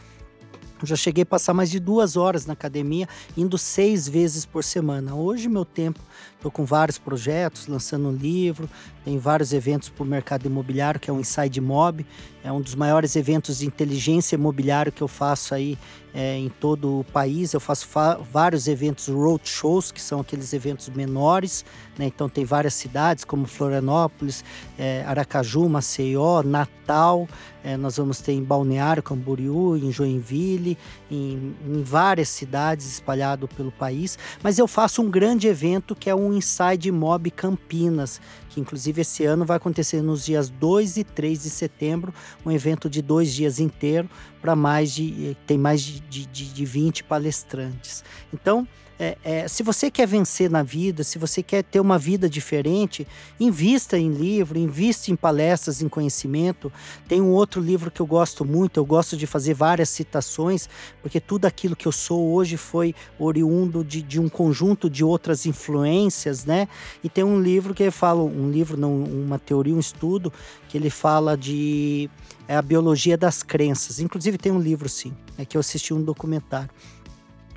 Já 0.86 0.96
cheguei 0.96 1.24
a 1.24 1.26
passar 1.26 1.54
mais 1.54 1.70
de 1.72 1.80
duas 1.80 2.16
horas 2.18 2.46
na 2.46 2.54
academia, 2.54 3.08
indo 3.38 3.58
seis 3.58 4.08
vezes 4.08 4.46
por 4.46 4.64
semana. 4.64 5.16
Hoje, 5.16 5.48
meu 5.48 5.66
tempo 5.66 6.00
Estou 6.44 6.52
com 6.52 6.66
vários 6.66 6.98
projetos, 6.98 7.68
lançando 7.68 8.10
um 8.10 8.12
livro, 8.12 8.70
tem 9.06 9.18
vários 9.18 9.54
eventos 9.54 9.88
para 9.88 10.04
o 10.04 10.06
mercado 10.06 10.46
imobiliário, 10.46 11.00
que 11.00 11.10
é 11.10 11.14
o 11.14 11.18
Inside 11.18 11.62
Mob, 11.62 12.06
é 12.44 12.52
um 12.52 12.60
dos 12.60 12.76
maiores 12.76 13.16
eventos 13.16 13.60
de 13.60 13.66
inteligência 13.66 14.36
imobiliária 14.36 14.92
que 14.92 15.02
eu 15.02 15.08
faço 15.08 15.56
aí 15.56 15.78
é, 16.14 16.38
em 16.38 16.50
todo 16.50 17.00
o 17.00 17.04
país. 17.06 17.54
Eu 17.54 17.60
faço 17.60 17.88
vários 18.32 18.68
eventos 18.68 19.08
road 19.08 19.48
shows, 19.48 19.92
que 19.92 20.02
são 20.02 20.20
aqueles 20.20 20.54
eventos 20.54 20.90
menores, 20.90 21.66
né? 21.98 22.06
então 22.06 22.30
tem 22.30 22.46
várias 22.46 22.74
cidades 22.74 23.24
como 23.24 23.48
Florianópolis, 23.48 24.44
é, 24.78 25.04
Aracaju, 25.08 25.68
Maceió, 25.68 26.44
Natal, 26.44 27.28
É, 27.66 27.78
nós 27.78 27.96
vamos 27.96 28.20
ter 28.20 28.34
em 28.34 28.44
Balneário 28.44 29.02
Camboriú, 29.02 29.78
em 29.78 29.90
Joinville, 29.90 30.78
em, 31.10 31.56
em 31.66 31.82
várias 31.82 32.28
cidades 32.28 32.86
espalhado 32.86 33.48
pelo 33.48 33.72
país. 33.72 34.20
Mas 34.44 34.60
eu 34.60 34.68
faço 34.68 35.02
um 35.02 35.10
grande 35.10 35.48
evento 35.48 35.96
que 35.96 36.10
é 36.10 36.16
o 36.16 36.34
Inside 36.34 36.92
Mob 36.92 37.32
Campinas, 37.32 38.20
que 38.54 38.62
inclusive 38.62 39.02
esse 39.02 39.26
ano 39.26 39.44
vai 39.44 39.58
acontecer 39.58 40.02
nos 40.02 40.24
dias 40.24 40.50
2 40.50 40.98
e 40.98 41.04
3 41.04 41.42
de 41.42 41.50
setembro, 41.50 42.14
um 42.46 42.52
evento 42.52 42.88
de 42.88 43.02
dois 43.02 43.34
dias 43.34 43.60
inteiro 43.60 44.08
para 44.40 44.56
mais 44.56 44.92
de 44.92 45.36
tem 45.48 45.58
mais 45.58 45.82
de, 45.82 46.00
de, 46.28 46.54
de 46.54 46.66
20 46.66 47.04
palestrantes. 47.06 48.04
Então 48.32 48.68
é, 49.04 49.18
é, 49.22 49.48
se 49.50 49.64
você 49.64 49.92
quer 49.92 50.08
vencer 50.08 50.50
na 50.50 50.64
vida, 50.64 51.04
se 51.04 51.18
você 51.20 51.44
quer 51.44 51.62
ter 51.62 51.82
uma 51.82 52.00
vida 52.00 52.30
diferente, 52.30 53.06
invista 53.38 53.98
em 53.98 54.10
livro, 54.10 54.58
invista 54.58 55.12
em 55.12 55.16
palestras, 55.16 55.82
em 55.82 55.90
conhecimento. 55.90 56.72
Tem 57.06 57.20
um 57.20 57.32
outro 57.32 57.60
livro 57.60 57.92
que 57.92 58.02
eu 58.02 58.06
gosto 58.06 58.46
muito, 58.46 58.80
eu 58.80 58.86
gosto 58.86 59.18
de 59.18 59.28
fazer 59.28 59.54
várias 59.56 59.90
citações, 59.90 60.70
porque 61.02 61.20
tudo 61.20 61.46
aquilo 61.46 61.76
que 61.76 61.86
eu 61.86 61.92
sou 61.92 62.32
hoje 62.32 62.56
foi 62.56 62.96
oriundo 63.20 63.84
de, 63.84 64.02
de 64.02 64.22
um 64.22 64.30
conjunto 64.30 64.90
de 64.90 65.04
outras 65.04 65.46
influências, 65.46 66.46
né? 66.46 66.70
E 67.04 67.10
tem 67.10 67.26
um 67.26 67.42
livro 67.42 67.74
que 67.74 67.92
fala, 67.92 68.24
um 68.24 68.50
livro, 68.50 68.78
não, 68.78 69.04
uma 69.04 69.38
teoria, 69.38 69.76
um 69.76 69.80
estudo, 69.80 70.32
que 70.70 70.78
ele 70.78 70.90
fala 70.90 71.36
de 71.36 72.10
é 72.48 72.56
a 72.56 72.62
biologia 72.62 73.18
das 73.18 73.44
crenças. 73.44 74.00
Inclusive 74.00 74.38
tem 74.38 74.52
um 74.52 74.60
livro, 74.60 74.88
sim, 74.88 75.14
é 75.38 75.44
que 75.44 75.58
eu 75.58 75.60
assisti 75.60 75.94
um 75.94 76.02
documentário 76.02 76.70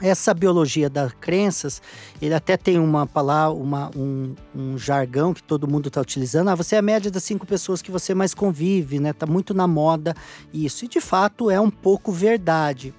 essa 0.01 0.35
biologia 0.35 0.91
das 0.91 1.13
crenças, 1.13 1.81
ele 2.21 2.35
até 2.35 2.57
tem 2.57 2.79
uma 2.79 3.07
palavra, 3.07 3.57
uma, 3.57 3.91
um, 3.97 4.35
um 4.55 4.79
jargão 4.79 5.33
que 5.33 5.43
todo 5.43 5.69
mundo 5.69 5.89
está 5.89 6.01
utilizando. 6.01 6.49
Ah, 6.49 6.55
você 6.55 6.77
é 6.77 6.79
a 6.79 6.83
média 6.83 7.11
das 7.11 7.25
cinco 7.25 7.47
pessoas 7.47 7.81
que 7.81 7.91
você 7.91 8.15
mais 8.15 8.35
convive, 8.35 9.01
né? 9.01 9.13
Tá 9.13 9.27
muito 9.27 9.55
na 9.55 9.67
moda 9.67 10.15
isso. 10.53 10.85
E 10.85 10.89
de 10.89 11.01
fato 11.01 11.51
é 11.51 11.61
um 11.61 11.71
pouco 11.71 12.13
verdade. 12.13 12.95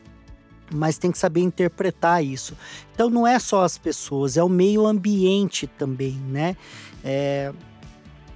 Mas 0.74 0.98
tem 0.98 1.12
que 1.12 1.18
saber 1.18 1.42
interpretar 1.42 2.24
isso. 2.24 2.58
Então 2.94 3.10
não 3.10 3.26
é 3.26 3.40
só 3.40 3.64
as 3.64 3.78
pessoas, 3.78 4.36
é 4.36 4.44
o 4.44 4.50
meio 4.50 4.86
ambiente 4.86 5.66
também, 5.68 6.20
né? 6.28 6.58
É, 7.04 7.54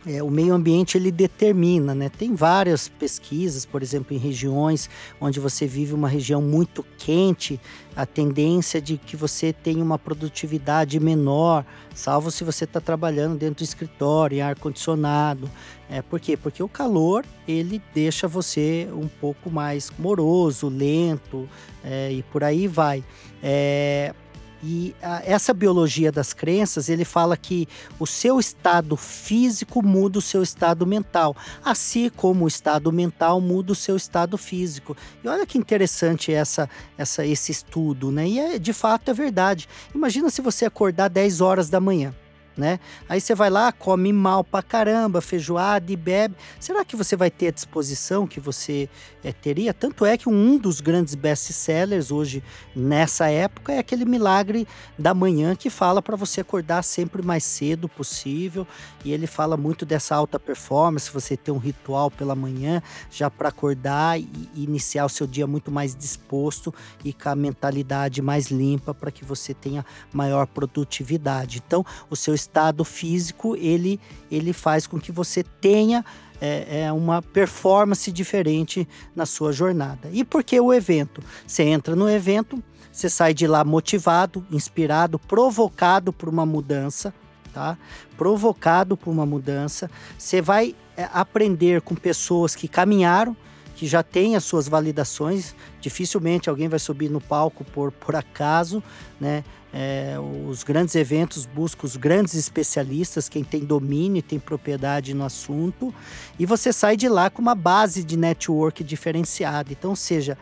é, 0.05 0.23
o 0.23 0.31
meio 0.31 0.53
ambiente 0.53 0.97
ele 0.97 1.11
determina, 1.11 1.93
né? 1.93 2.09
Tem 2.09 2.33
várias 2.33 2.87
pesquisas, 2.87 3.65
por 3.65 3.83
exemplo, 3.83 4.15
em 4.15 4.19
regiões 4.19 4.89
onde 5.19 5.39
você 5.39 5.67
vive 5.67 5.93
uma 5.93 6.07
região 6.07 6.41
muito 6.41 6.83
quente, 6.97 7.59
a 7.95 8.05
tendência 8.05 8.81
de 8.81 8.97
que 8.97 9.15
você 9.15 9.53
tenha 9.53 9.83
uma 9.83 9.99
produtividade 9.99 10.99
menor, 10.99 11.63
salvo 11.93 12.31
se 12.31 12.43
você 12.43 12.63
está 12.63 12.81
trabalhando 12.81 13.37
dentro 13.37 13.57
do 13.57 13.63
escritório, 13.63 14.37
em 14.37 14.41
ar 14.41 14.55
condicionado. 14.55 15.49
É, 15.87 16.01
por 16.01 16.19
quê? 16.19 16.35
Porque 16.35 16.63
o 16.63 16.69
calor 16.69 17.23
ele 17.47 17.79
deixa 17.93 18.27
você 18.27 18.87
um 18.91 19.07
pouco 19.07 19.51
mais 19.51 19.91
moroso, 19.99 20.67
lento 20.67 21.47
é, 21.83 22.11
e 22.11 22.23
por 22.23 22.43
aí 22.43 22.67
vai. 22.67 23.03
É, 23.43 24.15
e 24.63 24.95
a, 25.01 25.21
essa 25.25 25.53
biologia 25.53 26.11
das 26.11 26.33
crenças, 26.33 26.89
ele 26.89 27.05
fala 27.05 27.35
que 27.35 27.67
o 27.99 28.05
seu 28.05 28.39
estado 28.39 28.95
físico 28.95 29.83
muda 29.83 30.19
o 30.19 30.21
seu 30.21 30.43
estado 30.43 30.85
mental, 30.85 31.35
assim 31.63 32.09
como 32.09 32.45
o 32.45 32.47
estado 32.47 32.91
mental 32.91 33.41
muda 33.41 33.71
o 33.71 33.75
seu 33.75 33.95
estado 33.95 34.37
físico. 34.37 34.95
E 35.23 35.27
olha 35.27 35.45
que 35.45 35.57
interessante 35.57 36.33
essa, 36.33 36.69
essa, 36.97 37.25
esse 37.25 37.51
estudo, 37.51 38.11
né? 38.11 38.27
E 38.27 38.39
é, 38.39 38.59
de 38.59 38.73
fato 38.73 39.09
é 39.09 39.13
verdade. 39.13 39.67
Imagina 39.93 40.29
se 40.29 40.41
você 40.41 40.65
acordar 40.65 41.09
10 41.09 41.41
horas 41.41 41.69
da 41.69 41.79
manhã 41.79 42.13
né? 42.55 42.79
Aí 43.07 43.21
você 43.21 43.33
vai 43.33 43.49
lá, 43.49 43.71
come 43.71 44.11
mal 44.11 44.43
pra 44.43 44.61
caramba, 44.61 45.21
feijoada 45.21 45.91
e 45.91 45.95
bebe. 45.95 46.35
Será 46.59 46.83
que 46.83 46.95
você 46.95 47.15
vai 47.15 47.31
ter 47.31 47.47
a 47.47 47.51
disposição 47.51 48.27
que 48.27 48.39
você 48.39 48.89
é, 49.23 49.31
teria? 49.31 49.73
Tanto 49.73 50.05
é 50.05 50.17
que 50.17 50.27
um 50.27 50.57
dos 50.57 50.81
grandes 50.81 51.15
best-sellers 51.15 52.11
hoje, 52.11 52.43
nessa 52.75 53.29
época, 53.29 53.73
é 53.73 53.79
aquele 53.79 54.05
milagre 54.05 54.67
da 54.97 55.13
manhã 55.13 55.55
que 55.55 55.69
fala 55.69 56.01
para 56.01 56.15
você 56.15 56.41
acordar 56.41 56.83
sempre 56.83 57.21
mais 57.21 57.43
cedo 57.43 57.87
possível. 57.87 58.67
E 59.03 59.11
ele 59.11 59.27
fala 59.27 59.55
muito 59.55 59.85
dessa 59.85 60.15
alta 60.15 60.39
performance, 60.39 61.11
você 61.11 61.37
ter 61.37 61.51
um 61.51 61.57
ritual 61.57 62.11
pela 62.11 62.35
manhã 62.35 62.81
já 63.09 63.29
para 63.29 63.49
acordar 63.49 64.19
e, 64.19 64.27
iniciar 64.55 65.05
o 65.05 65.09
seu 65.09 65.25
dia 65.25 65.47
muito 65.47 65.71
mais 65.71 65.95
disposto 65.95 66.73
e 67.03 67.13
com 67.13 67.29
a 67.29 67.35
mentalidade 67.35 68.21
mais 68.21 68.47
limpa 68.47 68.93
para 68.93 69.11
que 69.11 69.23
você 69.23 69.53
tenha 69.53 69.85
maior 70.13 70.45
produtividade. 70.47 71.61
Então, 71.65 71.85
o 72.09 72.15
seu 72.15 72.35
estado 72.41 72.83
físico 72.83 73.55
ele, 73.55 73.99
ele 74.29 74.53
faz 74.53 74.85
com 74.87 74.99
que 74.99 75.11
você 75.11 75.43
tenha 75.43 76.03
é, 76.41 76.83
é, 76.83 76.91
uma 76.91 77.21
performance 77.21 78.11
diferente 78.11 78.87
na 79.15 79.25
sua 79.25 79.53
jornada. 79.53 80.09
E 80.11 80.23
por 80.23 80.43
que 80.43 80.59
o 80.59 80.73
evento? 80.73 81.21
Você 81.45 81.63
entra 81.63 81.95
no 81.95 82.09
evento, 82.09 82.61
você 82.91 83.09
sai 83.09 83.33
de 83.33 83.45
lá 83.45 83.63
motivado, 83.63 84.45
inspirado, 84.51 85.19
provocado 85.19 86.11
por 86.11 86.27
uma 86.27 86.45
mudança, 86.45 87.13
tá? 87.53 87.77
Provocado 88.17 88.97
por 88.97 89.11
uma 89.11 89.25
mudança. 89.25 89.89
Você 90.17 90.41
vai 90.41 90.75
é, 90.97 91.07
aprender 91.13 91.81
com 91.81 91.95
pessoas 91.95 92.55
que 92.55 92.67
caminharam, 92.67 93.37
que 93.75 93.87
já 93.87 94.01
têm 94.03 94.35
as 94.35 94.43
suas 94.43 94.67
validações. 94.67 95.55
Dificilmente 95.79 96.49
alguém 96.49 96.67
vai 96.67 96.79
subir 96.79 97.09
no 97.09 97.21
palco 97.21 97.63
por, 97.63 97.91
por 97.91 98.15
acaso, 98.15 98.83
né? 99.19 99.43
É, 99.73 100.15
os 100.47 100.63
grandes 100.63 100.95
eventos 100.95 101.45
buscam 101.45 101.85
os 101.85 101.95
grandes 101.95 102.33
especialistas, 102.33 103.29
quem 103.29 103.43
tem 103.43 103.63
domínio, 103.63 104.21
tem 104.21 104.37
propriedade 104.37 105.13
no 105.13 105.23
assunto, 105.23 105.93
e 106.37 106.45
você 106.45 106.73
sai 106.73 106.97
de 106.97 107.07
lá 107.07 107.29
com 107.29 107.41
uma 107.41 107.55
base 107.55 108.03
de 108.03 108.17
network 108.17 108.83
diferenciada. 108.83 109.71
Então, 109.71 109.95
seja, 109.95 110.37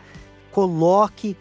coloque 0.50 1.36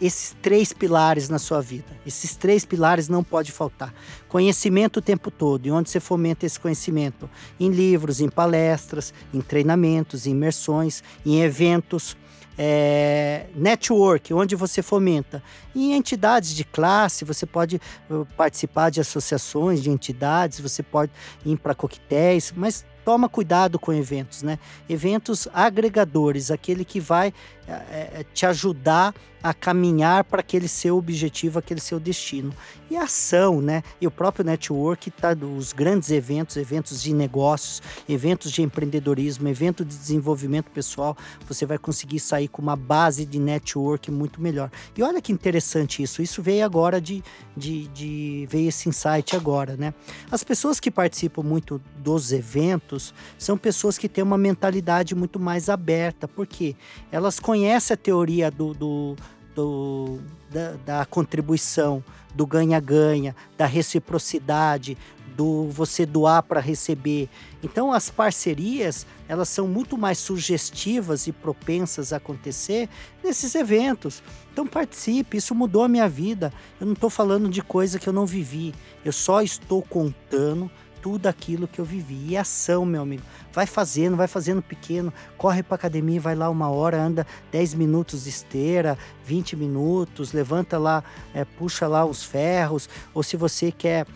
esses 0.00 0.34
três 0.42 0.72
pilares 0.72 1.28
na 1.28 1.38
sua 1.38 1.60
vida. 1.60 1.86
Esses 2.04 2.34
três 2.34 2.64
pilares 2.64 3.08
não 3.08 3.22
pode 3.22 3.52
faltar. 3.52 3.94
Conhecimento 4.28 4.96
o 4.96 5.02
tempo 5.02 5.30
todo. 5.30 5.64
E 5.64 5.70
onde 5.70 5.90
você 5.90 6.00
fomenta 6.00 6.44
esse 6.44 6.58
conhecimento? 6.58 7.30
Em 7.58 7.70
livros, 7.70 8.20
em 8.20 8.28
palestras, 8.28 9.14
em 9.32 9.40
treinamentos, 9.40 10.26
em 10.26 10.32
imersões, 10.32 11.04
em 11.24 11.40
eventos 11.40 12.16
é, 12.58 13.46
network, 13.54 14.32
onde 14.34 14.54
você 14.54 14.82
fomenta. 14.82 15.42
Em 15.74 15.94
entidades 15.94 16.54
de 16.54 16.64
classe, 16.64 17.24
você 17.24 17.46
pode 17.46 17.80
uh, 18.10 18.26
participar 18.36 18.90
de 18.90 19.00
associações 19.00 19.82
de 19.82 19.90
entidades, 19.90 20.60
você 20.60 20.82
pode 20.82 21.10
ir 21.44 21.56
para 21.58 21.74
coquetéis, 21.74 22.52
mas 22.54 22.84
toma 23.04 23.28
cuidado 23.28 23.78
com 23.78 23.92
eventos, 23.92 24.42
né? 24.42 24.58
Eventos 24.88 25.48
agregadores, 25.52 26.50
aquele 26.50 26.84
que 26.84 27.00
vai 27.00 27.34
é, 27.66 28.24
te 28.32 28.46
ajudar 28.46 29.14
caminhar 29.54 30.24
para 30.24 30.40
aquele 30.40 30.68
seu 30.68 30.98
objetivo, 30.98 31.58
aquele 31.58 31.80
seu 31.80 31.98
destino. 31.98 32.52
E 32.90 32.96
a 32.96 33.04
ação, 33.04 33.62
né? 33.62 33.82
E 33.98 34.06
o 34.06 34.10
próprio 34.10 34.44
network 34.44 35.10
tá 35.10 35.34
os 35.56 35.72
grandes 35.72 36.10
eventos, 36.10 36.58
eventos 36.58 37.02
de 37.02 37.14
negócios, 37.14 37.80
eventos 38.06 38.52
de 38.52 38.60
empreendedorismo, 38.60 39.48
evento 39.48 39.82
de 39.84 39.96
desenvolvimento 39.96 40.70
pessoal, 40.70 41.16
você 41.48 41.64
vai 41.64 41.78
conseguir 41.78 42.20
sair 42.20 42.48
com 42.48 42.60
uma 42.60 42.76
base 42.76 43.24
de 43.24 43.38
network 43.38 44.10
muito 44.10 44.42
melhor. 44.42 44.70
E 44.94 45.02
olha 45.02 45.22
que 45.22 45.32
interessante 45.32 46.02
isso. 46.02 46.20
Isso 46.20 46.42
veio 46.42 46.64
agora 46.64 47.00
de, 47.00 47.24
de, 47.56 47.88
de 47.88 48.46
veio 48.50 48.68
esse 48.68 48.88
insight 48.88 49.34
agora, 49.34 49.76
né? 49.76 49.94
As 50.30 50.44
pessoas 50.44 50.78
que 50.78 50.90
participam 50.90 51.42
muito 51.42 51.80
dos 51.96 52.30
eventos 52.30 53.14
são 53.38 53.56
pessoas 53.56 53.96
que 53.96 54.08
têm 54.08 54.22
uma 54.22 54.36
mentalidade 54.36 55.14
muito 55.14 55.40
mais 55.40 55.68
aberta, 55.68 56.28
porque 56.28 56.76
elas 57.10 57.40
conhecem 57.40 57.94
a 57.94 57.96
teoria 57.96 58.50
do, 58.50 58.74
do 58.74 59.16
do, 59.54 60.18
da, 60.50 60.72
da 60.84 61.06
contribuição, 61.06 62.02
do 62.34 62.46
ganha-ganha, 62.46 63.34
da 63.56 63.66
reciprocidade, 63.66 64.96
do 65.36 65.68
você 65.68 66.04
doar 66.04 66.42
para 66.42 66.60
receber. 66.60 67.28
Então 67.62 67.92
as 67.92 68.10
parcerias, 68.10 69.06
elas 69.28 69.48
são 69.48 69.66
muito 69.66 69.96
mais 69.96 70.18
sugestivas 70.18 71.26
e 71.26 71.32
propensas 71.32 72.12
a 72.12 72.16
acontecer 72.16 72.88
nesses 73.24 73.54
eventos. 73.54 74.22
Então 74.52 74.66
participe, 74.66 75.38
isso 75.38 75.54
mudou 75.54 75.84
a 75.84 75.88
minha 75.88 76.08
vida. 76.08 76.52
Eu 76.80 76.86
não 76.86 76.94
estou 76.94 77.10
falando 77.10 77.48
de 77.48 77.62
coisa 77.62 77.98
que 77.98 78.08
eu 78.08 78.12
não 78.12 78.26
vivi. 78.26 78.74
Eu 79.04 79.12
só 79.12 79.42
estou 79.42 79.82
contando 79.82 80.70
tudo 81.02 81.26
aquilo 81.26 81.68
que 81.68 81.80
eu 81.80 81.84
vivi. 81.84 82.28
E 82.28 82.36
ação, 82.36 82.86
meu 82.86 83.02
amigo. 83.02 83.24
Vai 83.52 83.66
fazendo, 83.66 84.16
vai 84.16 84.28
fazendo 84.28 84.62
pequeno. 84.62 85.12
Corre 85.36 85.62
para 85.62 85.74
academia, 85.74 86.20
vai 86.20 86.34
lá 86.34 86.48
uma 86.48 86.70
hora, 86.70 87.02
anda 87.02 87.26
10 87.50 87.74
minutos 87.74 88.24
de 88.24 88.30
esteira, 88.30 88.96
20 89.26 89.56
minutos, 89.56 90.32
levanta 90.32 90.78
lá, 90.78 91.02
é, 91.34 91.44
puxa 91.44 91.88
lá 91.88 92.04
os 92.04 92.22
ferros. 92.22 92.88
Ou 93.12 93.22
se 93.22 93.36
você 93.36 93.72
quer 93.72 94.06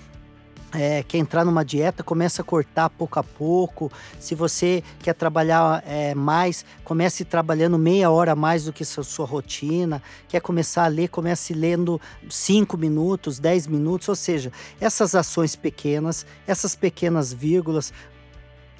é, 0.76 1.02
quer 1.02 1.18
entrar 1.18 1.44
numa 1.44 1.64
dieta, 1.64 2.02
começa 2.02 2.42
a 2.42 2.44
cortar 2.44 2.90
pouco 2.90 3.18
a 3.18 3.24
pouco. 3.24 3.90
Se 4.20 4.34
você 4.34 4.82
quer 5.00 5.14
trabalhar 5.14 5.82
é, 5.86 6.14
mais, 6.14 6.64
comece 6.84 7.24
trabalhando 7.24 7.78
meia 7.78 8.10
hora 8.10 8.32
a 8.32 8.36
mais 8.36 8.64
do 8.64 8.72
que 8.72 8.84
sua, 8.84 9.02
sua 9.02 9.26
rotina. 9.26 10.02
Quer 10.28 10.40
começar 10.40 10.84
a 10.84 10.88
ler, 10.88 11.08
comece 11.08 11.54
lendo 11.54 12.00
5 12.28 12.76
minutos, 12.76 13.38
10 13.38 13.66
minutos. 13.66 14.08
Ou 14.08 14.16
seja, 14.16 14.52
essas 14.80 15.14
ações 15.14 15.56
pequenas, 15.56 16.26
essas 16.46 16.76
pequenas 16.76 17.32
vírgulas, 17.32 17.92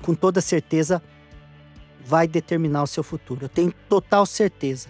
com 0.02 0.14
toda 0.14 0.40
certeza 0.40 1.02
vai 2.04 2.28
determinar 2.28 2.82
o 2.82 2.86
seu 2.86 3.02
futuro. 3.02 3.46
Eu 3.46 3.48
tenho 3.48 3.72
total 3.88 4.24
certeza. 4.26 4.88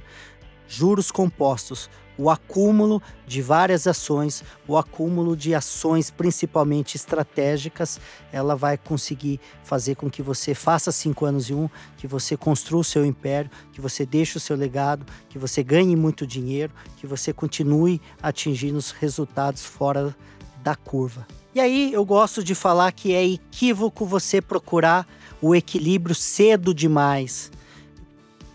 Juros 0.68 1.10
compostos, 1.10 1.88
o 2.18 2.30
acúmulo 2.30 3.02
de 3.26 3.42
várias 3.42 3.86
ações, 3.86 4.42
o 4.66 4.76
acúmulo 4.76 5.36
de 5.36 5.54
ações 5.54 6.10
principalmente 6.10 6.96
estratégicas, 6.96 8.00
ela 8.32 8.56
vai 8.56 8.78
conseguir 8.78 9.40
fazer 9.62 9.96
com 9.96 10.08
que 10.08 10.22
você 10.22 10.54
faça 10.54 10.90
cinco 10.90 11.26
anos 11.26 11.50
e 11.50 11.54
um, 11.54 11.68
que 11.96 12.06
você 12.06 12.36
construa 12.36 12.80
o 12.80 12.84
seu 12.84 13.04
império, 13.04 13.50
que 13.72 13.80
você 13.80 14.06
deixe 14.06 14.36
o 14.38 14.40
seu 14.40 14.56
legado, 14.56 15.04
que 15.28 15.38
você 15.38 15.62
ganhe 15.62 15.94
muito 15.94 16.26
dinheiro, 16.26 16.72
que 16.96 17.06
você 17.06 17.32
continue 17.32 18.00
atingindo 18.22 18.78
os 18.78 18.90
resultados 18.90 19.64
fora 19.64 20.16
da 20.62 20.74
curva. 20.74 21.26
E 21.54 21.60
aí 21.60 21.92
eu 21.92 22.04
gosto 22.04 22.42
de 22.42 22.54
falar 22.54 22.92
que 22.92 23.14
é 23.14 23.24
equívoco 23.24 24.04
você 24.04 24.42
procurar 24.42 25.06
o 25.40 25.54
equilíbrio 25.54 26.14
cedo 26.14 26.74
demais. 26.74 27.50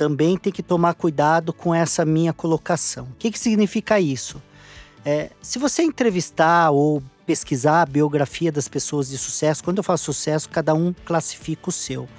Também 0.02 0.36
tem 0.36 0.52
que 0.52 0.64
tomar 0.64 0.96
cuidado 0.96 1.54
com 1.54 1.76
essa 1.76 2.04
minha 2.04 2.34
colocação. 2.34 3.04
O 3.12 3.16
que, 3.20 3.30
que 3.30 3.38
significa 3.38 4.00
isso? 4.00 4.42
É, 5.06 5.30
se 5.44 5.60
você 5.60 5.84
entrevistar 5.84 6.72
ou 6.72 7.04
pesquisar 7.24 7.84
a 7.84 7.86
biografia 7.86 8.52
das 8.52 8.68
pessoas 8.68 9.10
de 9.10 9.18
sucesso, 9.20 9.64
quando 9.64 9.78
eu 9.78 9.84
falo 9.84 10.00
sucesso, 10.00 10.50
cada 10.50 10.74
um 10.74 10.92
classifica 11.06 11.70
o 11.70 11.72
seu. 11.72 12.10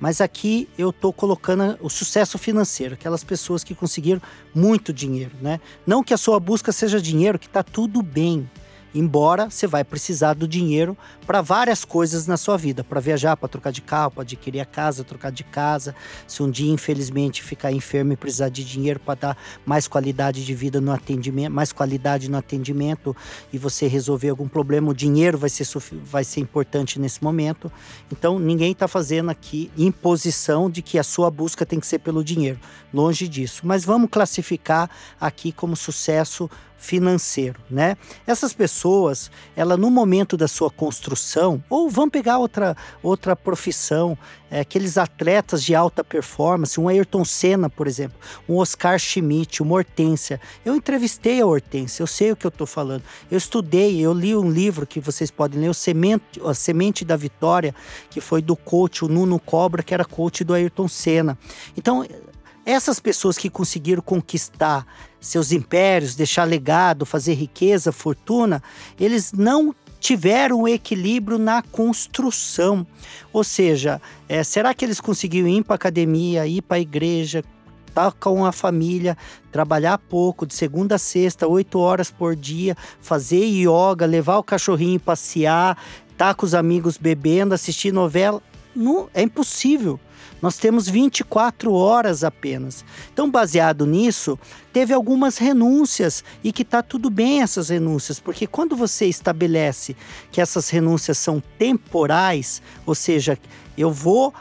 Mas 0.00 0.20
aqui 0.20 0.68
eu 0.76 0.90
estou 0.90 1.12
colocando 1.12 1.78
o 1.80 1.88
sucesso 1.88 2.36
financeiro, 2.38 2.94
aquelas 2.94 3.22
pessoas 3.22 3.62
que 3.62 3.72
conseguiram 3.72 4.20
muito 4.52 4.92
dinheiro, 4.92 5.36
né? 5.40 5.60
Não 5.86 6.02
que 6.02 6.12
a 6.12 6.18
sua 6.18 6.40
busca 6.40 6.72
seja 6.72 7.00
dinheiro, 7.00 7.38
que 7.38 7.46
está 7.46 7.62
tudo 7.62 8.02
bem. 8.02 8.50
Embora 8.98 9.48
você 9.48 9.64
vai 9.64 9.84
precisar 9.84 10.34
do 10.34 10.48
dinheiro 10.48 10.98
para 11.24 11.40
várias 11.40 11.84
coisas 11.84 12.26
na 12.26 12.36
sua 12.36 12.56
vida, 12.56 12.82
para 12.82 12.98
viajar, 12.98 13.36
para 13.36 13.48
trocar 13.48 13.70
de 13.70 13.80
carro, 13.80 14.10
para 14.10 14.22
adquirir 14.22 14.58
a 14.58 14.64
casa, 14.64 15.04
trocar 15.04 15.30
de 15.30 15.44
casa. 15.44 15.94
Se 16.26 16.42
um 16.42 16.50
dia 16.50 16.72
infelizmente 16.72 17.40
ficar 17.40 17.70
enfermo 17.70 18.12
e 18.12 18.16
precisar 18.16 18.48
de 18.48 18.64
dinheiro 18.64 18.98
para 18.98 19.14
dar 19.14 19.38
mais 19.64 19.86
qualidade 19.86 20.44
de 20.44 20.52
vida 20.52 20.80
no 20.80 20.90
atendimento, 20.90 21.52
mais 21.52 21.72
qualidade 21.72 22.28
no 22.28 22.36
atendimento 22.36 23.16
e 23.52 23.58
você 23.58 23.86
resolver 23.86 24.30
algum 24.30 24.48
problema, 24.48 24.90
o 24.90 24.94
dinheiro 24.94 25.38
vai 25.38 25.48
ser 25.48 25.64
vai 26.02 26.24
ser 26.24 26.40
importante 26.40 26.98
nesse 26.98 27.22
momento. 27.22 27.70
Então 28.10 28.36
ninguém 28.40 28.72
está 28.72 28.88
fazendo 28.88 29.30
aqui 29.30 29.70
imposição 29.78 30.68
de 30.68 30.82
que 30.82 30.98
a 30.98 31.04
sua 31.04 31.30
busca 31.30 31.64
tem 31.64 31.78
que 31.78 31.86
ser 31.86 32.00
pelo 32.00 32.24
dinheiro. 32.24 32.58
Longe 32.92 33.28
disso. 33.28 33.62
Mas 33.64 33.84
vamos 33.84 34.10
classificar 34.10 34.90
aqui 35.20 35.52
como 35.52 35.76
sucesso 35.76 36.50
financeiro, 36.78 37.60
né? 37.68 37.96
Essas 38.26 38.52
pessoas, 38.52 39.30
ela 39.56 39.76
no 39.76 39.90
momento 39.90 40.36
da 40.36 40.46
sua 40.46 40.70
construção, 40.70 41.62
ou 41.68 41.90
vamos 41.90 42.12
pegar 42.12 42.38
outra 42.38 42.76
outra 43.02 43.34
profissão, 43.34 44.16
é, 44.50 44.60
aqueles 44.60 44.96
atletas 44.96 45.62
de 45.62 45.74
alta 45.74 46.02
performance, 46.02 46.80
um 46.80 46.88
Ayrton 46.88 47.24
Senna, 47.24 47.68
por 47.68 47.86
exemplo, 47.86 48.18
um 48.48 48.56
Oscar 48.56 48.98
Schmidt, 48.98 49.62
uma 49.62 49.74
Hortência. 49.74 50.40
Eu 50.64 50.74
entrevistei 50.74 51.40
a 51.40 51.46
Hortência, 51.46 52.02
eu 52.02 52.06
sei 52.06 52.32
o 52.32 52.36
que 52.36 52.46
eu 52.46 52.50
estou 52.50 52.66
falando. 52.66 53.02
Eu 53.30 53.36
estudei, 53.36 54.00
eu 54.00 54.14
li 54.14 54.34
um 54.34 54.48
livro 54.48 54.86
que 54.86 55.00
vocês 55.00 55.30
podem 55.30 55.60
ler, 55.60 55.68
o 55.68 55.74
Semente, 55.74 56.40
a 56.44 56.54
Semente 56.54 57.04
da 57.04 57.16
Vitória, 57.16 57.74
que 58.08 58.20
foi 58.20 58.40
do 58.40 58.56
coach, 58.56 59.04
o 59.04 59.08
Nuno 59.08 59.38
Cobra, 59.38 59.82
que 59.82 59.92
era 59.92 60.04
coach 60.04 60.44
do 60.44 60.54
Ayrton 60.54 60.88
Senna. 60.88 61.36
Então, 61.76 62.06
essas 62.64 63.00
pessoas 63.00 63.38
que 63.38 63.48
conseguiram 63.48 64.02
conquistar 64.02 64.86
seus 65.20 65.52
impérios, 65.52 66.14
deixar 66.14 66.44
legado, 66.44 67.04
fazer 67.04 67.34
riqueza, 67.34 67.92
fortuna, 67.92 68.62
eles 68.98 69.32
não 69.32 69.74
tiveram 70.00 70.66
equilíbrio 70.66 71.38
na 71.38 71.62
construção. 71.62 72.86
Ou 73.32 73.42
seja, 73.42 74.00
é, 74.28 74.42
será 74.42 74.72
que 74.72 74.84
eles 74.84 75.00
conseguiram 75.00 75.48
ir 75.48 75.64
para 75.64 75.74
academia, 75.74 76.46
ir 76.46 76.62
para 76.62 76.76
a 76.76 76.80
igreja, 76.80 77.44
estar 77.86 78.12
com 78.12 78.44
a 78.44 78.52
família, 78.52 79.16
trabalhar 79.50 79.98
pouco, 79.98 80.46
de 80.46 80.54
segunda 80.54 80.94
a 80.94 80.98
sexta, 80.98 81.48
oito 81.48 81.78
horas 81.80 82.10
por 82.10 82.36
dia, 82.36 82.76
fazer 83.00 83.44
yoga, 83.44 84.06
levar 84.06 84.38
o 84.38 84.42
cachorrinho 84.42 85.00
passear, 85.00 85.76
estar 86.10 86.28
tá 86.28 86.34
com 86.34 86.46
os 86.46 86.54
amigos 86.54 86.96
bebendo, 86.96 87.54
assistir 87.54 87.92
novela? 87.92 88.40
Não, 88.74 89.08
é 89.12 89.22
impossível. 89.22 89.98
Nós 90.40 90.56
temos 90.56 90.88
24 90.88 91.72
horas 91.72 92.22
apenas. 92.22 92.84
Então, 93.12 93.30
baseado 93.30 93.86
nisso, 93.86 94.38
teve 94.72 94.94
algumas 94.94 95.38
renúncias 95.38 96.22
e 96.42 96.52
que 96.52 96.62
está 96.62 96.82
tudo 96.82 97.10
bem 97.10 97.42
essas 97.42 97.68
renúncias, 97.68 98.20
porque 98.20 98.46
quando 98.46 98.76
você 98.76 99.06
estabelece 99.06 99.96
que 100.30 100.40
essas 100.40 100.68
renúncias 100.68 101.18
são 101.18 101.42
temporais, 101.58 102.62
ou 102.86 102.94
seja, 102.94 103.38
eu 103.76 103.90
vou 103.90 104.32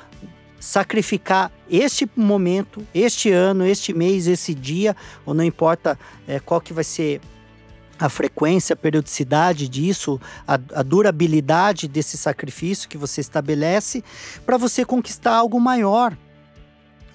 sacrificar 0.59 1.51
este 1.69 2.09
momento, 2.15 2.85
este 2.93 3.31
ano, 3.31 3.65
este 3.65 3.93
mês, 3.93 4.27
esse 4.27 4.53
dia, 4.53 4.95
ou 5.25 5.33
não 5.33 5.43
importa 5.43 5.97
é, 6.27 6.39
qual 6.39 6.59
que 6.59 6.73
vai 6.73 6.83
ser 6.83 7.21
a 7.99 8.09
frequência, 8.09 8.73
a 8.73 8.77
periodicidade 8.77 9.67
disso, 9.67 10.19
a, 10.47 10.53
a 10.53 10.83
durabilidade 10.83 11.87
desse 11.87 12.17
sacrifício 12.17 12.89
que 12.89 12.97
você 12.97 13.21
estabelece 13.21 14.03
para 14.45 14.57
você 14.57 14.85
conquistar 14.85 15.35
algo 15.35 15.59
maior. 15.59 16.17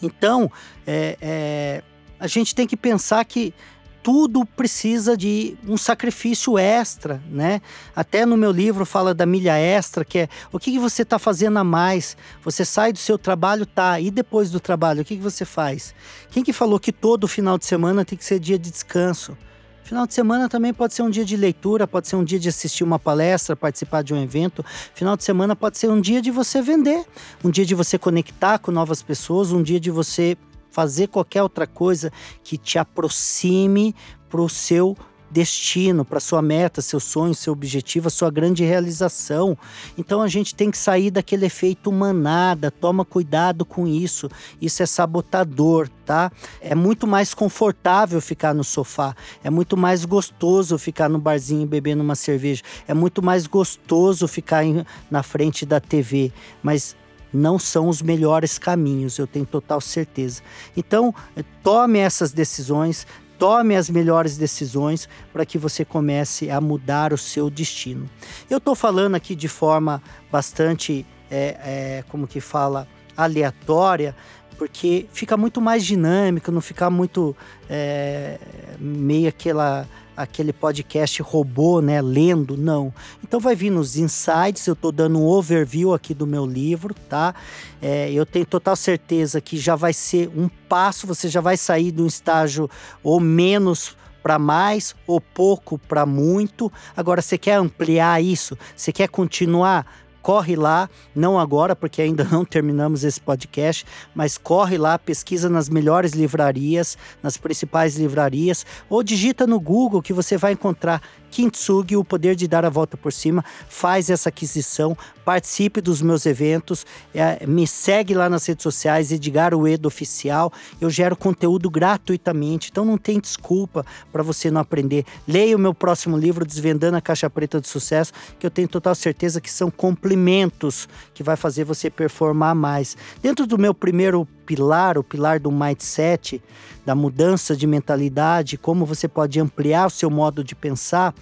Então, 0.02 0.50
é, 0.86 1.16
é, 1.20 1.82
a 2.18 2.26
gente 2.26 2.54
tem 2.54 2.66
que 2.66 2.76
pensar 2.76 3.24
que 3.24 3.54
tudo 4.02 4.44
precisa 4.44 5.16
de 5.16 5.56
um 5.66 5.76
sacrifício 5.76 6.58
extra, 6.58 7.22
né? 7.30 7.62
Até 7.94 8.26
no 8.26 8.36
meu 8.36 8.50
livro 8.50 8.84
fala 8.84 9.14
da 9.14 9.24
milha 9.24 9.56
extra, 9.56 10.04
que 10.04 10.20
é 10.20 10.28
o 10.50 10.58
que, 10.58 10.72
que 10.72 10.78
você 10.78 11.02
está 11.02 11.20
fazendo 11.20 11.58
a 11.58 11.64
mais. 11.64 12.16
Você 12.42 12.64
sai 12.64 12.92
do 12.92 12.98
seu 12.98 13.16
trabalho, 13.16 13.64
tá? 13.64 14.00
E 14.00 14.10
depois 14.10 14.50
do 14.50 14.58
trabalho, 14.58 15.02
o 15.02 15.04
que, 15.04 15.16
que 15.16 15.22
você 15.22 15.44
faz? 15.44 15.94
Quem 16.32 16.42
que 16.42 16.52
falou 16.52 16.80
que 16.80 16.90
todo 16.90 17.28
final 17.28 17.56
de 17.56 17.64
semana 17.64 18.04
tem 18.04 18.18
que 18.18 18.24
ser 18.24 18.40
dia 18.40 18.58
de 18.58 18.72
descanso? 18.72 19.38
Final 19.82 20.06
de 20.06 20.14
semana 20.14 20.48
também 20.48 20.72
pode 20.72 20.94
ser 20.94 21.02
um 21.02 21.10
dia 21.10 21.24
de 21.24 21.36
leitura, 21.36 21.86
pode 21.86 22.08
ser 22.08 22.16
um 22.16 22.24
dia 22.24 22.38
de 22.38 22.48
assistir 22.48 22.84
uma 22.84 22.98
palestra, 22.98 23.56
participar 23.56 24.02
de 24.02 24.14
um 24.14 24.22
evento. 24.22 24.64
Final 24.94 25.16
de 25.16 25.24
semana 25.24 25.56
pode 25.56 25.76
ser 25.76 25.90
um 25.90 26.00
dia 26.00 26.22
de 26.22 26.30
você 26.30 26.62
vender, 26.62 27.04
um 27.44 27.50
dia 27.50 27.66
de 27.66 27.74
você 27.74 27.98
conectar 27.98 28.58
com 28.58 28.70
novas 28.70 29.02
pessoas, 29.02 29.52
um 29.52 29.62
dia 29.62 29.80
de 29.80 29.90
você 29.90 30.36
fazer 30.70 31.08
qualquer 31.08 31.42
outra 31.42 31.66
coisa 31.66 32.10
que 32.42 32.56
te 32.56 32.78
aproxime 32.78 33.94
para 34.28 34.40
o 34.40 34.48
seu 34.48 34.96
destino, 35.32 36.04
para 36.04 36.20
sua 36.20 36.42
meta, 36.42 36.82
seu 36.82 37.00
sonho, 37.00 37.34
seu 37.34 37.52
objetivo, 37.52 38.08
a 38.08 38.10
sua 38.10 38.30
grande 38.30 38.64
realização. 38.64 39.56
Então 39.96 40.20
a 40.20 40.28
gente 40.28 40.54
tem 40.54 40.70
que 40.70 40.76
sair 40.76 41.10
daquele 41.10 41.46
efeito 41.46 41.90
manada, 41.90 42.70
toma 42.70 43.04
cuidado 43.04 43.64
com 43.64 43.86
isso. 43.86 44.28
Isso 44.60 44.82
é 44.82 44.86
sabotador, 44.86 45.88
tá? 46.04 46.30
É 46.60 46.74
muito 46.74 47.06
mais 47.06 47.32
confortável 47.32 48.20
ficar 48.20 48.54
no 48.54 48.62
sofá, 48.62 49.16
é 49.42 49.48
muito 49.48 49.76
mais 49.76 50.04
gostoso 50.04 50.76
ficar 50.76 51.08
no 51.08 51.18
barzinho 51.18 51.66
bebendo 51.66 52.02
uma 52.02 52.14
cerveja, 52.14 52.62
é 52.86 52.92
muito 52.92 53.22
mais 53.22 53.46
gostoso 53.46 54.28
ficar 54.28 54.64
em, 54.64 54.84
na 55.10 55.22
frente 55.22 55.64
da 55.64 55.80
TV, 55.80 56.30
mas 56.62 56.94
não 57.32 57.58
são 57.58 57.88
os 57.88 58.02
melhores 58.02 58.58
caminhos, 58.58 59.18
eu 59.18 59.26
tenho 59.26 59.46
total 59.46 59.80
certeza. 59.80 60.42
Então, 60.76 61.14
tome 61.62 61.98
essas 61.98 62.30
decisões, 62.32 63.06
tome 63.42 63.74
as 63.74 63.90
melhores 63.90 64.36
decisões 64.36 65.08
para 65.32 65.44
que 65.44 65.58
você 65.58 65.84
comece 65.84 66.48
a 66.48 66.60
mudar 66.60 67.12
o 67.12 67.18
seu 67.18 67.50
destino. 67.50 68.08
Eu 68.48 68.58
estou 68.58 68.76
falando 68.76 69.16
aqui 69.16 69.34
de 69.34 69.48
forma 69.48 70.00
bastante, 70.30 71.04
é, 71.28 71.56
é, 71.64 72.04
como 72.08 72.28
que 72.28 72.40
fala, 72.40 72.86
aleatória, 73.16 74.14
porque 74.56 75.08
fica 75.12 75.36
muito 75.36 75.60
mais 75.60 75.84
dinâmico, 75.84 76.52
não 76.52 76.60
fica 76.60 76.88
muito 76.88 77.36
é, 77.68 78.38
meio 78.78 79.28
aquela 79.28 79.88
aquele 80.22 80.52
podcast 80.52 81.20
robô, 81.22 81.80
né, 81.80 82.00
lendo, 82.00 82.56
não. 82.56 82.92
Então 83.22 83.40
vai 83.40 83.54
vir 83.54 83.70
nos 83.70 83.96
insights, 83.96 84.66
eu 84.66 84.74
estou 84.74 84.92
dando 84.92 85.18
um 85.18 85.26
overview 85.26 85.92
aqui 85.92 86.14
do 86.14 86.26
meu 86.26 86.46
livro, 86.46 86.94
tá? 87.08 87.34
É, 87.80 88.10
eu 88.10 88.24
tenho 88.24 88.46
total 88.46 88.76
certeza 88.76 89.40
que 89.40 89.56
já 89.56 89.76
vai 89.76 89.92
ser 89.92 90.28
um 90.36 90.48
passo, 90.68 91.06
você 91.06 91.28
já 91.28 91.40
vai 91.40 91.56
sair 91.56 91.90
de 91.90 92.02
um 92.02 92.06
estágio 92.06 92.68
ou 93.02 93.20
menos 93.20 93.96
para 94.22 94.38
mais 94.38 94.94
ou 95.06 95.20
pouco 95.20 95.78
para 95.78 96.06
muito. 96.06 96.72
Agora 96.96 97.20
você 97.20 97.36
quer 97.36 97.54
ampliar 97.54 98.22
isso? 98.22 98.56
Você 98.76 98.92
quer 98.92 99.08
continuar 99.08 99.86
corre 100.22 100.56
lá, 100.56 100.88
não 101.14 101.38
agora, 101.38 101.74
porque 101.74 102.00
ainda 102.00 102.24
não 102.30 102.44
terminamos 102.44 103.04
esse 103.04 103.20
podcast, 103.20 103.84
mas 104.14 104.38
corre 104.38 104.78
lá, 104.78 104.98
pesquisa 104.98 105.48
nas 105.48 105.68
melhores 105.68 106.12
livrarias, 106.12 106.96
nas 107.22 107.36
principais 107.36 107.96
livrarias, 107.96 108.64
ou 108.88 109.02
digita 109.02 109.46
no 109.46 109.60
Google 109.60 110.00
que 110.00 110.12
você 110.12 110.36
vai 110.36 110.52
encontrar 110.52 111.02
Kintsugi, 111.32 111.96
o 111.96 112.04
poder 112.04 112.36
de 112.36 112.46
dar 112.46 112.62
a 112.64 112.68
volta 112.68 112.94
por 112.94 113.10
cima. 113.10 113.42
Faz 113.68 114.10
essa 114.10 114.28
aquisição, 114.28 114.96
participe 115.24 115.80
dos 115.80 116.02
meus 116.02 116.26
eventos, 116.26 116.84
é, 117.14 117.46
me 117.46 117.66
segue 117.66 118.12
lá 118.12 118.28
nas 118.28 118.44
redes 118.46 118.62
sociais, 118.62 119.10
Edgar 119.10 119.54
Uedo 119.54 119.88
Oficial. 119.88 120.52
Eu 120.78 120.90
gero 120.90 121.16
conteúdo 121.16 121.70
gratuitamente, 121.70 122.68
então 122.70 122.84
não 122.84 122.98
tem 122.98 123.18
desculpa 123.18 123.84
para 124.12 124.22
você 124.22 124.50
não 124.50 124.60
aprender. 124.60 125.06
Leia 125.26 125.56
o 125.56 125.58
meu 125.58 125.72
próximo 125.72 126.18
livro, 126.18 126.44
Desvendando 126.44 126.98
a 126.98 127.00
Caixa 127.00 127.30
Preta 127.30 127.58
do 127.58 127.66
Sucesso, 127.66 128.12
que 128.38 128.44
eu 128.44 128.50
tenho 128.50 128.68
total 128.68 128.94
certeza 128.94 129.40
que 129.40 129.50
são 129.50 129.70
complementos 129.70 130.86
que 131.14 131.22
vai 131.22 131.36
fazer 131.36 131.64
você 131.64 131.88
performar 131.88 132.54
mais. 132.54 132.94
Dentro 133.22 133.46
do 133.46 133.56
meu 133.56 133.72
primeiro 133.72 134.28
pilar, 134.52 134.98
o 134.98 135.02
pilar 135.02 135.40
do 135.40 135.50
mindset, 135.50 136.42
da 136.84 136.94
mudança 136.94 137.56
de 137.56 137.66
mentalidade, 137.66 138.58
como 138.58 138.84
você 138.84 139.08
pode 139.08 139.40
ampliar 139.40 139.86
o 139.86 139.90
seu 139.90 140.10
modo 140.10 140.42
de 140.42 140.54
pensar, 140.54 141.14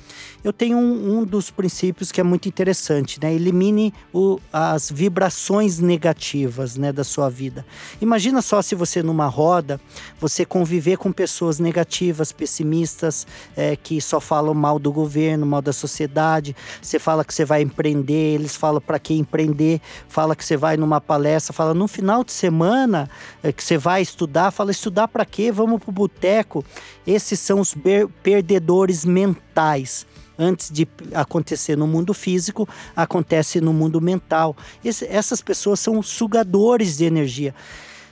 eu 0.42 0.52
tenho 0.52 0.76
um, 0.76 1.18
um 1.18 1.24
dos 1.24 1.50
princípios 1.50 2.10
que 2.10 2.20
é 2.20 2.24
muito 2.24 2.48
interessante, 2.48 3.20
né? 3.22 3.32
Elimine 3.32 3.92
o, 4.12 4.40
as 4.52 4.90
vibrações 4.90 5.78
negativas, 5.78 6.76
né, 6.76 6.92
da 6.92 7.04
sua 7.04 7.28
vida. 7.28 7.64
Imagina 8.00 8.40
só 8.40 8.62
se 8.62 8.74
você 8.74 9.02
numa 9.02 9.26
roda, 9.26 9.78
você 10.18 10.44
conviver 10.44 10.96
com 10.96 11.12
pessoas 11.12 11.58
negativas, 11.58 12.32
pessimistas, 12.32 13.26
é, 13.54 13.76
que 13.76 14.00
só 14.00 14.18
falam 14.18 14.54
mal 14.54 14.78
do 14.78 14.90
governo, 14.90 15.44
mal 15.46 15.60
da 15.60 15.72
sociedade. 15.72 16.56
Você 16.80 16.98
fala 16.98 17.24
que 17.24 17.34
você 17.34 17.44
vai 17.44 17.62
empreender, 17.62 18.34
eles 18.34 18.56
falam 18.56 18.80
para 18.80 18.98
que 18.98 19.14
empreender, 19.14 19.80
fala 20.08 20.34
que 20.34 20.44
você 20.44 20.56
vai 20.56 20.76
numa 20.76 21.00
palestra, 21.00 21.52
fala 21.52 21.74
no 21.74 21.86
final 21.86 22.24
de 22.24 22.32
semana 22.32 23.10
que 23.56 23.62
você 23.62 23.78
vai 23.78 24.02
estudar, 24.02 24.50
fala 24.50 24.70
estudar 24.70 25.08
para 25.08 25.24
quê? 25.24 25.50
Vamos 25.50 25.80
pro 25.80 25.92
boteco. 25.92 26.64
Esses 27.06 27.40
são 27.40 27.60
os 27.60 27.74
perdedores 28.22 29.04
mentais 29.04 30.06
antes 30.40 30.70
de 30.70 30.88
acontecer 31.12 31.76
no 31.76 31.86
mundo 31.86 32.14
físico, 32.14 32.66
acontece 32.96 33.60
no 33.60 33.74
mundo 33.74 34.00
mental. 34.00 34.56
Esse, 34.82 35.06
essas 35.06 35.42
pessoas 35.42 35.78
são 35.78 36.02
sugadores 36.02 36.96
de 36.96 37.04
energia. 37.04 37.54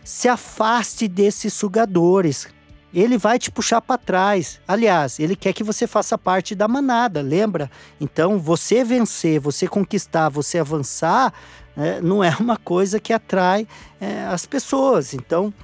Se 0.04 0.28
afaste 0.28 1.08
desses 1.08 1.54
sugadores. 1.54 2.46
Ele 2.92 3.18
vai 3.18 3.38
te 3.38 3.50
puxar 3.50 3.82
para 3.82 3.98
trás. 3.98 4.60
Aliás, 4.66 5.20
ele 5.20 5.36
quer 5.36 5.52
que 5.52 5.62
você 5.62 5.86
faça 5.86 6.16
parte 6.16 6.54
da 6.54 6.66
manada, 6.66 7.20
lembra? 7.20 7.70
Então, 8.00 8.38
você 8.38 8.82
vencer, 8.82 9.38
você 9.38 9.68
conquistar, 9.68 10.30
você 10.30 10.58
avançar, 10.58 11.34
é, 11.78 12.00
não 12.00 12.22
é 12.22 12.36
uma 12.40 12.56
coisa 12.56 12.98
que 12.98 13.12
atrai 13.12 13.66
é, 14.00 14.24
as 14.24 14.44
pessoas. 14.44 15.14
Então, 15.14 15.54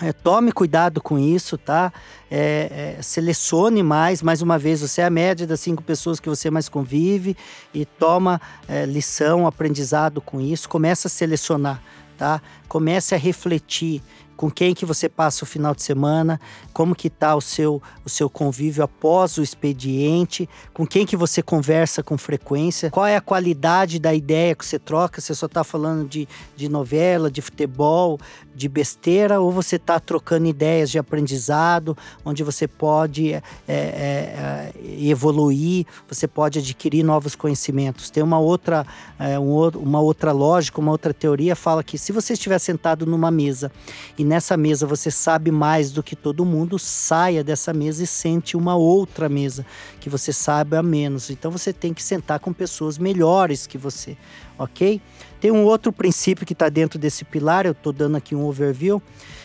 é, 0.00 0.12
tome 0.12 0.50
cuidado 0.50 1.02
com 1.02 1.18
isso, 1.18 1.58
tá? 1.58 1.92
É, 2.30 2.96
é, 2.98 3.02
selecione 3.02 3.82
mais, 3.82 4.22
mais 4.22 4.40
uma 4.40 4.58
vez, 4.58 4.80
você 4.80 5.02
é 5.02 5.04
a 5.04 5.10
média 5.10 5.46
das 5.46 5.60
cinco 5.60 5.82
pessoas 5.82 6.18
que 6.18 6.28
você 6.28 6.50
mais 6.50 6.68
convive 6.68 7.36
e 7.74 7.84
toma 7.84 8.40
é, 8.66 8.86
lição, 8.86 9.46
aprendizado 9.46 10.20
com 10.22 10.40
isso. 10.40 10.68
Comece 10.68 11.06
a 11.06 11.10
selecionar, 11.10 11.82
tá? 12.16 12.40
Comece 12.66 13.14
a 13.14 13.18
refletir 13.18 14.02
com 14.40 14.50
quem 14.50 14.72
que 14.72 14.86
você 14.86 15.06
passa 15.06 15.44
o 15.44 15.46
final 15.46 15.74
de 15.74 15.82
semana, 15.82 16.40
como 16.72 16.94
que 16.94 17.10
tá 17.10 17.36
o 17.36 17.42
seu, 17.42 17.82
o 18.06 18.08
seu 18.08 18.30
convívio 18.30 18.82
após 18.82 19.36
o 19.36 19.42
expediente, 19.42 20.48
com 20.72 20.86
quem 20.86 21.04
que 21.04 21.14
você 21.14 21.42
conversa 21.42 22.02
com 22.02 22.16
frequência, 22.16 22.90
qual 22.90 23.04
é 23.04 23.16
a 23.16 23.20
qualidade 23.20 23.98
da 23.98 24.14
ideia 24.14 24.54
que 24.54 24.64
você 24.64 24.78
troca, 24.78 25.20
você 25.20 25.34
só 25.34 25.44
está 25.44 25.62
falando 25.62 26.08
de, 26.08 26.26
de 26.56 26.70
novela, 26.70 27.30
de 27.30 27.42
futebol, 27.42 28.18
de 28.60 28.68
besteira, 28.68 29.40
ou 29.40 29.50
você 29.50 29.76
está 29.76 29.98
trocando 29.98 30.46
ideias 30.46 30.90
de 30.90 30.98
aprendizado, 30.98 31.96
onde 32.22 32.44
você 32.44 32.68
pode 32.68 33.32
é, 33.32 33.42
é, 33.66 34.72
evoluir, 34.98 35.86
você 36.06 36.28
pode 36.28 36.58
adquirir 36.58 37.02
novos 37.02 37.34
conhecimentos. 37.34 38.10
Tem 38.10 38.22
uma 38.22 38.38
outra, 38.38 38.86
é, 39.18 39.38
um, 39.38 39.66
uma 39.68 40.00
outra 40.00 40.30
lógica, 40.30 40.78
uma 40.78 40.90
outra 40.90 41.14
teoria 41.14 41.56
fala 41.56 41.82
que 41.82 41.96
se 41.96 42.12
você 42.12 42.34
estiver 42.34 42.58
sentado 42.58 43.06
numa 43.06 43.30
mesa 43.30 43.72
e 44.18 44.24
nessa 44.24 44.58
mesa 44.58 44.86
você 44.86 45.10
sabe 45.10 45.50
mais 45.50 45.90
do 45.90 46.02
que 46.02 46.14
todo 46.14 46.44
mundo, 46.44 46.78
saia 46.78 47.42
dessa 47.42 47.72
mesa 47.72 48.04
e 48.04 48.06
sente 48.06 48.58
uma 48.58 48.76
outra 48.76 49.26
mesa 49.26 49.64
que 49.98 50.10
você 50.10 50.34
sabe 50.34 50.76
a 50.76 50.82
menos. 50.82 51.30
Então 51.30 51.50
você 51.50 51.72
tem 51.72 51.94
que 51.94 52.02
sentar 52.02 52.38
com 52.40 52.52
pessoas 52.52 52.98
melhores 52.98 53.66
que 53.66 53.78
você, 53.78 54.18
ok? 54.58 55.00
Tem 55.40 55.50
um 55.50 55.64
outro 55.64 55.90
princípio 55.90 56.44
que 56.44 56.52
está 56.52 56.68
dentro 56.68 56.98
desse 56.98 57.24
pilar, 57.24 57.64
eu 57.64 57.72
estou 57.72 57.92
dando 57.92 58.16
aqui 58.16 58.34
um 58.34 58.44
overview, 58.44 59.02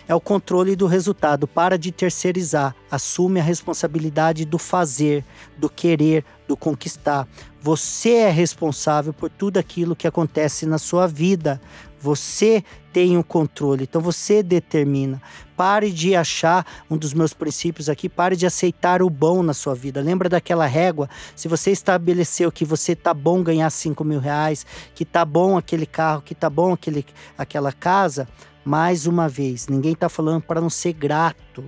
é 0.07 0.13
o 0.13 0.19
controle 0.19 0.75
do 0.75 0.87
resultado. 0.87 1.47
Para 1.47 1.77
de 1.77 1.91
terceirizar, 1.91 2.75
assume 2.91 3.39
a 3.39 3.43
responsabilidade 3.43 4.43
do 4.43 4.57
fazer, 4.57 5.23
do 5.57 5.69
querer, 5.69 6.25
do 6.47 6.57
conquistar. 6.57 7.27
Você 7.61 8.11
é 8.11 8.29
responsável 8.29 9.13
por 9.13 9.29
tudo 9.29 9.57
aquilo 9.57 9.95
que 9.95 10.05
acontece 10.05 10.65
na 10.65 10.77
sua 10.77 11.07
vida. 11.07 11.61
Você 12.05 12.63
tem 12.93 13.17
o 13.17 13.23
controle, 13.23 13.85
então 13.85 13.99
você 13.99 14.43
determina. 14.43 15.19
Pare 15.57 15.91
de 15.91 16.15
achar 16.15 16.63
um 16.87 16.95
dos 16.95 17.15
meus 17.15 17.33
princípios 17.33 17.89
aqui, 17.89 18.07
pare 18.07 18.35
de 18.35 18.45
aceitar 18.45 19.01
o 19.01 19.09
bom 19.09 19.41
na 19.41 19.55
sua 19.55 19.73
vida. 19.73 20.01
Lembra 20.01 20.29
daquela 20.29 20.67
régua? 20.67 21.09
Se 21.35 21.47
você 21.47 21.71
estabeleceu 21.71 22.51
que 22.51 22.63
você 22.63 22.95
tá 22.95 23.11
bom 23.11 23.41
ganhar 23.41 23.71
5 23.71 24.03
mil 24.03 24.19
reais, 24.19 24.67
que 24.93 25.03
tá 25.03 25.25
bom 25.25 25.57
aquele 25.57 25.87
carro, 25.87 26.21
que 26.21 26.35
tá 26.35 26.47
bom 26.47 26.73
aquele, 26.73 27.03
aquela 27.35 27.71
casa, 27.71 28.27
mais 28.63 29.07
uma 29.07 29.27
vez, 29.27 29.67
ninguém 29.67 29.93
está 29.93 30.07
falando 30.07 30.43
para 30.43 30.61
não 30.61 30.69
ser 30.69 30.93
grato. 30.93 31.65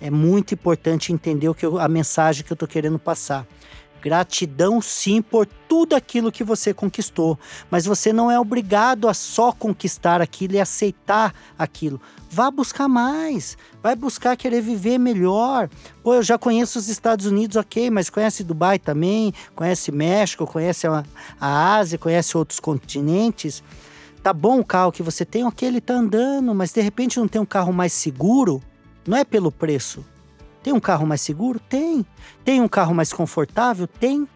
É 0.00 0.10
muito 0.10 0.52
importante 0.52 1.12
entender 1.12 1.48
o 1.48 1.54
que 1.54 1.64
eu, 1.64 1.78
a 1.78 1.86
mensagem 1.86 2.44
que 2.44 2.52
eu 2.52 2.56
estou 2.56 2.66
querendo 2.66 2.98
passar. 2.98 3.46
Gratidão 4.06 4.80
sim 4.80 5.20
por 5.20 5.48
tudo 5.68 5.96
aquilo 5.96 6.30
que 6.30 6.44
você 6.44 6.72
conquistou, 6.72 7.36
mas 7.68 7.86
você 7.86 8.12
não 8.12 8.30
é 8.30 8.38
obrigado 8.38 9.08
a 9.08 9.12
só 9.12 9.50
conquistar 9.50 10.22
aquilo 10.22 10.54
e 10.54 10.60
aceitar 10.60 11.34
aquilo. 11.58 12.00
Vá 12.30 12.48
buscar 12.48 12.86
mais, 12.86 13.58
vai 13.82 13.96
buscar 13.96 14.36
querer 14.36 14.60
viver 14.60 14.96
melhor. 14.96 15.68
Pô, 16.04 16.14
eu 16.14 16.22
já 16.22 16.38
conheço 16.38 16.78
os 16.78 16.88
Estados 16.88 17.26
Unidos, 17.26 17.56
ok, 17.56 17.90
mas 17.90 18.08
conhece 18.08 18.44
Dubai 18.44 18.78
também, 18.78 19.34
conhece 19.56 19.90
México, 19.90 20.46
conhece 20.46 20.86
a, 20.86 21.02
a 21.40 21.74
Ásia, 21.74 21.98
conhece 21.98 22.38
outros 22.38 22.60
continentes. 22.60 23.60
Tá 24.22 24.32
bom 24.32 24.60
o 24.60 24.64
carro 24.64 24.92
que 24.92 25.02
você 25.02 25.24
tem, 25.24 25.44
ok, 25.44 25.66
ele 25.66 25.80
tá 25.80 25.94
andando, 25.94 26.54
mas 26.54 26.72
de 26.72 26.80
repente 26.80 27.18
não 27.18 27.26
tem 27.26 27.40
um 27.40 27.44
carro 27.44 27.72
mais 27.72 27.92
seguro, 27.92 28.62
não 29.04 29.16
é 29.16 29.24
pelo 29.24 29.50
preço 29.50 30.04
tem 30.66 30.72
um 30.72 30.80
carro 30.80 31.06
mais 31.06 31.20
seguro? 31.20 31.60
Tem. 31.60 32.04
Tem 32.44 32.60
um 32.60 32.66
carro 32.66 32.92
mais 32.92 33.12
confortável? 33.12 33.86
Tem. 33.86 34.26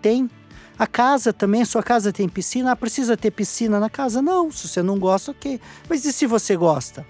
Tem. 0.00 0.30
A 0.78 0.86
casa 0.86 1.32
também, 1.32 1.64
sua 1.64 1.82
casa 1.82 2.12
tem 2.12 2.28
piscina? 2.28 2.70
Ah, 2.70 2.76
precisa 2.76 3.16
ter 3.16 3.32
piscina 3.32 3.80
na 3.80 3.90
casa? 3.90 4.22
Não, 4.22 4.52
se 4.52 4.68
você 4.68 4.84
não 4.84 5.00
gosta, 5.00 5.32
ok. 5.32 5.60
Mas 5.88 6.04
e 6.04 6.12
se 6.12 6.28
você 6.28 6.56
gosta? 6.56 7.04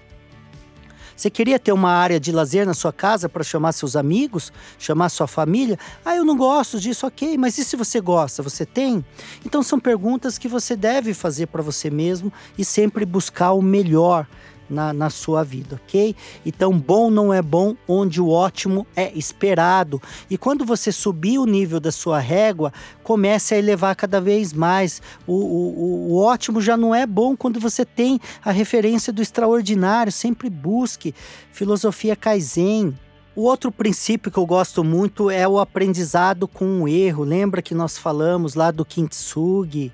Você 1.15 1.29
queria 1.29 1.59
ter 1.59 1.71
uma 1.71 1.91
área 1.91 2.19
de 2.19 2.31
lazer 2.31 2.65
na 2.65 2.73
sua 2.73 2.91
casa 2.91 3.29
para 3.29 3.43
chamar 3.43 3.73
seus 3.73 3.95
amigos, 3.95 4.51
chamar 4.79 5.09
sua 5.09 5.27
família? 5.27 5.77
Ah, 6.03 6.15
eu 6.15 6.25
não 6.25 6.35
gosto 6.35 6.79
disso, 6.79 7.05
ok, 7.05 7.37
mas 7.37 7.59
e 7.59 7.63
se 7.63 7.75
você 7.75 8.01
gosta? 8.01 8.41
Você 8.41 8.65
tem? 8.65 9.05
Então 9.45 9.61
são 9.61 9.79
perguntas 9.79 10.39
que 10.39 10.47
você 10.47 10.75
deve 10.75 11.13
fazer 11.13 11.45
para 11.45 11.61
você 11.61 11.91
mesmo 11.91 12.33
e 12.57 12.65
sempre 12.65 13.05
buscar 13.05 13.51
o 13.51 13.61
melhor 13.61 14.25
na, 14.71 14.93
na 14.93 15.09
sua 15.09 15.43
vida, 15.43 15.79
ok? 15.83 16.15
Então, 16.45 16.77
bom 16.77 17.11
não 17.11 17.33
é 17.33 17.41
bom 17.41 17.75
onde 17.87 18.21
o 18.21 18.29
ótimo 18.29 18.87
é 18.95 19.11
esperado. 19.17 20.01
E 20.29 20.37
quando 20.37 20.65
você 20.65 20.91
subir 20.91 21.37
o 21.37 21.45
nível 21.45 21.79
da 21.79 21.91
sua 21.91 22.19
régua, 22.19 22.71
comece 23.03 23.53
a 23.53 23.57
elevar 23.57 23.95
cada 23.95 24.21
vez 24.21 24.53
mais. 24.53 25.01
O, 25.27 25.33
o, 25.33 26.11
o 26.11 26.17
ótimo 26.23 26.61
já 26.61 26.77
não 26.77 26.95
é 26.95 27.05
bom 27.05 27.35
quando 27.35 27.59
você 27.59 27.85
tem 27.85 28.19
a 28.43 28.51
referência 28.51 29.11
do 29.11 29.21
extraordinário. 29.21 30.11
Sempre 30.11 30.49
busque 30.49 31.13
filosofia 31.51 32.15
Kaizen. 32.15 32.95
O 33.33 33.43
outro 33.43 33.71
princípio 33.71 34.31
que 34.31 34.37
eu 34.37 34.45
gosto 34.45 34.83
muito 34.83 35.29
é 35.29 35.47
o 35.47 35.59
aprendizado 35.59 36.47
com 36.47 36.81
o 36.81 36.87
erro. 36.87 37.23
Lembra 37.23 37.61
que 37.61 37.73
nós 37.73 37.97
falamos 37.97 38.55
lá 38.55 38.71
do 38.71 38.83
Kintsugi? 38.83 39.91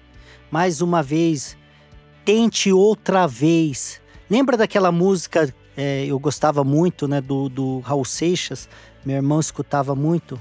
Mais 0.49 0.81
uma 0.81 1.03
vez, 1.03 1.57
tente 2.25 2.71
outra 2.71 3.27
vez. 3.27 4.01
Lembra 4.29 4.57
daquela 4.57 4.91
música, 4.91 5.53
é, 5.75 6.05
eu 6.05 6.19
gostava 6.19 6.63
muito, 6.63 7.07
né, 7.07 7.21
do, 7.21 7.47
do 7.47 7.79
Raul 7.79 8.03
Seixas, 8.03 8.67
meu 9.05 9.15
irmão 9.15 9.39
escutava 9.39 9.95
muito. 9.95 10.39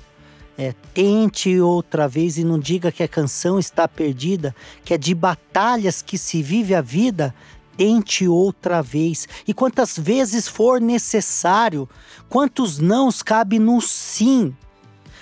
É, 0.59 0.75
tente 0.95 1.61
outra 1.61 2.09
vez 2.09 2.39
e 2.39 2.45
não 2.45 2.59
diga 2.59 2.91
que 2.91 3.03
a 3.03 3.09
canção 3.09 3.59
está 3.59 3.87
perdida, 3.87 4.57
que 4.85 4.95
é 4.95 4.99
de 4.99 5.15
batalhas 5.15 6.01
que 6.01 6.17
se 6.17 6.43
vive 6.43 6.75
a 6.75 6.81
vida. 6.81 7.35
Tente 7.77 8.27
outra 8.27 8.83
vez. 8.83 9.29
E 9.47 9.53
quantas 9.53 9.99
vezes 9.99 10.49
for 10.49 10.81
necessário, 10.81 11.87
quantos 12.27 12.79
nãos 12.79 13.23
cabe 13.23 13.59
no 13.59 13.83
sim. 13.83 14.55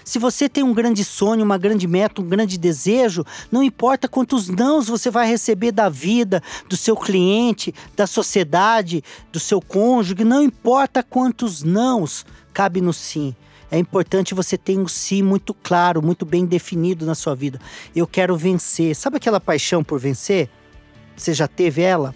Se 0.05 0.19
você 0.19 0.49
tem 0.49 0.63
um 0.63 0.75
grande 0.75 1.03
sonho, 1.03 1.43
uma 1.43 1.57
grande 1.57 1.87
meta, 1.87 2.21
um 2.21 2.29
grande 2.29 2.59
desejo, 2.59 3.25
não 3.51 3.63
importa 3.63 4.07
quantos 4.07 4.49
nãos 4.49 4.87
você 4.87 5.11
vai 5.11 5.27
receber 5.27 5.73
da 5.73 5.89
vida, 5.89 6.43
do 6.69 6.77
seu 6.77 6.95
cliente, 6.95 7.75
da 7.97 8.07
sociedade, 8.07 9.03
do 9.33 9.41
seu 9.41 9.63
cônjuge, 9.63 10.23
não 10.23 10.43
importa 10.43 11.03
quantos 11.03 11.63
nãos 11.63 12.27
cabe 12.53 12.83
no 12.83 12.93
sim. 12.93 13.35
É 13.71 13.79
importante 13.79 14.35
você 14.35 14.59
ter 14.59 14.79
um 14.79 14.87
sim 14.87 15.23
muito 15.23 15.55
claro, 15.55 16.03
muito 16.03 16.25
bem 16.27 16.45
definido 16.45 17.07
na 17.07 17.15
sua 17.15 17.35
vida. 17.35 17.59
Eu 17.97 18.07
quero 18.07 18.37
vencer. 18.37 18.95
Sabe 18.95 19.17
aquela 19.17 19.41
paixão 19.41 19.83
por 19.83 19.99
vencer? 19.99 20.51
Você 21.17 21.33
já 21.33 21.49
teve 21.49 21.83
ela? 21.83 22.15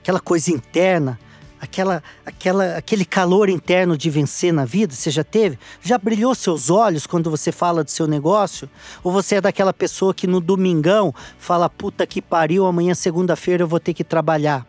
Aquela 0.00 0.20
coisa 0.20 0.50
interna, 0.50 1.18
aquela, 1.64 2.02
aquela, 2.24 2.76
aquele 2.76 3.04
calor 3.04 3.48
interno 3.48 3.96
de 3.96 4.10
vencer 4.10 4.52
na 4.52 4.64
vida, 4.64 4.94
você 4.94 5.10
já 5.10 5.24
teve? 5.24 5.58
Já 5.82 5.96
brilhou 5.98 6.34
seus 6.34 6.70
olhos 6.70 7.06
quando 7.06 7.30
você 7.30 7.50
fala 7.50 7.82
do 7.82 7.90
seu 7.90 8.06
negócio? 8.06 8.68
Ou 9.02 9.10
você 9.10 9.36
é 9.36 9.40
daquela 9.40 9.72
pessoa 9.72 10.14
que 10.14 10.26
no 10.26 10.40
domingão 10.40 11.12
fala, 11.38 11.68
puta 11.68 12.06
que 12.06 12.20
pariu, 12.20 12.66
amanhã 12.66 12.94
segunda-feira 12.94 13.62
eu 13.62 13.68
vou 13.68 13.80
ter 13.80 13.94
que 13.94 14.04
trabalhar? 14.04 14.66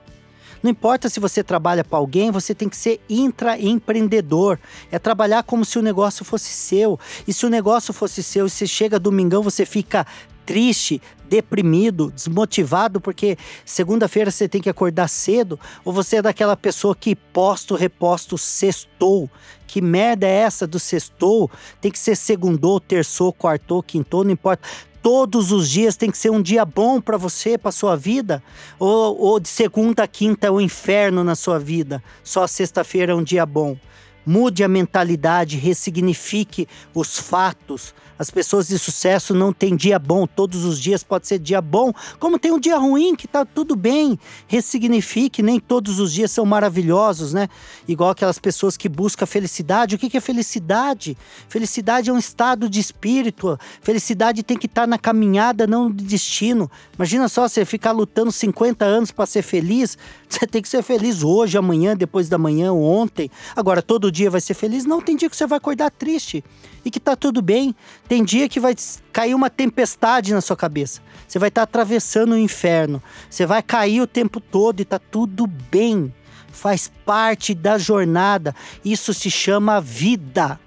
Não 0.64 0.72
importa 0.72 1.10
se 1.10 1.20
você 1.20 1.44
trabalha 1.44 1.84
para 1.84 2.00
alguém, 2.00 2.32
você 2.32 2.56
tem 2.56 2.68
que 2.68 2.78
ser 2.78 3.00
intraempreendedor. 3.08 4.58
É 4.92 4.98
trabalhar 4.98 5.44
como 5.44 5.64
se 5.64 5.78
o 5.78 5.82
negócio 5.82 6.26
fosse 6.26 6.50
seu. 6.50 7.00
E 7.28 7.34
se 7.34 7.46
o 7.46 7.50
negócio 7.50 7.94
fosse 7.94 8.24
seu 8.24 8.48
e 8.48 8.50
você 8.50 8.66
chega 8.66 8.98
domingão, 8.98 9.44
você 9.44 9.64
fica 9.64 10.08
triste, 10.46 11.02
deprimido, 11.28 12.12
desmotivado, 12.12 13.02
porque 13.02 13.38
segunda-feira 13.66 14.32
você 14.32 14.48
tem 14.48 14.62
que 14.62 14.70
acordar 14.70 15.08
cedo, 15.08 15.60
ou 15.84 15.92
você 15.92 16.18
é 16.18 16.22
daquela 16.22 16.56
pessoa 16.56 16.96
que 16.96 17.16
posto, 17.16 17.76
reposto, 17.76 18.38
sextou. 18.38 19.30
Que 19.68 19.82
merda 19.82 20.28
é 20.28 20.32
essa 20.32 20.68
do 20.68 20.80
sextou? 20.80 21.50
Tem 21.82 21.92
que 21.92 22.00
ser 22.00 22.16
segundou, 22.16 22.80
terçou, 22.80 23.34
quartou, 23.34 23.82
quintou, 23.82 24.24
não 24.24 24.32
importa 24.32 24.68
todos 25.06 25.52
os 25.52 25.70
dias 25.70 25.96
tem 25.96 26.10
que 26.10 26.18
ser 26.18 26.32
um 26.32 26.42
dia 26.42 26.66
bom 26.66 27.00
para 27.00 27.16
você, 27.16 27.60
para 27.60 27.72
sua 27.72 27.96
vida? 27.96 28.42
Ou, 28.80 29.16
ou 29.16 29.40
de 29.40 29.48
segunda 29.48 30.02
a 30.02 30.08
quinta 30.08 30.48
é 30.48 30.50
o 30.50 30.56
um 30.56 30.60
inferno 30.60 31.24
na 31.24 31.36
sua 31.36 31.60
vida? 31.60 32.04
Só 32.24 32.48
sexta-feira 32.48 33.12
é 33.12 33.16
um 33.16 33.22
dia 33.22 33.46
bom? 33.46 33.78
Mude 34.26 34.64
a 34.64 34.68
mentalidade, 34.68 35.58
ressignifique 35.58 36.68
os 36.92 37.20
fatos. 37.20 37.94
As 38.18 38.30
pessoas 38.30 38.70
de 38.70 38.80
sucesso 38.80 39.34
não 39.34 39.52
têm 39.52 39.76
dia 39.76 40.00
bom, 40.00 40.26
todos 40.26 40.64
os 40.64 40.80
dias 40.80 41.04
pode 41.04 41.28
ser 41.28 41.38
dia 41.38 41.62
bom, 41.62 41.92
como 42.18 42.40
tem 42.40 42.52
um 42.52 42.60
dia 42.60 42.78
ruim 42.78 43.14
que 43.14 43.28
tá 43.28 43.44
tudo 43.44 43.76
bem. 43.76 44.18
Ressignifique, 44.48 45.44
nem 45.44 45.60
todos 45.60 46.00
os 46.00 46.14
dias 46.14 46.32
são 46.32 46.46
maravilhosos, 46.46 47.34
né? 47.34 47.50
Igual 47.88 48.12
aquelas 48.12 48.40
pessoas 48.40 48.78
que 48.78 48.88
buscam 48.88 49.26
felicidade. 49.26 49.96
O 49.96 49.98
que 49.98 50.16
é 50.16 50.22
felicidade? 50.22 51.18
Felicidade 51.50 52.10
é 52.10 52.14
um 52.14 52.18
estado 52.18 52.70
de 52.70 52.80
espírito. 52.80 53.60
Felicidade 53.82 54.44
tem 54.44 54.58
que 54.58 54.66
estar 54.66 54.82
tá 54.82 54.88
na 54.88 54.98
caminhada, 54.98 55.68
não 55.68 55.90
no 55.90 55.94
destino. 55.94 56.72
Imagina 56.96 57.28
só 57.28 57.48
você 57.48 57.66
ficar 57.66 57.92
lutando 57.92 58.32
50 58.32 58.86
anos 58.86 59.12
para 59.12 59.26
ser 59.26 59.42
feliz. 59.42 59.98
Você 60.30 60.48
tem 60.48 60.62
que 60.62 60.70
ser 60.70 60.84
feliz 60.84 61.22
hoje, 61.22 61.58
amanhã, 61.58 61.96
depois 61.96 62.28
da 62.30 62.38
manhã, 62.38 62.74
ontem. 62.74 63.30
Agora, 63.56 63.82
todo 63.82 64.12
dia 64.12 64.30
vai 64.30 64.42
ser 64.42 64.54
feliz? 64.54 64.86
Não, 64.86 65.02
tem 65.02 65.16
dia 65.16 65.30
que 65.30 65.36
você 65.36 65.46
vai 65.46 65.58
acordar 65.58 65.92
triste 65.92 66.44
e 66.86 66.92
que 66.92 67.00
tá 67.00 67.16
tudo 67.16 67.42
bem. 67.42 67.76
Tem 68.08 68.24
dia 68.24 68.48
que 68.48 68.60
vai 68.60 68.76
cair 69.12 69.34
uma 69.34 69.50
tempestade 69.50 70.34
na 70.34 70.40
sua 70.40 70.56
cabeça. 70.56 71.02
Você 71.28 71.40
vai 71.40 71.50
estar 71.50 71.62
tá 71.62 71.64
atravessando 71.64 72.34
o 72.34 72.38
inferno. 72.38 73.02
Você 73.28 73.46
vai 73.46 73.64
cair 73.64 74.00
o 74.02 74.08
tempo 74.08 74.40
todo 74.40 74.80
e 74.80 74.86
tá 74.86 75.00
tudo 75.00 75.48
bem. 75.48 76.14
Faz 76.52 76.90
parte 77.04 77.56
da 77.56 77.80
jornada. 77.80 78.56
Isso 78.86 79.14
se 79.14 79.32
chama 79.32 79.82
vida. 79.82 80.60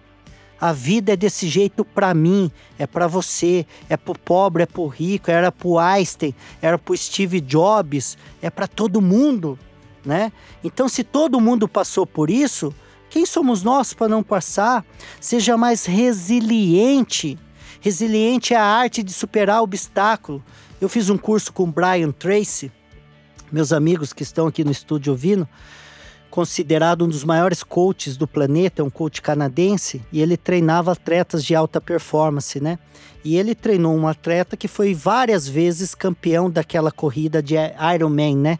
A 0.60 0.72
vida 0.72 1.12
é 1.12 1.16
desse 1.16 1.46
jeito 1.46 1.84
para 1.84 2.12
mim, 2.12 2.50
é 2.76 2.84
para 2.84 3.06
você, 3.06 3.64
é 3.88 3.96
pro 3.96 4.18
pobre, 4.18 4.64
é 4.64 4.66
pro 4.66 4.88
rico, 4.88 5.30
era 5.30 5.52
pro 5.52 5.78
Einstein, 5.78 6.34
era 6.60 6.76
pro 6.76 6.96
Steve 6.96 7.40
Jobs, 7.40 8.18
é 8.42 8.50
para 8.50 8.66
todo 8.66 9.00
mundo, 9.00 9.56
né? 10.04 10.32
Então 10.64 10.88
se 10.88 11.04
todo 11.04 11.40
mundo 11.40 11.68
passou 11.68 12.04
por 12.04 12.28
isso, 12.28 12.74
quem 13.10 13.24
somos 13.24 13.62
nós 13.62 13.92
para 13.92 14.08
não 14.08 14.22
passar? 14.22 14.84
Seja 15.20 15.56
mais 15.56 15.84
resiliente. 15.86 17.38
Resiliente 17.80 18.54
é 18.54 18.56
a 18.56 18.64
arte 18.64 19.02
de 19.02 19.12
superar 19.12 19.62
obstáculo. 19.62 20.42
Eu 20.80 20.88
fiz 20.88 21.08
um 21.10 21.18
curso 21.18 21.52
com 21.52 21.70
Brian 21.70 22.10
Tracy, 22.10 22.70
meus 23.50 23.72
amigos 23.72 24.12
que 24.12 24.22
estão 24.22 24.46
aqui 24.46 24.62
no 24.62 24.70
estúdio 24.70 25.12
ouvindo, 25.12 25.48
considerado 26.30 27.04
um 27.04 27.08
dos 27.08 27.24
maiores 27.24 27.62
coaches 27.62 28.16
do 28.16 28.28
planeta, 28.28 28.82
é 28.82 28.84
um 28.84 28.90
coach 28.90 29.22
canadense, 29.22 30.02
e 30.12 30.20
ele 30.20 30.36
treinava 30.36 30.92
atletas 30.92 31.42
de 31.44 31.54
alta 31.54 31.80
performance, 31.80 32.60
né? 32.60 32.78
E 33.24 33.36
ele 33.36 33.54
treinou 33.54 33.96
um 33.96 34.06
atleta 34.06 34.56
que 34.56 34.68
foi 34.68 34.94
várias 34.94 35.48
vezes 35.48 35.94
campeão 35.94 36.50
daquela 36.50 36.92
corrida 36.92 37.42
de 37.42 37.54
Ironman, 37.94 38.36
né? 38.36 38.58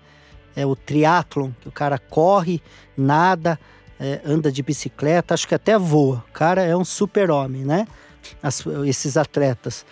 É 0.56 0.66
o 0.66 0.74
triatlon, 0.74 1.50
que 1.60 1.68
o 1.68 1.72
cara 1.72 1.98
corre, 1.98 2.60
nada, 2.96 3.60
é, 3.98 4.20
anda 4.24 4.50
de 4.50 4.62
bicicleta, 4.62 5.34
acho 5.34 5.48
que 5.48 5.54
até 5.54 5.78
voa. 5.78 6.24
O 6.28 6.32
cara 6.32 6.62
é 6.62 6.76
um 6.76 6.84
super-homem, 6.84 7.64
né? 7.64 7.86
As, 8.42 8.64
esses 8.86 9.16
atletas. 9.16 9.84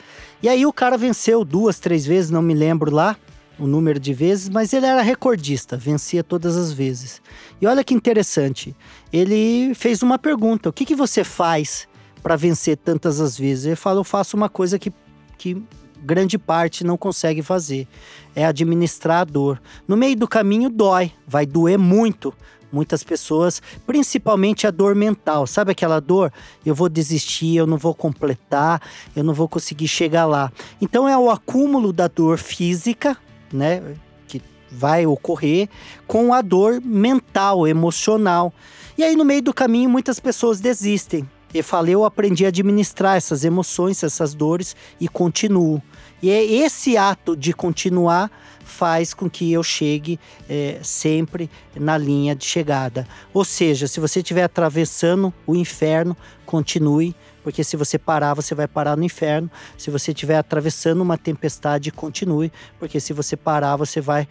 E 0.42 0.48
aí 0.48 0.66
o 0.66 0.72
cara 0.72 0.98
venceu 0.98 1.44
duas, 1.44 1.78
três 1.78 2.04
vezes, 2.06 2.30
não 2.30 2.42
me 2.42 2.54
lembro 2.54 2.90
lá 2.90 3.16
o 3.58 3.66
número 3.66 3.98
de 3.98 4.12
vezes, 4.12 4.48
mas 4.48 4.72
ele 4.72 4.86
era 4.86 5.00
recordista, 5.00 5.76
vencia 5.76 6.22
todas 6.22 6.56
as 6.56 6.72
vezes. 6.72 7.22
E 7.60 7.66
olha 7.66 7.82
que 7.82 7.94
interessante, 7.94 8.76
ele 9.12 9.74
fez 9.74 10.02
uma 10.02 10.18
pergunta: 10.18 10.68
o 10.68 10.72
que, 10.72 10.84
que 10.84 10.94
você 10.94 11.24
faz 11.24 11.88
para 12.22 12.36
vencer 12.36 12.76
tantas 12.76 13.20
as 13.20 13.38
vezes? 13.38 13.66
Ele 13.66 13.76
falou: 13.76 14.00
eu 14.00 14.04
faço 14.04 14.36
uma 14.36 14.48
coisa 14.48 14.78
que, 14.78 14.92
que 15.38 15.62
grande 16.02 16.38
parte 16.38 16.84
não 16.84 16.96
consegue 16.96 17.42
fazer, 17.42 17.88
é 18.34 18.44
administrar 18.44 19.22
a 19.22 19.24
dor. 19.24 19.60
No 19.88 19.96
meio 19.96 20.16
do 20.16 20.28
caminho 20.28 20.68
dói, 20.68 21.12
vai 21.26 21.46
doer 21.46 21.78
muito, 21.78 22.34
muitas 22.72 23.02
pessoas, 23.02 23.62
principalmente 23.86 24.66
a 24.66 24.70
dor 24.70 24.94
mental. 24.94 25.46
Sabe 25.46 25.72
aquela 25.72 26.00
dor? 26.00 26.32
Eu 26.64 26.74
vou 26.74 26.88
desistir, 26.88 27.56
eu 27.56 27.66
não 27.66 27.76
vou 27.76 27.94
completar, 27.94 28.80
eu 29.14 29.24
não 29.24 29.34
vou 29.34 29.48
conseguir 29.48 29.88
chegar 29.88 30.26
lá. 30.26 30.52
Então 30.80 31.08
é 31.08 31.16
o 31.16 31.30
acúmulo 31.30 31.92
da 31.92 32.08
dor 32.08 32.38
física, 32.38 33.16
né? 33.52 33.82
Que 34.26 34.42
vai 34.70 35.06
ocorrer 35.06 35.68
com 36.06 36.34
a 36.34 36.42
dor 36.42 36.80
mental, 36.82 37.66
emocional. 37.66 38.52
E 38.98 39.04
aí 39.04 39.14
no 39.14 39.24
meio 39.24 39.42
do 39.42 39.54
caminho 39.54 39.90
muitas 39.90 40.18
pessoas 40.18 40.60
desistem. 40.60 41.28
Eu 41.54 41.64
falei, 41.64 41.94
eu 41.94 42.04
aprendi 42.04 42.44
a 42.44 42.48
administrar 42.48 43.16
essas 43.16 43.44
emoções, 43.44 44.02
essas 44.02 44.34
dores 44.34 44.76
e 45.00 45.08
continuo. 45.08 45.80
E 46.22 46.28
é 46.30 46.44
esse 46.44 46.96
ato 46.96 47.36
de 47.36 47.52
continuar 47.52 48.30
faz 48.66 49.14
com 49.14 49.30
que 49.30 49.52
eu 49.52 49.62
chegue 49.62 50.18
é, 50.48 50.80
sempre 50.82 51.48
na 51.74 51.96
linha 51.96 52.34
de 52.34 52.44
chegada. 52.44 53.06
Ou 53.32 53.44
seja, 53.44 53.86
se 53.86 54.00
você 54.00 54.18
estiver 54.18 54.42
atravessando 54.42 55.32
o 55.46 55.54
inferno, 55.54 56.16
continue, 56.44 57.14
porque 57.44 57.62
se 57.62 57.76
você 57.76 57.96
parar, 57.96 58.34
você 58.34 58.54
vai 58.56 58.66
parar 58.66 58.96
no 58.96 59.04
inferno. 59.04 59.48
Se 59.78 59.88
você 59.88 60.10
estiver 60.10 60.36
atravessando 60.36 61.00
uma 61.00 61.16
tempestade, 61.16 61.92
continue, 61.92 62.52
porque 62.78 62.98
se 62.98 63.12
você 63.12 63.36
parar, 63.36 63.76
você 63.76 64.00
vai 64.00 64.28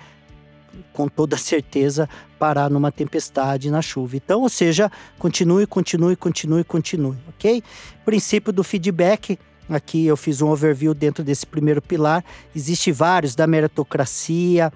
com 0.92 1.08
toda 1.08 1.38
certeza 1.38 2.10
parar 2.38 2.70
numa 2.70 2.92
tempestade 2.92 3.72
na 3.72 3.82
chuva. 3.82 4.18
Então, 4.18 4.42
ou 4.42 4.50
seja, 4.50 4.92
continue, 5.18 5.66
continue, 5.66 6.18
continue, 6.18 6.64
continue, 6.66 7.18
ok? 7.30 7.64
Princípio 8.04 8.52
do 8.52 8.66
feedback 8.66 9.40
Aqui 9.70 10.06
eu 10.06 10.16
fiz 10.16 10.42
um 10.42 10.50
overview 10.50 10.94
dentro 10.94 11.24
desse 11.24 11.46
primeiro 11.46 11.82
pilar. 11.82 12.24
Existe 12.56 12.92
vários 12.92 13.36
da 13.36 13.48
meritocracia, 13.48 14.72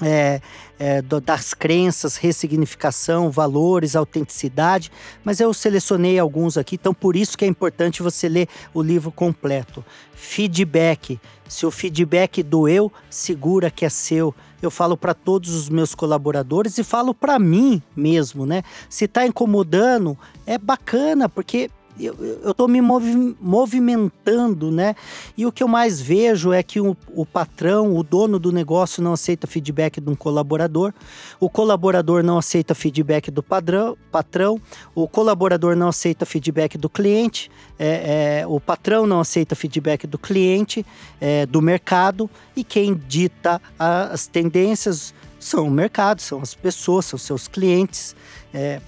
é, 0.00 0.40
é, 0.78 1.02
das 1.02 1.54
crenças, 1.54 2.16
ressignificação, 2.16 3.30
valores, 3.30 3.96
autenticidade, 3.96 4.90
mas 5.24 5.40
eu 5.40 5.52
selecionei 5.54 6.18
alguns 6.18 6.58
aqui, 6.58 6.74
então 6.74 6.92
por 6.92 7.16
isso 7.16 7.36
que 7.36 7.44
é 7.44 7.48
importante 7.48 8.02
você 8.02 8.28
ler 8.28 8.48
o 8.74 8.82
livro 8.82 9.10
completo. 9.10 9.84
Feedback. 10.14 11.18
Se 11.48 11.64
o 11.64 11.70
feedback 11.70 12.42
doeu, 12.42 12.92
segura 13.08 13.70
que 13.70 13.84
é 13.84 13.88
seu. 13.88 14.34
Eu 14.60 14.70
falo 14.70 14.96
para 14.96 15.14
todos 15.14 15.54
os 15.54 15.68
meus 15.68 15.94
colaboradores 15.94 16.76
e 16.78 16.84
falo 16.84 17.14
para 17.14 17.38
mim 17.38 17.80
mesmo, 17.94 18.44
né? 18.44 18.62
Se 18.88 19.04
está 19.04 19.26
incomodando, 19.26 20.18
é 20.44 20.58
bacana, 20.58 21.28
porque 21.28 21.70
eu, 21.98 22.52
tô 22.54 22.68
me 22.68 22.80
movi 22.80 23.36
movimentando, 23.40 24.70
né? 24.70 24.94
E 25.36 25.46
o 25.46 25.52
que 25.52 25.62
eu 25.62 25.68
mais 25.68 26.00
vejo 26.00 26.52
é 26.52 26.62
que 26.62 26.80
o, 26.80 26.96
o 27.14 27.24
patrão, 27.24 27.96
o 27.96 28.02
dono 28.02 28.38
do 28.38 28.52
negócio 28.52 29.02
não 29.02 29.14
aceita 29.14 29.46
feedback 29.46 30.00
de 30.00 30.10
um 30.10 30.14
colaborador, 30.14 30.92
o 31.40 31.48
colaborador 31.48 32.22
não 32.22 32.38
aceita 32.38 32.74
feedback 32.74 33.30
do 33.30 33.42
padrão, 33.42 33.96
patrão, 34.12 34.60
o 34.94 35.08
colaborador 35.08 35.74
não 35.74 35.88
aceita 35.88 36.26
feedback 36.26 36.76
do 36.76 36.90
cliente, 36.90 37.50
é, 37.78 38.40
é, 38.40 38.46
o 38.46 38.60
patrão 38.60 39.06
não 39.06 39.20
aceita 39.20 39.54
feedback 39.54 40.06
do 40.06 40.18
cliente, 40.18 40.84
é, 41.20 41.46
do 41.46 41.62
mercado, 41.62 42.28
e 42.54 42.62
quem 42.62 42.94
dita 42.94 43.60
as 43.78 44.26
tendências 44.26 45.14
são 45.38 45.68
o 45.68 45.70
mercado, 45.70 46.20
são 46.20 46.40
as 46.40 46.54
pessoas, 46.54 47.06
são 47.06 47.18
seus 47.18 47.48
clientes. 47.48 48.14
É, 48.52 48.80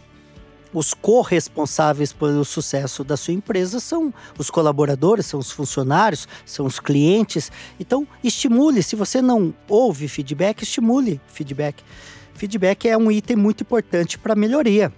os 0.72 0.92
corresponsáveis 0.94 2.12
pelo 2.12 2.44
sucesso 2.44 3.02
da 3.02 3.16
sua 3.16 3.34
empresa 3.34 3.80
são 3.80 4.12
os 4.38 4.50
colaboradores, 4.50 5.26
são 5.26 5.40
os 5.40 5.50
funcionários, 5.50 6.28
são 6.44 6.66
os 6.66 6.78
clientes. 6.78 7.50
Então, 7.78 8.06
estimule. 8.22 8.82
Se 8.82 8.96
você 8.96 9.22
não 9.22 9.54
ouve 9.68 10.08
feedback, 10.08 10.62
estimule 10.62 11.20
feedback. 11.26 11.82
Feedback 12.34 12.88
é 12.88 12.96
um 12.96 13.10
item 13.10 13.36
muito 13.36 13.62
importante 13.62 14.18
para 14.18 14.34
melhoria. 14.34 14.92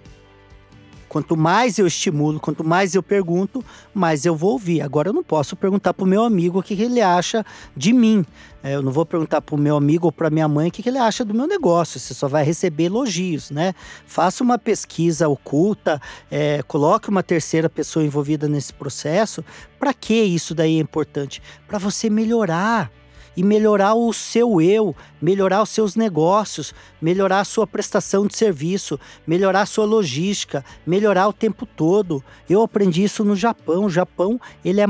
Quanto 1.11 1.35
mais 1.35 1.77
eu 1.77 1.85
estimulo, 1.85 2.39
quanto 2.39 2.63
mais 2.63 2.95
eu 2.95 3.03
pergunto, 3.03 3.61
mais 3.93 4.25
eu 4.25 4.33
vou 4.33 4.53
ouvir. 4.53 4.79
Agora 4.79 5.09
eu 5.09 5.13
não 5.13 5.25
posso 5.25 5.57
perguntar 5.57 5.93
para 5.93 6.05
o 6.05 6.07
meu 6.07 6.23
amigo 6.23 6.59
o 6.59 6.63
que, 6.63 6.73
que 6.73 6.83
ele 6.83 7.01
acha 7.01 7.45
de 7.75 7.91
mim. 7.91 8.25
É, 8.63 8.75
eu 8.75 8.81
não 8.81 8.93
vou 8.93 9.05
perguntar 9.05 9.41
para 9.41 9.53
o 9.53 9.57
meu 9.57 9.75
amigo 9.75 10.05
ou 10.05 10.11
para 10.13 10.29
minha 10.29 10.47
mãe 10.47 10.69
o 10.69 10.71
que, 10.71 10.81
que 10.81 10.87
ele 10.87 10.97
acha 10.97 11.25
do 11.25 11.33
meu 11.33 11.45
negócio. 11.45 11.99
Você 11.99 12.13
só 12.13 12.29
vai 12.29 12.45
receber 12.45 12.85
elogios, 12.85 13.51
né? 13.51 13.73
Faça 14.05 14.41
uma 14.41 14.57
pesquisa 14.57 15.27
oculta, 15.27 16.01
é, 16.31 16.63
coloque 16.63 17.09
uma 17.09 17.21
terceira 17.21 17.69
pessoa 17.69 18.05
envolvida 18.05 18.47
nesse 18.47 18.71
processo. 18.71 19.43
Para 19.77 19.93
que 19.93 20.13
isso 20.13 20.55
daí 20.55 20.77
é 20.77 20.79
importante? 20.79 21.41
Para 21.67 21.77
você 21.77 22.09
melhorar 22.09 22.89
e 23.35 23.43
melhorar 23.43 23.93
o 23.93 24.11
seu 24.11 24.61
eu, 24.61 24.95
melhorar 25.21 25.61
os 25.61 25.69
seus 25.69 25.95
negócios, 25.95 26.73
melhorar 27.01 27.39
a 27.39 27.45
sua 27.45 27.65
prestação 27.65 28.27
de 28.27 28.35
serviço, 28.35 28.99
melhorar 29.25 29.61
a 29.61 29.65
sua 29.65 29.85
logística, 29.85 30.63
melhorar 30.85 31.27
o 31.27 31.33
tempo 31.33 31.65
todo. 31.65 32.23
Eu 32.49 32.61
aprendi 32.61 33.03
isso 33.03 33.23
no 33.23 33.35
Japão. 33.35 33.85
O 33.85 33.89
Japão, 33.89 34.39
ele 34.63 34.81
é 34.81 34.87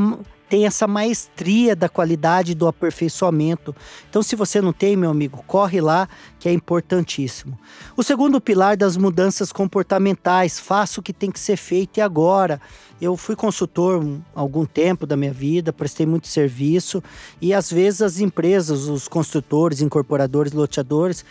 tem 0.51 0.65
essa 0.65 0.85
maestria 0.85 1.73
da 1.73 1.87
qualidade 1.87 2.53
do 2.53 2.67
aperfeiçoamento. 2.67 3.73
Então, 4.09 4.21
se 4.21 4.35
você 4.35 4.59
não 4.59 4.73
tem, 4.73 4.97
meu 4.97 5.09
amigo, 5.09 5.41
corre 5.47 5.79
lá, 5.79 6.09
que 6.37 6.49
é 6.49 6.51
importantíssimo. 6.51 7.57
O 7.95 8.03
segundo 8.03 8.41
pilar 8.41 8.75
das 8.75 8.97
mudanças 8.97 9.53
comportamentais, 9.53 10.59
faça 10.59 10.99
o 10.99 11.03
que 11.03 11.13
tem 11.13 11.31
que 11.31 11.39
ser 11.39 11.55
feito 11.55 11.99
e 11.99 12.01
agora. 12.01 12.59
Eu 12.99 13.15
fui 13.15 13.33
consultor 13.33 14.05
há 14.35 14.41
algum 14.41 14.65
tempo 14.65 15.07
da 15.07 15.15
minha 15.15 15.31
vida, 15.31 15.71
prestei 15.71 16.05
muito 16.05 16.27
serviço 16.27 17.01
e 17.41 17.53
às 17.53 17.71
vezes 17.71 18.01
as 18.01 18.19
empresas, 18.19 18.89
os 18.89 19.07
construtores, 19.07 19.79
incorporadores, 19.79 20.51
loteadores, 20.51 21.23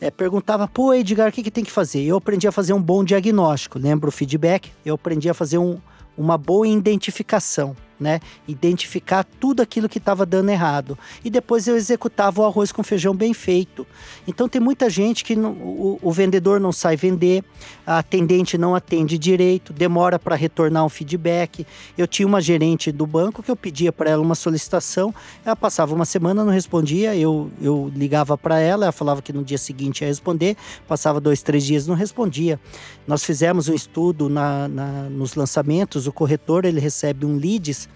é, 0.00 0.12
perguntava, 0.12 0.68
pô, 0.68 0.94
Edgar, 0.94 1.28
o 1.28 1.32
que, 1.32 1.42
que 1.42 1.50
tem 1.50 1.64
que 1.64 1.72
fazer? 1.72 2.04
Eu 2.04 2.18
aprendi 2.18 2.46
a 2.46 2.52
fazer 2.52 2.72
um 2.72 2.80
bom 2.80 3.02
diagnóstico, 3.02 3.80
lembra 3.80 4.08
o 4.08 4.12
feedback? 4.12 4.70
Eu 4.84 4.94
aprendi 4.94 5.28
a 5.28 5.34
fazer 5.34 5.58
um, 5.58 5.76
uma 6.16 6.38
boa 6.38 6.68
identificação 6.68 7.74
né? 8.00 8.20
Identificar 8.48 9.22
tudo 9.38 9.60
aquilo 9.60 9.88
que 9.88 9.98
estava 9.98 10.24
dando 10.24 10.48
errado. 10.48 10.98
E 11.22 11.28
depois 11.28 11.68
eu 11.68 11.76
executava 11.76 12.40
o 12.40 12.46
arroz 12.46 12.72
com 12.72 12.82
feijão 12.82 13.14
bem 13.14 13.34
feito. 13.34 13.86
Então 14.26 14.48
tem 14.48 14.60
muita 14.60 14.88
gente 14.88 15.22
que 15.22 15.36
não, 15.36 15.52
o, 15.52 15.98
o, 16.02 16.10
vendedor 16.10 16.58
não 16.58 16.72
sai 16.72 16.96
vender, 16.96 17.44
a 17.86 17.98
atendente 17.98 18.56
não 18.56 18.74
atende 18.74 19.18
direito, 19.18 19.72
demora 19.72 20.18
para 20.18 20.34
retornar 20.34 20.84
um 20.84 20.88
feedback. 20.88 21.66
Eu 21.98 22.06
tinha 22.06 22.26
uma 22.26 22.40
gerente 22.40 22.90
do 22.90 23.06
banco 23.06 23.42
que 23.42 23.50
eu 23.50 23.56
pedia 23.56 23.92
para 23.92 24.10
ela 24.10 24.22
uma 24.22 24.34
solicitação, 24.34 25.14
ela 25.44 25.56
passava 25.56 25.94
uma 25.94 26.06
semana, 26.06 26.44
não 26.44 26.52
respondia, 26.52 27.14
eu, 27.14 27.50
eu 27.60 27.92
ligava 27.94 28.38
para 28.38 28.58
ela, 28.58 28.86
ela 28.86 28.92
falava 28.92 29.20
que 29.20 29.32
no 29.32 29.44
dia 29.44 29.58
seguinte 29.58 30.00
ia 30.00 30.06
responder, 30.06 30.56
passava 30.88 31.20
dois, 31.20 31.42
três 31.42 31.64
dias, 31.64 31.86
não 31.86 31.94
respondia. 31.94 32.58
Nós 33.06 33.22
fizemos 33.24 33.68
um 33.68 33.74
estudo 33.74 34.28
na, 34.28 34.68
na 34.68 35.10
nos 35.10 35.34
lançamentos, 35.34 36.06
o 36.06 36.12
corretor 36.12 36.64
ele 36.64 36.80
recebe 36.80 37.26
um 37.26 37.36
leads 37.36 37.88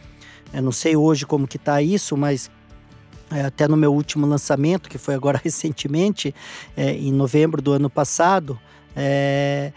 eu 0.55 0.63
não 0.63 0.73
sei 0.73 0.97
hoje 0.97 1.27
como 1.27 1.47
que 1.47 1.57
está 1.57 1.83
isso, 1.83 2.17
mas 2.17 2.51
é, 3.31 3.43
até 3.43 3.67
no 3.67 3.77
meu 3.77 3.93
último 3.93 4.27
lançamento, 4.27 4.89
que 4.89 4.99
foi 4.99 5.15
agora 5.15 5.41
recentemente, 5.43 6.35
é, 6.77 6.93
em 6.93 7.13
novembro 7.13 7.61
do 7.61 7.73
ano 7.73 7.91
passado, 7.91 8.59
é, 8.95 9.73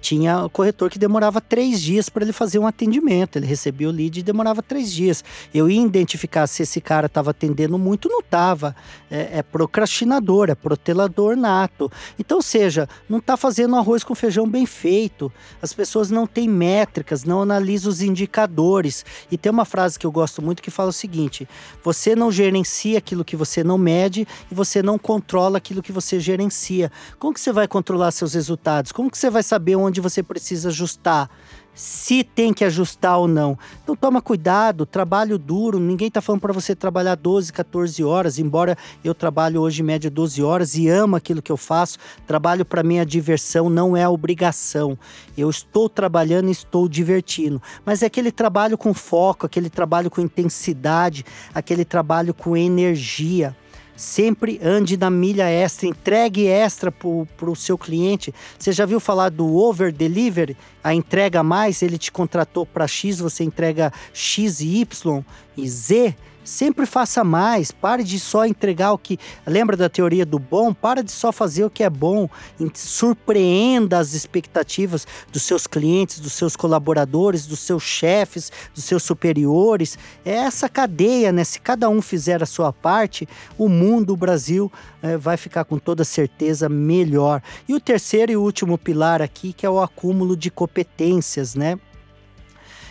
tinha 0.00 0.48
corretor 0.52 0.90
que 0.90 0.98
demorava 0.98 1.40
três 1.40 1.80
dias 1.80 2.08
para 2.08 2.24
ele 2.24 2.32
fazer 2.32 2.58
um 2.58 2.66
atendimento. 2.66 3.36
Ele 3.36 3.46
recebia 3.46 3.88
o 3.88 3.92
lead 3.92 4.20
e 4.20 4.22
demorava 4.22 4.62
três 4.62 4.92
dias. 4.92 5.22
Eu 5.52 5.68
ia 5.68 5.82
identificar 5.82 6.46
se 6.46 6.62
esse 6.62 6.80
cara 6.80 7.06
estava 7.06 7.30
atendendo 7.30 7.78
muito, 7.78 8.08
não 8.08 8.20
estava. 8.20 8.74
É, 9.10 9.38
é, 9.38 9.42
procrastinador, 9.42 10.48
é 10.50 10.54
protelador 10.54 11.36
nato. 11.36 11.90
Então, 12.18 12.40
seja, 12.40 12.88
não 13.08 13.18
está 13.18 13.36
fazendo 13.36 13.76
arroz 13.76 14.02
com 14.02 14.14
feijão 14.14 14.48
bem 14.48 14.64
feito. 14.64 15.30
As 15.60 15.72
pessoas 15.72 16.10
não 16.10 16.26
têm 16.26 16.48
métricas, 16.48 17.24
não 17.24 17.42
analisam 17.42 17.90
os 17.90 18.00
indicadores. 18.00 19.04
E 19.30 19.36
tem 19.36 19.52
uma 19.52 19.64
frase 19.64 19.98
que 19.98 20.06
eu 20.06 20.12
gosto 20.12 20.40
muito 20.40 20.62
que 20.62 20.70
fala 20.70 20.90
o 20.90 20.92
seguinte: 20.92 21.48
você 21.84 22.16
não 22.16 22.32
gerencia 22.32 22.98
aquilo 22.98 23.24
que 23.24 23.36
você 23.36 23.62
não 23.62 23.76
mede 23.76 24.26
e 24.50 24.54
você 24.54 24.82
não 24.82 24.98
controla 24.98 25.58
aquilo 25.58 25.82
que 25.82 25.92
você 25.92 26.18
gerencia. 26.18 26.90
Como 27.18 27.34
que 27.34 27.40
você 27.40 27.52
vai 27.52 27.68
controlar 27.68 28.10
seus 28.10 28.34
resultados? 28.34 28.92
Como 28.92 29.10
que 29.10 29.18
você 29.18 29.28
vai 29.28 29.42
saber 29.42 29.65
saber 29.66 29.74
onde 29.74 30.00
você 30.00 30.22
precisa 30.22 30.68
ajustar, 30.68 31.28
se 31.74 32.22
tem 32.22 32.54
que 32.54 32.64
ajustar 32.64 33.18
ou 33.18 33.26
não. 33.26 33.58
Então 33.82 33.96
toma 33.96 34.22
cuidado, 34.22 34.86
trabalho 34.86 35.36
duro, 35.36 35.80
ninguém 35.80 36.06
está 36.06 36.20
falando 36.20 36.40
para 36.40 36.52
você 36.52 36.72
trabalhar 36.72 37.16
12, 37.16 37.52
14 37.52 38.04
horas, 38.04 38.38
embora 38.38 38.78
eu 39.02 39.12
trabalho 39.12 39.60
hoje 39.60 39.82
em 39.82 39.84
média 39.84 40.08
12 40.08 40.40
horas 40.40 40.76
e 40.76 40.88
amo 40.88 41.16
aquilo 41.16 41.42
que 41.42 41.50
eu 41.50 41.56
faço. 41.56 41.98
Trabalho 42.28 42.64
para 42.64 42.84
minha 42.84 43.04
diversão, 43.04 43.68
não 43.68 43.96
é 43.96 44.08
obrigação. 44.08 44.96
Eu 45.36 45.50
estou 45.50 45.88
trabalhando 45.88 46.46
e 46.48 46.52
estou 46.52 46.88
divertindo, 46.88 47.60
mas 47.84 48.04
é 48.04 48.06
aquele 48.06 48.30
trabalho 48.30 48.78
com 48.78 48.94
foco, 48.94 49.46
aquele 49.46 49.68
trabalho 49.68 50.08
com 50.08 50.20
intensidade, 50.20 51.26
aquele 51.52 51.84
trabalho 51.84 52.32
com 52.32 52.56
energia 52.56 53.54
sempre 53.96 54.60
ande 54.62 54.96
na 54.96 55.10
milha 55.10 55.48
extra, 55.48 55.88
entregue 55.88 56.46
extra 56.46 56.92
para 56.92 57.50
o 57.50 57.56
seu 57.56 57.78
cliente. 57.78 58.34
Você 58.58 58.70
já 58.72 58.84
viu 58.84 59.00
falar 59.00 59.30
do 59.30 59.56
over 59.56 59.92
delivery? 59.92 60.56
A 60.84 60.94
entrega 60.94 61.42
mais, 61.42 61.82
ele 61.82 61.98
te 61.98 62.12
contratou 62.12 62.66
para 62.66 62.86
X, 62.86 63.18
você 63.18 63.42
entrega 63.42 63.92
X, 64.12 64.60
Y 64.60 65.24
e 65.56 65.68
Z. 65.68 66.14
Sempre 66.46 66.86
faça 66.86 67.24
mais, 67.24 67.72
pare 67.72 68.04
de 68.04 68.20
só 68.20 68.46
entregar 68.46 68.92
o 68.92 68.98
que. 68.98 69.18
Lembra 69.44 69.76
da 69.76 69.88
teoria 69.88 70.24
do 70.24 70.38
bom? 70.38 70.72
Para 70.72 71.02
de 71.02 71.10
só 71.10 71.32
fazer 71.32 71.64
o 71.64 71.70
que 71.70 71.82
é 71.82 71.90
bom. 71.90 72.28
Surpreenda 72.72 73.98
as 73.98 74.14
expectativas 74.14 75.08
dos 75.32 75.42
seus 75.42 75.66
clientes, 75.66 76.20
dos 76.20 76.34
seus 76.34 76.54
colaboradores, 76.54 77.48
dos 77.48 77.58
seus 77.58 77.82
chefes, 77.82 78.52
dos 78.72 78.84
seus 78.84 79.02
superiores. 79.02 79.98
É 80.24 80.34
essa 80.34 80.68
cadeia, 80.68 81.32
né? 81.32 81.42
Se 81.42 81.60
cada 81.60 81.88
um 81.88 82.00
fizer 82.00 82.40
a 82.40 82.46
sua 82.46 82.72
parte, 82.72 83.28
o 83.58 83.68
mundo, 83.68 84.12
o 84.12 84.16
Brasil, 84.16 84.70
é, 85.02 85.16
vai 85.16 85.36
ficar 85.36 85.64
com 85.64 85.80
toda 85.80 86.04
certeza 86.04 86.68
melhor. 86.68 87.42
E 87.68 87.74
o 87.74 87.80
terceiro 87.80 88.30
e 88.30 88.36
último 88.36 88.78
pilar 88.78 89.20
aqui, 89.20 89.52
que 89.52 89.66
é 89.66 89.70
o 89.70 89.82
acúmulo 89.82 90.36
de 90.36 90.48
competências, 90.52 91.56
né? 91.56 91.76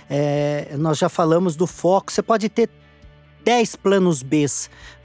É, 0.09 0.75
nós 0.77 0.97
já 0.97 1.07
falamos 1.07 1.55
do 1.55 1.65
foco. 1.65 2.11
Você 2.11 2.21
pode 2.21 2.49
ter 2.49 2.69
10 3.45 3.75
planos 3.75 4.23
B, 4.23 4.43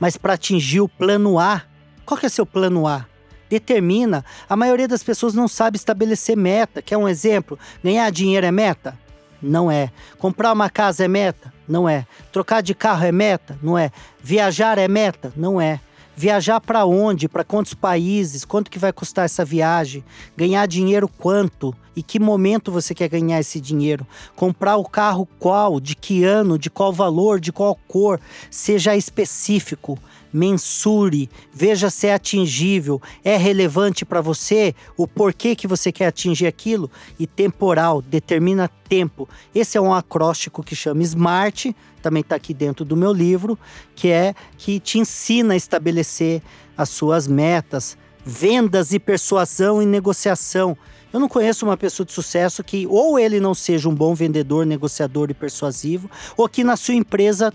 mas 0.00 0.16
para 0.16 0.32
atingir 0.32 0.80
o 0.80 0.88
plano 0.88 1.38
A, 1.38 1.62
qual 2.06 2.18
que 2.18 2.24
é 2.24 2.28
seu 2.30 2.46
plano 2.46 2.86
A? 2.88 3.04
Determina. 3.50 4.24
A 4.48 4.56
maioria 4.56 4.88
das 4.88 5.02
pessoas 5.02 5.34
não 5.34 5.46
sabe 5.46 5.76
estabelecer 5.76 6.36
meta. 6.36 6.80
Quer 6.80 6.96
um 6.96 7.08
exemplo? 7.08 7.58
Ganhar 7.84 8.10
dinheiro 8.10 8.46
é 8.46 8.50
meta? 8.50 8.98
Não 9.42 9.70
é. 9.70 9.90
Comprar 10.18 10.52
uma 10.52 10.70
casa 10.70 11.04
é 11.04 11.08
meta? 11.08 11.52
Não 11.68 11.86
é. 11.86 12.06
Trocar 12.32 12.62
de 12.62 12.74
carro 12.74 13.04
é 13.04 13.12
meta? 13.12 13.58
Não 13.62 13.76
é. 13.76 13.90
Viajar 14.22 14.78
é 14.78 14.88
meta? 14.88 15.32
Não 15.36 15.60
é. 15.60 15.78
Viajar 16.20 16.60
para 16.60 16.84
onde? 16.84 17.30
Para 17.30 17.42
quantos 17.42 17.72
países? 17.72 18.44
Quanto 18.44 18.70
que 18.70 18.78
vai 18.78 18.92
custar 18.92 19.24
essa 19.24 19.42
viagem? 19.42 20.04
Ganhar 20.36 20.66
dinheiro 20.66 21.08
quanto? 21.08 21.74
E 21.96 22.02
que 22.02 22.20
momento 22.20 22.70
você 22.70 22.94
quer 22.94 23.08
ganhar 23.08 23.40
esse 23.40 23.58
dinheiro? 23.58 24.06
Comprar 24.36 24.76
o 24.76 24.84
carro 24.84 25.26
qual? 25.38 25.80
De 25.80 25.96
que 25.96 26.22
ano? 26.22 26.58
De 26.58 26.68
qual 26.68 26.92
valor? 26.92 27.40
De 27.40 27.50
qual 27.50 27.74
cor? 27.88 28.20
Seja 28.50 28.94
específico 28.94 29.98
mensure, 30.32 31.28
veja 31.52 31.90
se 31.90 32.06
é 32.06 32.14
atingível, 32.14 33.00
é 33.24 33.36
relevante 33.36 34.04
para 34.04 34.20
você, 34.20 34.74
o 34.96 35.06
porquê 35.06 35.54
que 35.56 35.66
você 35.66 35.90
quer 35.90 36.06
atingir 36.06 36.46
aquilo 36.46 36.90
e 37.18 37.26
temporal, 37.26 38.02
determina 38.02 38.68
tempo. 38.88 39.28
Esse 39.54 39.78
é 39.78 39.80
um 39.80 39.92
acróstico 39.94 40.62
que 40.62 40.76
chama 40.76 41.02
SMART, 41.02 41.74
também 42.02 42.20
está 42.20 42.36
aqui 42.36 42.54
dentro 42.54 42.84
do 42.84 42.96
meu 42.96 43.12
livro, 43.12 43.58
que 43.94 44.08
é 44.08 44.34
que 44.56 44.80
te 44.80 44.98
ensina 44.98 45.54
a 45.54 45.56
estabelecer 45.56 46.42
as 46.76 46.88
suas 46.88 47.26
metas, 47.26 47.96
vendas 48.24 48.92
e 48.92 48.98
persuasão 48.98 49.82
e 49.82 49.86
negociação. 49.86 50.76
Eu 51.12 51.18
não 51.18 51.28
conheço 51.28 51.66
uma 51.66 51.76
pessoa 51.76 52.06
de 52.06 52.12
sucesso 52.12 52.62
que 52.62 52.86
ou 52.86 53.18
ele 53.18 53.40
não 53.40 53.52
seja 53.52 53.88
um 53.88 53.94
bom 53.94 54.14
vendedor, 54.14 54.64
negociador 54.64 55.30
e 55.30 55.34
persuasivo, 55.34 56.08
ou 56.36 56.48
que 56.48 56.62
na 56.62 56.76
sua 56.76 56.94
empresa 56.94 57.52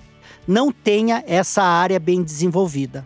não 0.47 0.71
tenha 0.71 1.23
essa 1.27 1.63
área 1.63 1.99
bem 1.99 2.23
desenvolvida. 2.23 3.05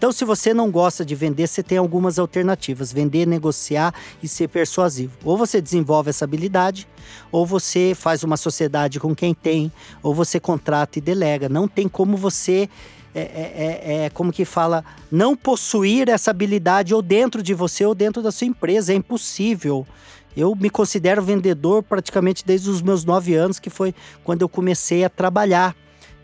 Então, 0.00 0.12
se 0.12 0.24
você 0.24 0.54
não 0.54 0.70
gosta 0.70 1.04
de 1.04 1.14
vender, 1.14 1.46
você 1.46 1.62
tem 1.62 1.76
algumas 1.76 2.18
alternativas: 2.18 2.90
vender, 2.90 3.26
negociar 3.26 3.94
e 4.22 4.26
ser 4.26 4.48
persuasivo. 4.48 5.12
Ou 5.22 5.36
você 5.36 5.60
desenvolve 5.60 6.08
essa 6.08 6.24
habilidade, 6.24 6.88
ou 7.30 7.44
você 7.44 7.92
faz 7.94 8.24
uma 8.24 8.38
sociedade 8.38 8.98
com 8.98 9.14
quem 9.14 9.34
tem, 9.34 9.70
ou 10.02 10.14
você 10.14 10.40
contrata 10.40 10.98
e 10.98 11.02
delega. 11.02 11.50
Não 11.50 11.68
tem 11.68 11.86
como 11.86 12.16
você 12.16 12.66
é, 13.14 13.20
é, 13.20 13.24
é, 13.24 14.04
é, 14.04 14.10
como 14.10 14.32
que 14.32 14.44
fala, 14.44 14.84
não 15.10 15.36
possuir 15.36 16.08
essa 16.08 16.30
habilidade 16.30 16.94
ou 16.94 17.02
dentro 17.02 17.42
de 17.42 17.52
você 17.52 17.84
ou 17.84 17.94
dentro 17.94 18.22
da 18.22 18.32
sua 18.32 18.46
empresa. 18.46 18.94
É 18.94 18.96
impossível. 18.96 19.86
Eu 20.36 20.54
me 20.54 20.70
considero 20.70 21.20
vendedor 21.20 21.82
praticamente 21.82 22.42
desde 22.46 22.70
os 22.70 22.80
meus 22.80 23.04
nove 23.04 23.34
anos, 23.34 23.58
que 23.58 23.68
foi 23.68 23.94
quando 24.24 24.42
eu 24.42 24.48
comecei 24.48 25.04
a 25.04 25.10
trabalhar. 25.10 25.74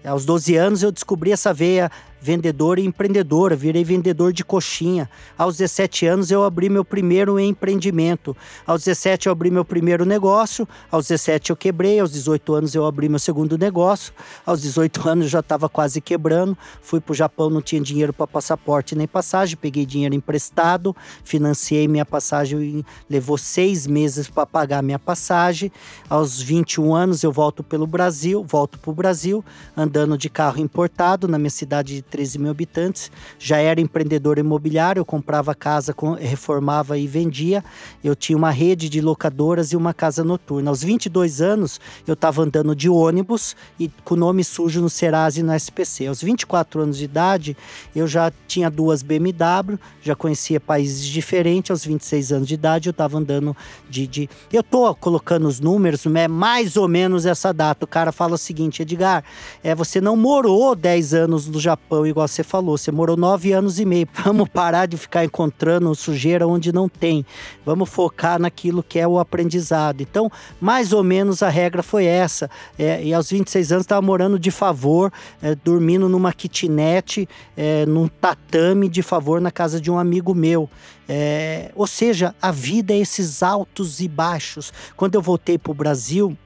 Aos 0.06 0.24
12 0.24 0.56
anos 0.56 0.82
eu 0.82 0.92
descobri 0.92 1.32
essa 1.32 1.52
veia 1.52 1.90
vendedor 2.20 2.78
e 2.78 2.84
empreendedora, 2.84 3.54
virei 3.54 3.84
vendedor 3.84 4.32
de 4.32 4.44
coxinha. 4.44 5.08
Aos 5.36 5.58
17 5.58 6.06
anos 6.06 6.30
eu 6.30 6.44
abri 6.44 6.68
meu 6.68 6.84
primeiro 6.84 7.38
empreendimento. 7.38 8.36
Aos 8.66 8.84
17 8.84 9.26
eu 9.26 9.32
abri 9.32 9.50
meu 9.50 9.64
primeiro 9.64 10.04
negócio, 10.04 10.68
aos 10.90 11.08
17 11.08 11.50
eu 11.50 11.56
quebrei, 11.56 12.00
aos 12.00 12.12
18 12.12 12.54
anos 12.54 12.74
eu 12.74 12.84
abri 12.84 13.08
meu 13.08 13.18
segundo 13.18 13.56
negócio. 13.58 14.12
Aos 14.44 14.62
18 14.62 15.06
anos 15.08 15.30
já 15.30 15.40
estava 15.40 15.68
quase 15.68 16.00
quebrando. 16.00 16.56
Fui 16.80 17.00
para 17.00 17.12
o 17.12 17.14
Japão, 17.14 17.50
não 17.50 17.62
tinha 17.62 17.80
dinheiro 17.80 18.12
para 18.12 18.26
passaporte 18.26 18.94
nem 18.94 19.06
passagem, 19.06 19.56
peguei 19.56 19.86
dinheiro 19.86 20.14
emprestado, 20.14 20.96
financiei 21.24 21.86
minha 21.86 22.04
passagem, 22.04 22.84
levou 23.08 23.38
seis 23.38 23.86
meses 23.86 24.28
para 24.28 24.46
pagar 24.46 24.82
minha 24.82 24.98
passagem. 24.98 25.70
Aos 26.08 26.40
21 26.40 26.94
anos 26.94 27.22
eu 27.22 27.32
volto 27.32 27.62
pelo 27.62 27.86
Brasil, 27.86 28.44
volto 28.46 28.78
para 28.78 28.90
o 28.90 28.94
Brasil, 28.94 29.44
andando 29.76 30.16
de 30.16 30.28
carro 30.28 30.60
importado 30.60 31.28
na 31.28 31.38
minha 31.38 31.50
cidade 31.50 31.94
de 31.94 32.02
13 32.06 32.38
mil 32.38 32.50
habitantes. 32.50 33.10
Já 33.38 33.58
era 33.58 33.80
empreendedor 33.80 34.38
imobiliário, 34.38 35.00
eu 35.00 35.04
comprava 35.04 35.54
casa, 35.54 35.94
reformava 36.18 36.98
e 36.98 37.06
vendia. 37.06 37.64
Eu 38.02 38.14
tinha 38.14 38.36
uma 38.36 38.50
rede 38.50 38.88
de 38.88 39.00
locadoras 39.00 39.72
e 39.72 39.76
uma 39.76 39.92
casa 39.92 40.24
noturna. 40.24 40.70
Aos 40.70 40.82
22 40.82 41.40
anos, 41.40 41.80
eu 42.06 42.14
estava 42.14 42.42
andando 42.42 42.74
de 42.74 42.88
ônibus 42.88 43.56
e 43.78 43.90
com 44.04 44.16
nome 44.16 44.42
sujo 44.44 44.80
no 44.80 44.88
Serasa 44.88 45.40
e 45.40 45.42
no 45.42 45.54
SPC. 45.54 46.06
Aos 46.06 46.22
24 46.22 46.80
anos 46.80 46.98
de 46.98 47.04
idade, 47.04 47.56
eu 47.94 48.06
já 48.06 48.32
tinha 48.46 48.70
duas 48.70 49.02
BMW, 49.02 49.78
já 50.02 50.14
conhecia 50.14 50.60
países 50.60 51.04
diferentes. 51.04 51.70
Aos 51.70 51.84
26 51.84 52.32
anos 52.32 52.48
de 52.48 52.54
idade, 52.54 52.88
eu 52.88 52.92
estava 52.92 53.18
andando 53.18 53.56
de, 53.88 54.06
de. 54.06 54.30
Eu 54.52 54.62
tô 54.62 54.94
colocando 54.94 55.46
os 55.46 55.60
números, 55.60 56.04
é 56.06 56.28
mais 56.28 56.76
ou 56.76 56.88
menos 56.88 57.26
essa 57.26 57.52
data. 57.52 57.84
O 57.84 57.88
cara 57.88 58.12
fala 58.12 58.34
o 58.34 58.38
seguinte, 58.38 58.82
Edgar, 58.82 59.24
é, 59.62 59.74
você 59.74 60.00
não 60.00 60.16
morou 60.16 60.74
10 60.74 61.14
anos 61.14 61.46
no 61.46 61.60
Japão, 61.60 61.95
igual 62.04 62.26
você 62.26 62.42
falou, 62.42 62.76
você 62.76 62.90
morou 62.90 63.16
9 63.16 63.52
anos 63.52 63.78
e 63.78 63.84
meio. 63.84 64.08
Vamos 64.24 64.48
parar 64.48 64.86
de 64.86 64.96
ficar 64.96 65.24
encontrando 65.24 65.94
sujeira 65.94 66.46
onde 66.46 66.72
não 66.72 66.88
tem. 66.88 67.24
Vamos 67.64 67.88
focar 67.88 68.40
naquilo 68.40 68.82
que 68.82 68.98
é 68.98 69.06
o 69.06 69.20
aprendizado. 69.20 70.00
Então, 70.00 70.30
mais 70.60 70.92
ou 70.92 71.04
menos 71.04 71.42
a 71.42 71.48
regra 71.48 71.82
foi 71.82 72.06
essa. 72.06 72.50
É, 72.76 73.02
e 73.04 73.14
aos 73.14 73.30
26 73.30 73.70
anos 73.70 73.84
estava 73.84 74.02
morando 74.02 74.38
de 74.38 74.50
favor, 74.50 75.12
é, 75.40 75.54
dormindo 75.54 76.08
numa 76.08 76.32
kitnet, 76.32 77.28
é, 77.56 77.86
num 77.86 78.08
tatame 78.08 78.88
de 78.88 79.02
favor 79.02 79.40
na 79.40 79.52
casa 79.52 79.80
de 79.80 79.90
um 79.90 79.98
amigo 79.98 80.34
meu. 80.34 80.68
É, 81.08 81.70
ou 81.76 81.86
seja, 81.86 82.34
a 82.42 82.50
vida 82.50 82.92
é 82.92 82.98
esses 82.98 83.42
altos 83.42 84.00
e 84.00 84.08
baixos. 84.08 84.72
Quando 84.96 85.14
eu 85.14 85.22
voltei 85.22 85.56
para 85.56 85.70
o 85.70 85.74
Brasil, 85.74 86.36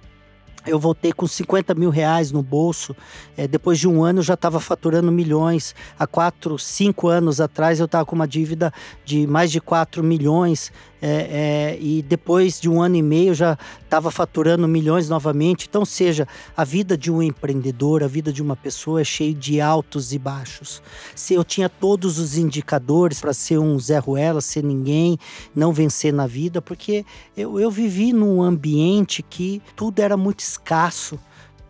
eu 0.67 0.79
voltei 0.79 1.13
com 1.13 1.27
50 1.27 1.75
mil 1.75 1.91
reais 1.91 2.31
no 2.31 2.43
bolso. 2.43 2.95
É, 3.37 3.49
depois 3.49 3.79
de 3.79 3.89
um 3.89 4.03
ano 4.03 4.19
eu 4.19 4.23
já 4.23 4.35
estava 4.35 4.61
faturando 4.61 5.11
milhões. 5.11 5.75
Há 5.99 6.07
quatro, 6.07 6.59
cinco 6.59 7.09
anos 7.09 7.41
atrás 7.41 7.81
eu 7.81 7.87
estava 7.87 8.05
com 8.05 8.15
uma 8.15 8.29
dívida 8.29 8.73
de 9.05 9.27
mais 9.27 9.51
de 9.51 9.61
4 9.61 10.03
milhões. 10.03 10.73
É, 11.03 11.77
é, 11.77 11.79
e 11.81 12.03
depois 12.03 12.61
de 12.61 12.69
um 12.69 12.83
ano 12.83 12.97
e 12.97 13.03
meio 13.03 13.35
já 13.35 13.57
estava 13.83 14.11
faturando 14.11 14.69
milhões 14.69 15.09
novamente. 15.09 15.67
Então, 15.69 15.85
seja, 15.85 16.29
a 16.57 16.63
vida 16.63 16.97
de 16.97 17.11
um 17.11 17.23
empreendedor, 17.23 18.03
a 18.03 18.07
vida 18.07 18.33
de 18.33 18.43
uma 18.43 18.55
pessoa 18.55 19.01
é 19.01 19.05
cheia 19.05 19.35
de 19.35 19.61
altos 19.61 20.13
e 20.13 20.19
baixos. 20.19 20.83
Se 21.15 21.35
eu 21.35 21.43
tinha 21.43 21.69
todos 21.69 22.19
os 22.19 22.37
indicadores 22.37 23.21
para 23.21 23.33
ser 23.33 23.59
um 23.59 23.79
Zé 23.79 23.99
Ruela, 23.99 24.41
ser 24.41 24.63
ninguém, 24.63 25.19
não 25.55 25.73
vencer 25.73 26.13
na 26.13 26.27
vida, 26.27 26.61
porque 26.61 27.05
eu, 27.37 27.59
eu 27.59 27.71
vivi 27.71 28.13
num 28.13 28.43
ambiente 28.43 29.23
que 29.23 29.63
tudo 29.75 30.01
era 30.01 30.17
muito 30.17 30.41
escasso 30.41 31.19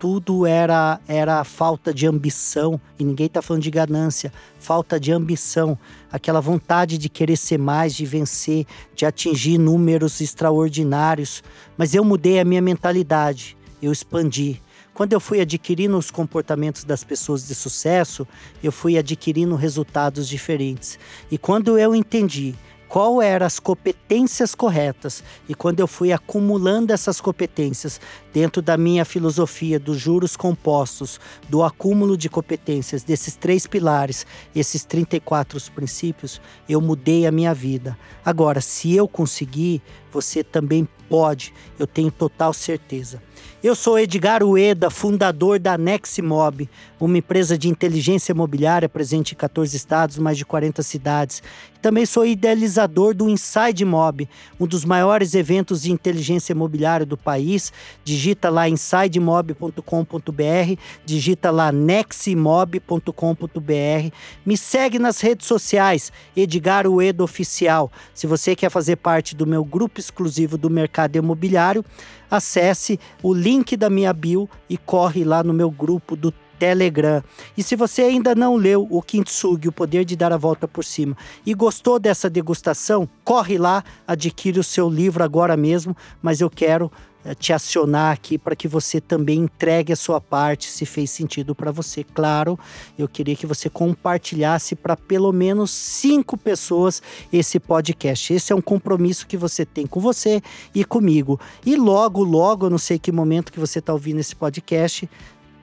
tudo 0.00 0.46
era 0.46 0.98
era 1.06 1.44
falta 1.44 1.92
de 1.92 2.06
ambição 2.06 2.80
e 2.98 3.04
ninguém 3.04 3.26
está 3.26 3.42
falando 3.42 3.62
de 3.62 3.70
ganância, 3.70 4.32
falta 4.58 4.98
de 4.98 5.12
ambição, 5.12 5.78
aquela 6.10 6.40
vontade 6.40 6.96
de 6.96 7.10
querer 7.10 7.36
ser 7.36 7.58
mais, 7.58 7.94
de 7.94 8.06
vencer, 8.06 8.66
de 8.96 9.04
atingir 9.04 9.58
números 9.58 10.22
extraordinários. 10.22 11.44
Mas 11.76 11.94
eu 11.94 12.02
mudei 12.02 12.40
a 12.40 12.44
minha 12.46 12.62
mentalidade, 12.62 13.58
eu 13.82 13.92
expandi. 13.92 14.62
Quando 14.94 15.12
eu 15.12 15.20
fui 15.20 15.38
adquirindo 15.38 15.98
os 15.98 16.10
comportamentos 16.10 16.82
das 16.82 17.04
pessoas 17.04 17.46
de 17.46 17.54
sucesso, 17.54 18.26
eu 18.64 18.72
fui 18.72 18.96
adquirindo 18.96 19.54
resultados 19.54 20.26
diferentes. 20.26 20.98
E 21.30 21.36
quando 21.36 21.78
eu 21.78 21.94
entendi 21.94 22.54
qual 22.90 23.22
eram 23.22 23.46
as 23.46 23.60
competências 23.60 24.52
corretas. 24.52 25.22
E 25.48 25.54
quando 25.54 25.78
eu 25.78 25.86
fui 25.86 26.12
acumulando 26.12 26.92
essas 26.92 27.20
competências 27.20 28.00
dentro 28.34 28.60
da 28.60 28.76
minha 28.76 29.04
filosofia 29.04 29.78
dos 29.78 29.96
juros 29.96 30.36
compostos, 30.36 31.20
do 31.48 31.62
acúmulo 31.62 32.16
de 32.16 32.28
competências, 32.28 33.04
desses 33.04 33.36
três 33.36 33.64
pilares, 33.64 34.26
esses 34.56 34.84
34 34.84 35.60
princípios, 35.72 36.40
eu 36.68 36.80
mudei 36.80 37.28
a 37.28 37.30
minha 37.30 37.54
vida. 37.54 37.96
Agora, 38.24 38.60
se 38.60 38.92
eu 38.92 39.06
conseguir, 39.06 39.80
você 40.12 40.42
também 40.42 40.88
pode, 41.10 41.52
eu 41.76 41.88
tenho 41.88 42.10
total 42.10 42.54
certeza. 42.54 43.20
Eu 43.62 43.74
sou 43.74 43.98
Edgar 43.98 44.42
Ueda, 44.42 44.88
fundador 44.88 45.58
da 45.58 45.76
Neximob, 45.76 46.66
uma 46.98 47.18
empresa 47.18 47.58
de 47.58 47.68
inteligência 47.68 48.32
imobiliária 48.32 48.88
presente 48.88 49.32
em 49.32 49.36
14 49.36 49.76
estados, 49.76 50.16
mais 50.16 50.38
de 50.38 50.46
40 50.46 50.82
cidades. 50.82 51.42
Também 51.82 52.06
sou 52.06 52.26
idealizador 52.26 53.14
do 53.14 53.28
Inside 53.28 53.84
Mob, 53.84 54.28
um 54.58 54.66
dos 54.66 54.84
maiores 54.84 55.34
eventos 55.34 55.82
de 55.82 55.92
inteligência 55.92 56.52
imobiliária 56.52 57.06
do 57.06 57.16
país. 57.16 57.72
Digita 58.04 58.50
lá 58.50 58.68
insidemob.com.br, 58.68 60.80
digita 61.06 61.50
lá 61.50 61.72
neximob.com.br. 61.72 64.14
Me 64.44 64.58
segue 64.58 64.98
nas 64.98 65.20
redes 65.20 65.46
sociais, 65.46 66.12
Edgar 66.36 66.86
Ueda 66.86 67.24
Oficial. 67.24 67.90
Se 68.14 68.26
você 68.26 68.54
quer 68.54 68.70
fazer 68.70 68.96
parte 68.96 69.34
do 69.34 69.46
meu 69.46 69.64
grupo 69.64 70.00
exclusivo 70.00 70.58
do 70.58 70.68
mercado 70.68 70.99
imobiliário, 71.14 71.84
acesse 72.30 72.98
o 73.22 73.32
link 73.32 73.76
da 73.76 73.90
minha 73.90 74.12
bio 74.12 74.48
e 74.68 74.76
corre 74.76 75.24
lá 75.24 75.42
no 75.42 75.52
meu 75.52 75.70
grupo 75.70 76.16
do 76.16 76.32
Telegram. 76.60 77.22
E 77.56 77.62
se 77.62 77.74
você 77.74 78.02
ainda 78.02 78.34
não 78.34 78.54
leu 78.54 78.86
o 78.90 79.00
Kintsugi, 79.00 79.66
O 79.66 79.72
Poder 79.72 80.04
de 80.04 80.14
Dar 80.14 80.30
a 80.30 80.36
Volta 80.36 80.68
por 80.68 80.84
Cima, 80.84 81.16
e 81.44 81.54
gostou 81.54 81.98
dessa 81.98 82.28
degustação, 82.28 83.08
corre 83.24 83.56
lá, 83.56 83.82
adquire 84.06 84.60
o 84.60 84.64
seu 84.64 84.88
livro 84.88 85.24
agora 85.24 85.56
mesmo, 85.56 85.96
mas 86.20 86.40
eu 86.40 86.50
quero 86.50 86.92
te 87.38 87.52
acionar 87.52 88.12
aqui 88.12 88.38
para 88.38 88.56
que 88.56 88.66
você 88.66 89.00
também 89.00 89.40
entregue 89.40 89.92
a 89.92 89.96
sua 89.96 90.20
parte, 90.20 90.68
se 90.68 90.86
fez 90.86 91.10
sentido 91.10 91.54
para 91.54 91.70
você. 91.70 92.02
Claro, 92.02 92.58
eu 92.98 93.06
queria 93.06 93.36
que 93.36 93.46
você 93.46 93.68
compartilhasse 93.68 94.74
para 94.74 94.96
pelo 94.96 95.32
menos 95.32 95.70
cinco 95.70 96.36
pessoas 96.36 97.02
esse 97.32 97.60
podcast. 97.60 98.32
Esse 98.32 98.52
é 98.52 98.56
um 98.56 98.62
compromisso 98.62 99.26
que 99.26 99.36
você 99.36 99.66
tem 99.66 99.86
com 99.86 100.00
você 100.00 100.40
e 100.74 100.84
comigo. 100.84 101.38
E 101.64 101.76
logo, 101.76 102.22
logo, 102.22 102.66
eu 102.66 102.70
não 102.70 102.78
sei 102.78 102.98
que 102.98 103.12
momento 103.12 103.52
que 103.52 103.60
você 103.60 103.78
está 103.80 103.92
ouvindo 103.92 104.20
esse 104.20 104.34
podcast, 104.34 105.08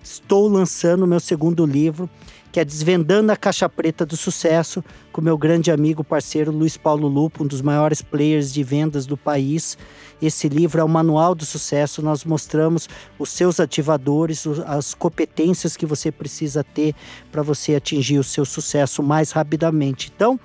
estou 0.03 0.47
lançando 0.47 1.03
o 1.03 1.07
meu 1.07 1.19
segundo 1.19 1.65
livro 1.65 2.09
que 2.57 2.61
é 2.61 2.65
Desvendando 2.65 3.31
a 3.31 3.35
Caixa 3.35 3.69
Preta 3.69 4.03
do 4.03 4.17
Sucesso, 4.17 4.83
com 5.11 5.21
meu 5.21 5.37
grande 5.37 5.69
amigo, 5.69 6.03
parceiro 6.03 6.51
Luiz 6.51 6.75
Paulo 6.75 7.07
Lupo, 7.07 7.43
um 7.43 7.47
dos 7.47 7.61
maiores 7.61 8.01
players 8.01 8.51
de 8.51 8.63
vendas 8.63 9.05
do 9.05 9.15
país. 9.15 9.77
Esse 10.21 10.49
livro 10.49 10.81
é 10.81 10.83
o 10.83 10.89
Manual 10.89 11.35
do 11.35 11.45
Sucesso. 11.45 12.01
Nós 12.01 12.23
mostramos 12.23 12.89
os 13.19 13.29
seus 13.29 13.59
ativadores, 13.59 14.45
as 14.65 14.93
competências 14.93 15.77
que 15.77 15.85
você 15.85 16.11
precisa 16.11 16.63
ter 16.63 16.95
para 17.31 17.41
você 17.41 17.75
atingir 17.75 18.17
o 18.17 18.23
seu 18.23 18.45
sucesso 18.45 19.03
mais 19.03 19.31
rapidamente. 19.31 20.11
Então, 20.15 20.39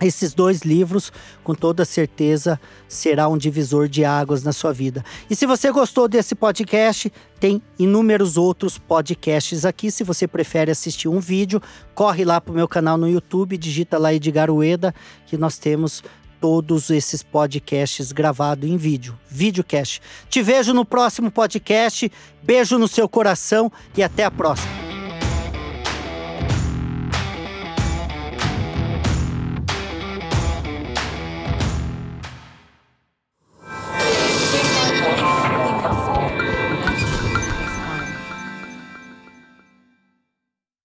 esses 0.00 0.32
dois 0.32 0.60
livros, 0.60 1.12
com 1.42 1.54
toda 1.54 1.84
certeza, 1.84 2.60
será 2.86 3.28
um 3.28 3.36
divisor 3.36 3.88
de 3.88 4.04
águas 4.04 4.44
na 4.44 4.52
sua 4.52 4.72
vida. 4.72 5.04
E 5.28 5.34
se 5.34 5.44
você 5.44 5.72
gostou 5.72 6.06
desse 6.06 6.36
podcast, 6.36 7.12
tem 7.40 7.60
inúmeros 7.78 8.36
outros 8.36 8.78
podcasts 8.78 9.64
aqui. 9.64 9.90
Se 9.90 10.04
você 10.04 10.28
prefere 10.28 10.70
assistir 10.70 11.08
um 11.08 11.18
vídeo, 11.18 11.60
corre 11.94 12.24
lá 12.24 12.40
para 12.40 12.52
o 12.52 12.54
meu 12.54 12.68
canal 12.68 12.96
no 12.96 13.08
YouTube, 13.08 13.58
digita 13.58 13.98
lá 13.98 14.14
Edgar 14.14 14.50
Ueda, 14.50 14.94
que 15.26 15.36
nós 15.36 15.58
temos 15.58 16.04
todos 16.40 16.90
esses 16.90 17.22
podcasts 17.22 18.12
gravados 18.12 18.68
em 18.68 18.76
vídeo, 18.76 19.18
videocast. 19.28 20.00
Te 20.28 20.42
vejo 20.42 20.72
no 20.72 20.84
próximo 20.84 21.30
podcast. 21.30 22.10
Beijo 22.42 22.78
no 22.78 22.88
seu 22.88 23.08
coração 23.08 23.70
e 23.96 24.02
até 24.02 24.24
a 24.24 24.30
próxima. 24.30 24.77